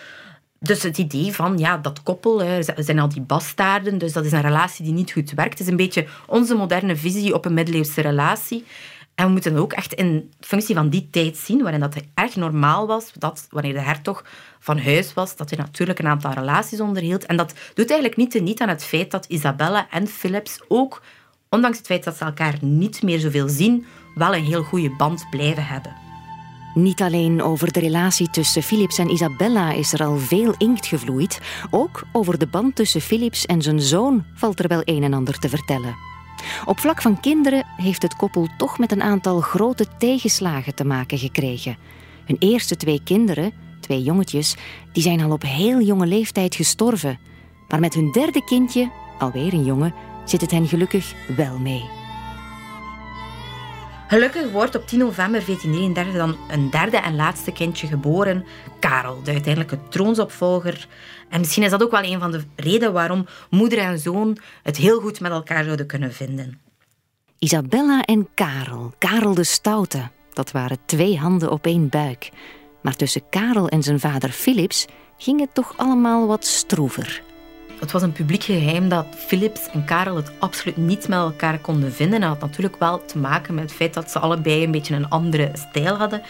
Dus 0.58 0.82
het 0.82 0.98
idee 0.98 1.34
van 1.34 1.58
ja, 1.58 1.78
dat 1.78 2.02
koppel, 2.02 2.42
er 2.42 2.74
zijn 2.76 2.98
al 2.98 3.08
die 3.08 3.20
bastaarden, 3.20 3.98
dus 3.98 4.12
dat 4.12 4.24
is 4.24 4.32
een 4.32 4.40
relatie 4.40 4.84
die 4.84 4.92
niet 4.92 5.12
goed 5.12 5.30
werkt. 5.30 5.58
Het 5.58 5.60
is 5.60 5.66
een 5.66 5.76
beetje 5.76 6.06
onze 6.26 6.54
moderne 6.54 6.96
visie 6.96 7.34
op 7.34 7.44
een 7.44 7.54
middeleeuwse 7.54 8.00
relatie. 8.00 8.64
En 9.14 9.26
we 9.26 9.32
moeten 9.32 9.56
ook 9.56 9.72
echt 9.72 9.92
in 9.92 10.32
functie 10.40 10.74
van 10.74 10.88
die 10.88 11.08
tijd 11.10 11.36
zien, 11.36 11.62
waarin 11.62 11.80
dat 11.80 11.96
erg 12.14 12.36
normaal 12.36 12.86
was, 12.86 13.12
dat 13.18 13.46
wanneer 13.50 13.72
de 13.72 13.80
hertog 13.80 14.24
van 14.58 14.78
huis 14.78 15.14
was, 15.14 15.36
dat 15.36 15.50
hij 15.50 15.58
natuurlijk 15.58 15.98
een 15.98 16.06
aantal 16.06 16.32
relaties 16.32 16.80
onderhield. 16.80 17.26
En 17.26 17.36
dat 17.36 17.54
doet 17.74 17.90
eigenlijk 17.90 18.16
niet 18.16 18.42
niet 18.42 18.60
aan 18.60 18.68
het 18.68 18.84
feit 18.84 19.10
dat 19.10 19.26
Isabella 19.26 19.86
en 19.90 20.06
Philips 20.06 20.60
ook, 20.68 21.02
ondanks 21.50 21.78
het 21.78 21.86
feit 21.86 22.04
dat 22.04 22.16
ze 22.16 22.24
elkaar 22.24 22.54
niet 22.60 23.02
meer 23.02 23.18
zoveel 23.18 23.48
zien, 23.48 23.86
wel 24.14 24.34
een 24.34 24.44
heel 24.44 24.62
goede 24.62 24.90
band 24.90 25.26
blijven 25.30 25.66
hebben. 25.66 25.96
Niet 26.74 27.02
alleen 27.02 27.42
over 27.42 27.72
de 27.72 27.80
relatie 27.80 28.30
tussen 28.30 28.62
Philips 28.62 28.98
en 28.98 29.10
Isabella 29.10 29.72
is 29.72 29.92
er 29.92 30.04
al 30.04 30.16
veel 30.16 30.54
inkt 30.58 30.86
gevloeid, 30.86 31.40
ook 31.70 32.02
over 32.12 32.38
de 32.38 32.46
band 32.46 32.76
tussen 32.76 33.00
Philips 33.00 33.46
en 33.46 33.62
zijn 33.62 33.80
zoon 33.80 34.24
valt 34.34 34.58
er 34.58 34.68
wel 34.68 34.82
een 34.84 35.02
en 35.02 35.14
ander 35.14 35.38
te 35.38 35.48
vertellen. 35.48 35.96
Op 36.64 36.78
vlak 36.78 37.02
van 37.02 37.20
kinderen 37.20 37.66
heeft 37.76 38.02
het 38.02 38.16
koppel 38.16 38.48
toch 38.56 38.78
met 38.78 38.92
een 38.92 39.02
aantal 39.02 39.40
grote 39.40 39.86
tegenslagen 39.98 40.74
te 40.74 40.84
maken 40.84 41.18
gekregen. 41.18 41.76
Hun 42.24 42.36
eerste 42.38 42.76
twee 42.76 43.00
kinderen, 43.04 43.52
twee 43.80 44.02
jongetjes, 44.02 44.56
die 44.92 45.02
zijn 45.02 45.20
al 45.20 45.30
op 45.30 45.42
heel 45.42 45.80
jonge 45.80 46.06
leeftijd 46.06 46.54
gestorven. 46.54 47.18
Maar 47.68 47.80
met 47.80 47.94
hun 47.94 48.12
derde 48.12 48.44
kindje, 48.44 48.90
alweer 49.18 49.52
een 49.52 49.64
jongen, 49.64 49.94
zit 50.30 50.40
het 50.40 50.50
hen 50.50 50.68
gelukkig 50.68 51.14
wel 51.36 51.58
mee. 51.58 51.84
Gelukkig 54.08 54.50
wordt 54.50 54.74
op 54.74 54.86
10 54.86 54.98
november 54.98 55.44
1433 55.46 56.14
dan 56.14 56.36
een 56.48 56.70
derde 56.70 56.96
en 56.96 57.16
laatste 57.16 57.52
kindje 57.52 57.86
geboren, 57.86 58.44
Karel, 58.80 59.22
de 59.22 59.30
uiteindelijke 59.30 59.78
troonsopvolger. 59.88 60.86
En 61.28 61.40
misschien 61.40 61.62
is 61.62 61.70
dat 61.70 61.82
ook 61.82 61.90
wel 61.90 62.02
een 62.02 62.20
van 62.20 62.30
de 62.30 62.42
redenen 62.56 62.92
waarom 62.92 63.26
moeder 63.50 63.78
en 63.78 63.98
zoon 63.98 64.38
het 64.62 64.76
heel 64.76 65.00
goed 65.00 65.20
met 65.20 65.30
elkaar 65.30 65.64
zouden 65.64 65.86
kunnen 65.86 66.12
vinden. 66.12 66.60
Isabella 67.38 68.02
en 68.02 68.28
Karel, 68.34 68.92
Karel 68.98 69.34
de 69.34 69.44
Stoute, 69.44 70.10
dat 70.32 70.50
waren 70.50 70.78
twee 70.86 71.18
handen 71.18 71.50
op 71.50 71.66
één 71.66 71.88
buik. 71.88 72.30
Maar 72.82 72.96
tussen 72.96 73.22
Karel 73.30 73.68
en 73.68 73.82
zijn 73.82 74.00
vader 74.00 74.30
Philips 74.30 74.86
ging 75.16 75.40
het 75.40 75.54
toch 75.54 75.74
allemaal 75.76 76.26
wat 76.26 76.46
stroever. 76.46 77.22
Het 77.80 77.92
was 77.92 78.02
een 78.02 78.12
publiek 78.12 78.42
geheim 78.42 78.88
dat 78.88 79.06
Philips 79.16 79.68
en 79.70 79.84
Karel 79.84 80.16
het 80.16 80.30
absoluut 80.38 80.76
niet 80.76 81.08
met 81.08 81.18
elkaar 81.18 81.58
konden 81.58 81.92
vinden. 81.92 82.20
Dat 82.20 82.28
had 82.28 82.40
natuurlijk 82.40 82.78
wel 82.78 83.04
te 83.04 83.18
maken 83.18 83.54
met 83.54 83.64
het 83.64 83.72
feit 83.72 83.94
dat 83.94 84.10
ze 84.10 84.18
allebei 84.18 84.64
een 84.64 84.70
beetje 84.70 84.94
een 84.94 85.08
andere 85.08 85.50
stijl 85.52 85.94
hadden. 85.96 86.22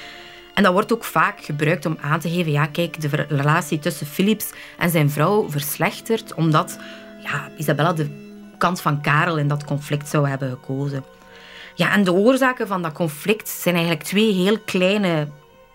En 0.55 0.63
dat 0.63 0.73
wordt 0.73 0.93
ook 0.93 1.05
vaak 1.05 1.41
gebruikt 1.41 1.87
om 1.87 1.99
aan 2.01 2.21
te 2.21 2.31
geven, 2.31 2.53
ja 2.53 2.67
kijk, 2.67 3.01
de 3.01 3.27
relatie 3.29 3.79
tussen 3.79 4.07
Philips 4.07 4.51
en 4.79 4.91
zijn 4.91 5.11
vrouw 5.11 5.51
verslechtert, 5.51 6.35
omdat 6.35 6.79
ja, 7.23 7.49
Isabella 7.57 7.93
de 7.93 8.29
kant 8.59 8.81
van 8.81 9.01
Karel 9.01 9.39
in 9.39 9.49
dat 9.49 9.65
conflict 9.65 10.09
zou 10.09 10.29
hebben 10.29 10.51
gekozen. 10.51 11.05
Ja, 11.75 11.93
en 11.93 12.05
de 12.05 12.13
oorzaken 12.13 12.67
van 12.67 12.83
dat 12.83 12.93
conflict 12.93 13.49
zijn 13.49 13.75
eigenlijk 13.75 14.05
twee 14.05 14.33
heel 14.33 14.59
kleine 14.59 15.29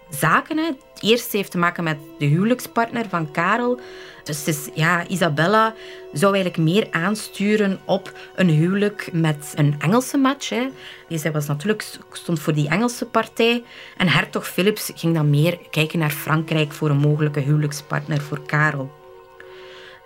zaken. 0.10 0.58
Het 0.58 0.76
eerste 0.99 1.38
heeft 1.38 1.51
te 1.51 1.58
maken 1.58 1.84
met 1.84 1.97
de 2.18 2.26
huwelijkspartner 2.26 3.06
van 3.10 3.32
Karel. 3.32 3.80
Dus 4.24 4.47
is, 4.47 4.70
ja, 4.74 5.08
Isabella 5.08 5.74
zou 6.14 6.34
eigenlijk 6.34 6.64
meer 6.64 6.88
aansturen 6.91 7.80
op 7.86 8.12
een 8.36 8.49
huwelijk 8.49 9.10
met 9.12 9.53
een 9.56 9.76
Engelse 9.80 10.18
match. 10.18 10.49
Hè. 10.49 10.68
Zij 11.10 11.32
was 11.32 11.47
natuurlijk, 11.47 11.86
stond 12.12 12.39
voor 12.39 12.53
die 12.53 12.70
Engelse 12.70 13.06
partij. 13.06 13.64
En 13.97 14.08
hertog 14.08 14.47
Philips 14.47 14.91
ging 14.95 15.16
dan 15.16 15.30
meer 15.30 15.58
kijken 15.70 15.99
naar 15.99 16.10
Frankrijk 16.10 16.72
voor 16.72 16.89
een 16.89 16.97
mogelijke 16.97 17.39
huwelijkspartner 17.39 18.22
voor 18.22 18.45
Karel. 18.45 18.91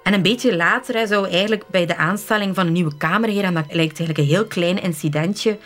En 0.04 0.14
een 0.14 0.22
beetje 0.22 0.56
later 0.56 1.08
zou 1.08 1.28
eigenlijk 1.28 1.64
bij 1.68 1.86
de 1.86 1.95
aanstelling 1.95 2.56
van 2.56 2.68
een 2.68 2.74
nieuwe 2.74 2.97
kamerheer, 2.97 3.43
en 3.43 3.54
dat 3.54 3.66
lijkt 3.70 4.00
eigenlijk 4.00 4.18
een 4.18 4.36
heel 4.36 4.45
klein 4.45 4.82
incidentje, 4.82 5.58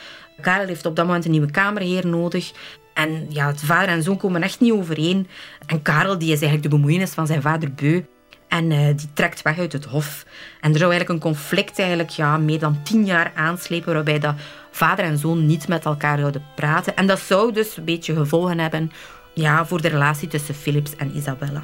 Karel 0.42 0.68
heeft 0.68 0.86
op 0.86 0.96
dat 0.96 1.06
moment 1.06 1.26
een 1.26 1.32
nieuwe 1.32 1.52
kamerheer 1.52 2.08
nodig. 2.08 2.52
En 2.94 3.26
ja, 3.30 3.48
het 3.48 3.62
vader 3.62 3.90
en 3.90 4.04
zoon 4.04 4.18
komen 4.18 4.44
echt 4.44 4.60
niet 4.60 4.72
overeen. 4.72 5.28
En 5.66 5.82
Karel 5.82 6.18
die 6.18 6.32
is 6.32 6.42
eigenlijk 6.42 6.64
de 6.64 6.78
bemoeienis 6.78 7.12
van 7.12 7.28
zijn 7.28 7.42
vader 7.42 7.74
beu. 7.74 8.02
En 8.48 8.72
uh, 8.72 8.86
die 8.86 9.10
trekt 9.14 9.42
weg 9.42 9.60
uit 9.60 9.74
het 9.74 9.86
hof. 9.86 10.26
En 10.62 10.72
er 10.72 10.78
zou 10.78 10.92
eigenlijk 10.92 11.10
een 11.10 11.32
conflict 11.32 11.80
eigenlijk, 11.80 12.10
ja, 12.10 12.38
meer 12.38 12.60
dan 12.60 12.84
tien 12.84 13.06
jaar 13.06 13.32
aanslepen 13.36 13.94
waarbij 13.94 14.20
dat 14.20 14.36
vader 14.72 15.06
en 15.06 15.18
zoon 15.18 15.46
niet 15.46 15.68
met 15.68 15.86
elkaar 15.86 16.18
zouden 16.20 16.44
praten. 16.56 16.96
En 16.96 17.08
dat 17.08 17.20
zou 17.20 17.54
dus 17.54 17.78
een 17.78 17.86
beetje 17.86 18.16
gevolgen 18.16 18.60
hebben 18.60 18.92
ja, 19.34 19.66
voor 19.66 19.82
de 19.82 19.88
relatie 19.88 20.28
tussen 20.28 20.56
Philips 20.56 20.96
en 20.96 21.16
Isabella. 21.16 21.64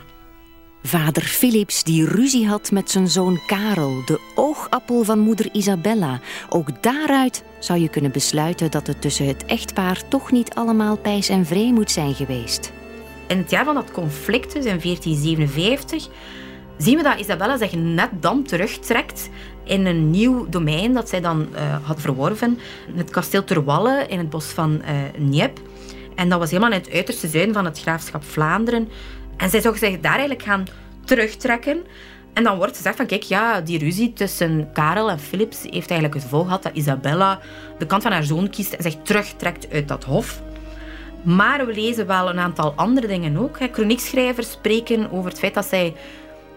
Vader 0.83 1.23
Philips 1.23 1.83
die 1.83 2.05
ruzie 2.05 2.47
had 2.47 2.71
met 2.71 2.91
zijn 2.91 3.07
zoon 3.07 3.39
Karel, 3.47 4.01
de 4.05 4.19
oogappel 4.35 5.03
van 5.03 5.19
moeder 5.19 5.49
Isabella. 5.51 6.19
Ook 6.49 6.83
daaruit 6.83 7.43
zou 7.59 7.79
je 7.79 7.89
kunnen 7.89 8.11
besluiten 8.11 8.71
dat 8.71 8.87
het 8.87 9.01
tussen 9.01 9.27
het 9.27 9.45
echtpaar 9.45 10.07
toch 10.07 10.31
niet 10.31 10.53
allemaal 10.53 10.97
pijs 10.97 11.29
en 11.29 11.45
vree 11.45 11.73
moet 11.73 11.91
zijn 11.91 12.13
geweest. 12.13 12.71
In 13.27 13.37
het 13.37 13.49
jaar 13.49 13.65
van 13.65 13.75
dat 13.75 13.91
conflict, 13.91 14.53
dus 14.53 14.65
in 14.65 14.79
1457, 14.81 16.07
zien 16.77 16.97
we 16.97 17.03
dat 17.03 17.19
Isabella 17.19 17.57
zich 17.57 17.73
net 17.73 18.09
dan 18.19 18.43
terugtrekt 18.43 19.29
in 19.63 19.85
een 19.85 20.09
nieuw 20.09 20.49
domein 20.49 20.93
dat 20.93 21.09
zij 21.09 21.21
dan 21.21 21.47
uh, 21.53 21.77
had 21.81 22.01
verworven. 22.01 22.59
Het 22.95 23.09
kasteel 23.09 23.43
Terwalle 23.43 24.05
in 24.07 24.17
het 24.17 24.29
bos 24.29 24.45
van 24.45 24.81
uh, 24.81 24.89
Niep. 25.17 25.59
En 26.15 26.29
dat 26.29 26.39
was 26.39 26.49
helemaal 26.49 26.71
in 26.71 26.79
het 26.79 26.91
uiterste 26.91 27.27
zuiden 27.27 27.53
van 27.53 27.65
het 27.65 27.79
graafschap 27.79 28.23
Vlaanderen. 28.23 28.89
En 29.39 29.49
zij 29.49 29.61
zou 29.61 29.77
zich 29.77 29.99
daar 29.99 30.11
eigenlijk 30.11 30.43
gaan 30.43 30.65
terugtrekken. 31.05 31.85
En 32.33 32.43
dan 32.43 32.57
wordt 32.57 32.75
gezegd 32.75 32.95
van, 32.95 33.05
kijk, 33.05 33.23
ja, 33.23 33.61
die 33.61 33.79
ruzie 33.79 34.13
tussen 34.13 34.69
Karel 34.73 35.09
en 35.09 35.19
Philips 35.19 35.61
heeft 35.61 35.73
eigenlijk 35.89 36.13
het 36.13 36.23
gevolg 36.23 36.45
gehad 36.45 36.63
dat 36.63 36.75
Isabella 36.75 37.39
de 37.77 37.85
kant 37.85 38.03
van 38.03 38.11
haar 38.11 38.23
zoon 38.23 38.49
kiest 38.49 38.73
en 38.73 38.83
zich 38.83 38.95
terugtrekt 39.03 39.71
uit 39.71 39.87
dat 39.87 40.03
hof. 40.03 40.41
Maar 41.21 41.65
we 41.65 41.73
lezen 41.73 42.07
wel 42.07 42.29
een 42.29 42.39
aantal 42.39 42.73
andere 42.75 43.07
dingen 43.07 43.37
ook. 43.37 43.57
Chroniekschrijvers 43.71 44.51
spreken 44.51 45.11
over 45.11 45.29
het 45.29 45.39
feit 45.39 45.53
dat 45.53 45.65
zij 45.65 45.93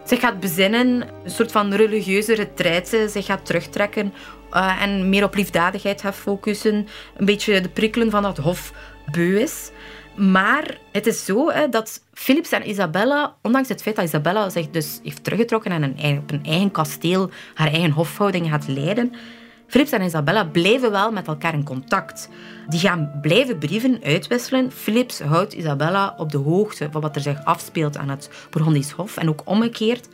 zich 0.05 0.21
gaat 0.21 0.41
bezinnen, 0.41 1.09
een 1.25 1.31
soort 1.31 1.53
van 1.53 1.75
religieuze 1.75 2.35
retraite, 2.35 3.09
zich 3.09 3.27
gaat 3.27 3.47
terugtrekken 3.47 4.13
uh, 4.53 4.83
en 4.83 5.09
meer 5.09 5.25
op 5.25 5.35
liefdadigheid 5.35 6.01
gaat 6.01 6.15
focussen. 6.15 6.87
Een 7.17 7.25
beetje 7.25 7.61
de 7.61 7.69
prikkelen 7.69 8.11
van 8.11 8.23
dat 8.23 8.39
hof 8.39 8.73
beu 9.11 9.41
is. 9.41 9.71
Maar 10.15 10.79
het 10.93 11.07
is 11.07 11.25
zo 11.25 11.51
hè, 11.51 11.69
dat 11.69 12.03
Philips 12.15 12.53
en 12.53 12.69
Isabella, 12.69 13.35
ondanks 13.43 13.69
het 13.69 13.83
feit 13.83 13.97
dat 13.97 14.05
Isabella 14.05 14.51
zich 14.51 14.71
dus 14.71 15.01
heeft 15.03 15.25
teruggetrokken 15.25 15.71
en 15.71 15.83
een, 15.83 16.19
op 16.19 16.31
een 16.31 16.45
eigen 16.45 16.71
kasteel 16.71 17.31
haar 17.55 17.73
eigen 17.73 17.91
hofhouding 17.91 18.49
gaat 18.49 18.69
leiden, 18.69 19.13
Philips 19.73 19.91
en 19.91 20.03
Isabella 20.03 20.45
blijven 20.45 20.91
wel 20.91 21.13
met 21.13 21.27
elkaar 21.27 21.55
in 21.55 21.65
contact. 21.65 22.29
Die 22.69 22.81
gaan 22.81 23.19
blijven 23.21 23.59
brieven 23.59 24.01
uitwisselen. 24.03 24.73
Philips 24.73 25.21
houdt 25.21 25.53
Isabella 25.53 26.15
op 26.17 26.31
de 26.31 26.39
hoogte 26.39 26.89
van 26.91 27.01
wat 27.01 27.17
er 27.17 27.23
zich 27.23 27.45
afspeelt 27.45 27.97
aan 27.97 28.09
het 28.09 28.31
Bourgondisch 28.51 28.91
Hof 28.91 29.17
en 29.17 29.29
ook 29.29 29.43
omgekeerd. 29.45 30.09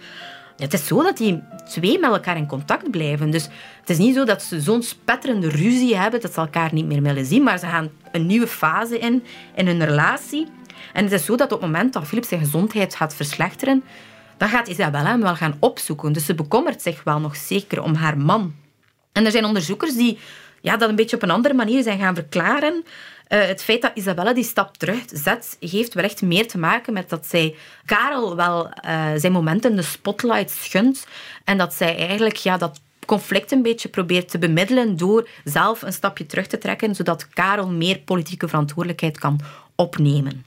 Het 0.59 0.73
is 0.73 0.87
zo 0.87 1.03
dat 1.03 1.17
die 1.17 1.43
twee 1.69 1.99
met 1.99 2.11
elkaar 2.11 2.37
in 2.37 2.47
contact 2.47 2.91
blijven. 2.91 3.31
Dus 3.31 3.49
het 3.81 3.91
is 3.91 3.99
niet 3.99 4.15
zo 4.15 4.25
dat 4.25 4.43
ze 4.43 4.61
zo'n 4.61 4.83
spetterende 4.83 5.49
ruzie 5.49 5.97
hebben 5.97 6.21
dat 6.21 6.33
ze 6.33 6.41
elkaar 6.41 6.71
niet 6.73 6.87
meer 6.87 7.03
willen 7.03 7.25
zien, 7.25 7.43
maar 7.43 7.59
ze 7.59 7.67
gaan 7.67 7.91
een 8.13 8.27
nieuwe 8.27 8.47
fase 8.47 8.99
in 8.99 9.25
in 9.55 9.67
hun 9.67 9.85
relatie. 9.85 10.47
En 10.93 11.05
het 11.05 11.13
is 11.13 11.25
zo 11.25 11.37
dat 11.37 11.53
op 11.53 11.61
het 11.61 11.71
moment 11.71 11.93
dat 11.93 12.07
Philips 12.07 12.29
zijn 12.29 12.41
gezondheid 12.41 12.95
gaat 12.95 13.15
verslechteren, 13.15 13.85
dan 14.37 14.49
gaat 14.49 14.69
Isabella 14.69 15.11
hem 15.11 15.21
wel 15.21 15.37
gaan 15.37 15.57
opzoeken. 15.59 16.13
Dus 16.13 16.27
ze 16.27 16.35
bekommert 16.35 16.83
zich 16.83 17.05
wel 17.05 17.21
nog 17.21 17.37
zeker 17.37 17.83
om 17.83 17.95
haar 17.95 18.19
man. 18.19 18.55
En 19.13 19.25
er 19.25 19.31
zijn 19.31 19.45
onderzoekers 19.45 19.97
die 19.97 20.19
ja, 20.61 20.77
dat 20.77 20.89
een 20.89 20.97
beetje 20.97 21.17
op 21.17 21.23
een 21.23 21.31
andere 21.31 21.55
manier 21.55 21.83
zijn 21.83 21.99
gaan 21.99 22.15
verklaren. 22.15 22.85
Uh, 23.29 23.47
het 23.47 23.63
feit 23.63 23.83
dat 23.83 23.91
Isabella 23.95 24.33
die 24.33 24.45
stap 24.45 24.77
terugzet, 24.77 25.57
heeft 25.61 25.95
wellicht 25.95 26.23
meer 26.23 26.49
te 26.49 26.59
maken 26.59 26.93
met 26.93 27.09
dat 27.09 27.27
zij 27.27 27.55
Karel 27.85 28.37
wel 28.37 28.67
uh, 28.67 29.11
zijn 29.17 29.33
momenten 29.33 29.77
de 29.77 29.83
spotlight 29.83 30.51
schunt. 30.51 31.07
En 31.45 31.59
dat 31.59 31.75
zij 31.75 31.97
eigenlijk 31.97 32.37
ja, 32.37 32.57
dat 32.57 32.81
conflict 33.07 33.53
een 33.53 33.63
beetje 33.63 33.89
probeert 33.89 34.31
te 34.31 34.39
bemiddelen 34.39 34.97
door 34.97 35.29
zelf 35.45 35.83
een 35.83 35.93
stapje 35.93 36.27
terug 36.27 36.47
te 36.47 36.59
trekken, 36.59 36.95
zodat 36.95 37.29
Karel 37.29 37.71
meer 37.71 37.99
politieke 37.99 38.49
verantwoordelijkheid 38.49 39.19
kan 39.19 39.41
opnemen. 39.75 40.45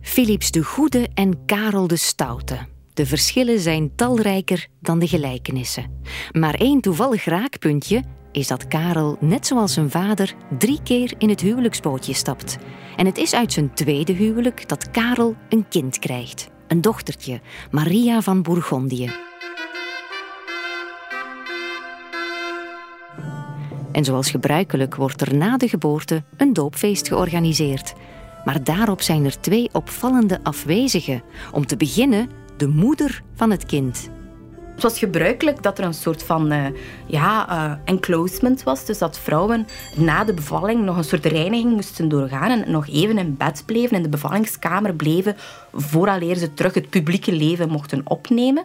Philips 0.00 0.50
de 0.50 0.62
Goede 0.62 1.08
en 1.14 1.44
Karel 1.46 1.86
de 1.86 1.96
Stoute. 1.96 2.58
De 2.94 3.06
verschillen 3.06 3.60
zijn 3.60 3.94
talrijker 3.96 4.66
dan 4.80 4.98
de 4.98 5.08
gelijkenissen. 5.08 6.00
Maar 6.32 6.54
één 6.54 6.80
toevallig 6.80 7.24
raakpuntje 7.24 8.02
is 8.32 8.46
dat 8.46 8.68
Karel, 8.68 9.16
net 9.20 9.46
zoals 9.46 9.72
zijn 9.72 9.90
vader, 9.90 10.34
drie 10.58 10.82
keer 10.82 11.14
in 11.18 11.28
het 11.28 11.40
huwelijksbootje 11.40 12.14
stapt. 12.14 12.58
En 12.96 13.06
het 13.06 13.18
is 13.18 13.34
uit 13.34 13.52
zijn 13.52 13.74
tweede 13.74 14.12
huwelijk 14.12 14.68
dat 14.68 14.90
Karel 14.90 15.36
een 15.48 15.68
kind 15.68 15.98
krijgt. 15.98 16.50
Een 16.66 16.80
dochtertje, 16.80 17.40
Maria 17.70 18.20
van 18.20 18.42
Bourgondië. 18.42 19.10
En 23.92 24.04
zoals 24.04 24.30
gebruikelijk 24.30 24.94
wordt 24.94 25.20
er 25.20 25.36
na 25.36 25.56
de 25.56 25.68
geboorte 25.68 26.22
een 26.36 26.52
doopfeest 26.52 27.08
georganiseerd. 27.08 27.92
Maar 28.44 28.64
daarop 28.64 29.00
zijn 29.00 29.24
er 29.24 29.40
twee 29.40 29.68
opvallende 29.72 30.40
afwezigen. 30.42 31.22
Om 31.52 31.66
te 31.66 31.76
beginnen 31.76 32.30
de 32.56 32.68
moeder 32.68 33.22
van 33.34 33.50
het 33.50 33.66
kind. 33.66 34.10
Het 34.82 34.90
was 34.90 35.00
gebruikelijk 35.00 35.62
dat 35.62 35.78
er 35.78 35.84
een 35.84 35.94
soort 35.94 36.22
van 36.22 36.52
uh, 36.52 36.66
ja, 37.06 37.48
uh, 37.50 37.72
enclosement 37.84 38.62
was. 38.62 38.84
Dus 38.84 38.98
dat 38.98 39.18
vrouwen 39.18 39.66
na 39.96 40.24
de 40.24 40.34
bevalling 40.34 40.84
nog 40.84 40.96
een 40.96 41.04
soort 41.04 41.26
reiniging 41.26 41.72
moesten 41.72 42.08
doorgaan 42.08 42.50
en 42.50 42.70
nog 42.70 42.88
even 42.88 43.18
in 43.18 43.36
bed 43.36 43.62
bleven, 43.66 43.96
in 43.96 44.02
de 44.02 44.08
bevallingskamer 44.08 44.94
bleven, 44.94 45.36
vooraleer 45.72 46.36
ze 46.36 46.54
terug 46.54 46.74
het 46.74 46.90
publieke 46.90 47.32
leven 47.32 47.68
mochten 47.68 48.00
opnemen. 48.04 48.64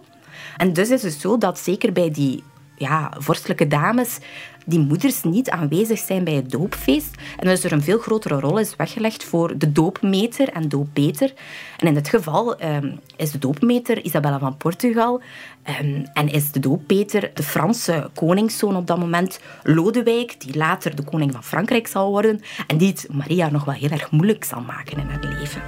En 0.57 0.73
dus 0.73 0.89
is 0.89 1.03
het 1.03 1.13
zo 1.13 1.37
dat 1.37 1.59
zeker 1.59 1.93
bij 1.93 2.11
die 2.11 2.43
ja, 2.77 3.13
vorstelijke 3.17 3.67
dames 3.67 4.19
die 4.67 4.79
moeders 4.79 5.23
niet 5.23 5.49
aanwezig 5.49 5.99
zijn 5.99 6.23
bij 6.23 6.33
het 6.33 6.51
doopfeest. 6.51 7.15
En 7.39 7.47
dus 7.47 7.63
er 7.63 7.71
een 7.71 7.83
veel 7.83 7.97
grotere 7.97 8.39
rol 8.39 8.59
is 8.59 8.75
weggelegd 8.75 9.23
voor 9.23 9.57
de 9.57 9.71
doopmeter 9.71 10.49
en 10.49 10.69
doopbeter. 10.69 11.33
En 11.77 11.87
in 11.87 11.93
dit 11.93 12.09
geval 12.09 12.57
ehm, 12.57 12.91
is 13.15 13.31
de 13.31 13.37
doopmeter 13.37 14.03
Isabella 14.03 14.39
van 14.39 14.57
Portugal 14.57 15.21
ehm, 15.63 16.05
en 16.13 16.29
is 16.29 16.51
de 16.51 16.59
doopbeter 16.59 17.31
de 17.33 17.43
Franse 17.43 18.09
koningszoon 18.13 18.75
op 18.75 18.87
dat 18.87 18.99
moment, 18.99 19.39
Lodewijk, 19.63 20.41
die 20.41 20.57
later 20.57 20.95
de 20.95 21.03
koning 21.03 21.31
van 21.31 21.43
Frankrijk 21.43 21.87
zal 21.87 22.09
worden 22.09 22.41
en 22.67 22.77
die 22.77 22.87
het 22.87 23.07
Maria 23.11 23.49
nog 23.49 23.65
wel 23.65 23.75
heel 23.75 23.89
erg 23.89 24.11
moeilijk 24.11 24.43
zal 24.43 24.61
maken 24.61 24.97
in 24.97 25.07
haar 25.07 25.37
leven. 25.39 25.61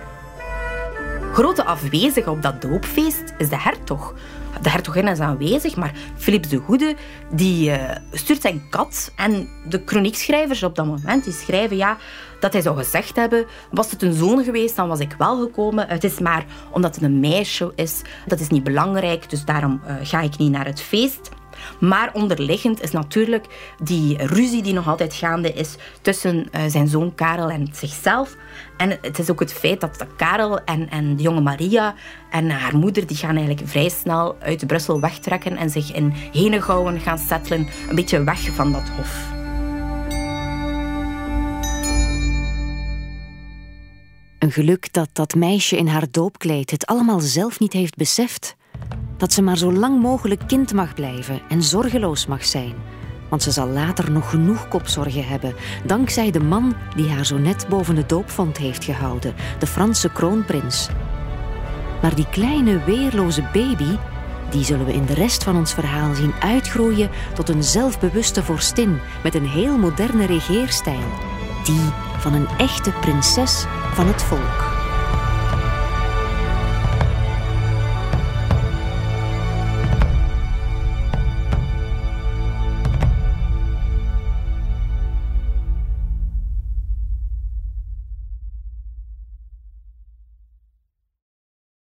Grote 1.34 1.64
afwezige 1.64 2.30
op 2.32 2.42
dat 2.42 2.62
doopfeest 2.62 3.34
is 3.38 3.50
de 3.50 3.60
hertog. 3.60 4.14
De 4.62 4.70
hertogin 4.70 5.08
is 5.08 5.20
aanwezig, 5.20 5.76
maar 5.76 5.94
Philips 6.16 6.48
de 6.48 6.58
Goede 6.58 6.96
die, 7.32 7.70
uh, 7.70 7.78
stuurt 8.12 8.42
zijn 8.42 8.62
kat. 8.70 9.12
En 9.16 9.50
de 9.70 9.82
chroniekschrijvers 9.86 10.64
op 10.64 10.76
dat 10.76 10.86
moment 10.86 11.24
die 11.24 11.34
schrijven 11.34 11.78
ja, 11.78 11.98
dat 12.40 12.54
hij 12.54 12.62
zou 12.62 12.78
gezegd 12.78 13.16
hebben... 13.16 13.46
Was 13.72 13.92
het 13.92 14.02
een 14.02 14.14
zoon 14.14 14.44
geweest, 14.44 14.76
dan 14.76 14.88
was 14.88 15.00
ik 15.00 15.16
wel 15.18 15.40
gekomen. 15.40 15.88
Het 15.88 16.04
is 16.04 16.20
maar 16.20 16.46
omdat 16.72 16.96
het 16.96 17.04
een 17.04 17.20
meisje 17.20 17.72
is. 17.76 18.02
Dat 18.26 18.40
is 18.40 18.50
niet 18.50 18.64
belangrijk, 18.64 19.30
dus 19.30 19.46
daarom 19.46 19.82
uh, 19.88 19.94
ga 20.04 20.22
ik 20.22 20.38
niet 20.38 20.52
naar 20.52 20.66
het 20.66 20.82
feest. 20.82 21.30
Maar 21.80 22.10
onderliggend 22.14 22.82
is 22.82 22.92
natuurlijk 22.92 23.46
die 23.84 24.26
ruzie 24.26 24.62
die 24.62 24.74
nog 24.74 24.88
altijd 24.88 25.14
gaande 25.14 25.54
is 25.54 25.76
tussen 26.02 26.36
uh, 26.36 26.62
zijn 26.68 26.88
zoon 26.88 27.16
Karel 27.16 27.50
en 27.50 27.70
zichzelf. 27.72 28.36
En 28.78 28.98
het 29.02 29.20
is 29.20 29.30
ook 29.30 29.40
het 29.40 29.54
feit 29.54 29.82
dat 29.82 30.06
Karel 30.18 30.64
en, 30.64 30.90
en 30.90 31.16
de 31.16 31.24
jonge 31.24 31.42
Maria 31.42 31.96
en 32.30 32.50
haar 32.50 32.78
moeder 32.78 33.08
die 33.08 33.18
gaan 33.18 33.36
eigenlijk 33.36 33.68
vrij 33.68 33.90
snel 33.90 34.36
uit 34.40 34.68
Brussel 34.68 35.00
wegtrekken 35.00 35.58
en 35.58 35.70
zich 35.70 35.94
in 35.94 36.14
Henegouwen 36.32 37.00
gaan 37.00 37.18
settelen, 37.18 37.68
een 37.90 37.96
beetje 37.96 38.24
weg 38.24 38.40
van 38.40 38.72
dat 38.72 38.90
hof. 38.90 39.38
Een 44.40 44.52
geluk 44.52 44.94
dat 44.94 45.10
dat 45.14 45.36
meisje 45.36 45.78
in 45.78 45.88
haar 45.88 46.12
doopkleed 46.12 46.72
het 46.72 46.86
allemaal 46.86 47.20
zelf 47.20 47.60
niet 47.60 47.74
heeft 47.74 47.96
beseft. 47.96 48.56
Dat 49.18 49.34
ze 49.34 49.42
maar 49.42 49.58
zo 49.58 49.74
lang 49.74 50.02
mogelijk 50.02 50.42
kind 50.48 50.74
mag 50.74 50.94
blijven 50.94 51.42
en 51.50 51.64
zorgeloos 51.64 52.26
mag 52.26 52.46
zijn 52.46 52.74
want 53.30 53.44
ze 53.44 53.52
zal 53.52 53.68
later 53.68 54.12
nog 54.12 54.30
genoeg 54.30 54.68
kopzorgen 54.68 55.28
hebben, 55.28 55.56
dankzij 55.86 56.32
de 56.32 56.40
man 56.40 56.76
die 56.96 57.10
haar 57.10 57.26
zo 57.26 57.38
net 57.38 57.66
boven 57.70 57.96
de 57.96 58.06
doopvond 58.06 58.58
heeft 58.58 58.84
gehouden, 58.84 59.34
de 59.60 59.68
Franse 59.68 60.12
kroonprins. 60.12 60.90
Maar 62.02 62.16
die 62.16 62.30
kleine 62.30 62.84
weerloze 62.84 63.42
baby, 63.54 63.98
die 64.50 64.64
zullen 64.64 64.86
we 64.86 64.94
in 64.94 65.06
de 65.06 65.14
rest 65.14 65.44
van 65.44 65.56
ons 65.56 65.74
verhaal 65.74 66.16
zien 66.16 66.34
uitgroeien 66.40 67.10
tot 67.34 67.50
een 67.50 67.64
zelfbewuste 67.64 68.44
vorstin 68.44 69.00
met 69.24 69.36
een 69.36 69.48
heel 69.48 69.78
moderne 69.78 70.26
regeerstijl, 70.26 71.08
die 71.64 71.82
van 72.18 72.34
een 72.34 72.48
echte 72.58 72.92
prinses 72.92 73.66
van 73.94 74.08
het 74.08 74.24
volk. 74.24 74.69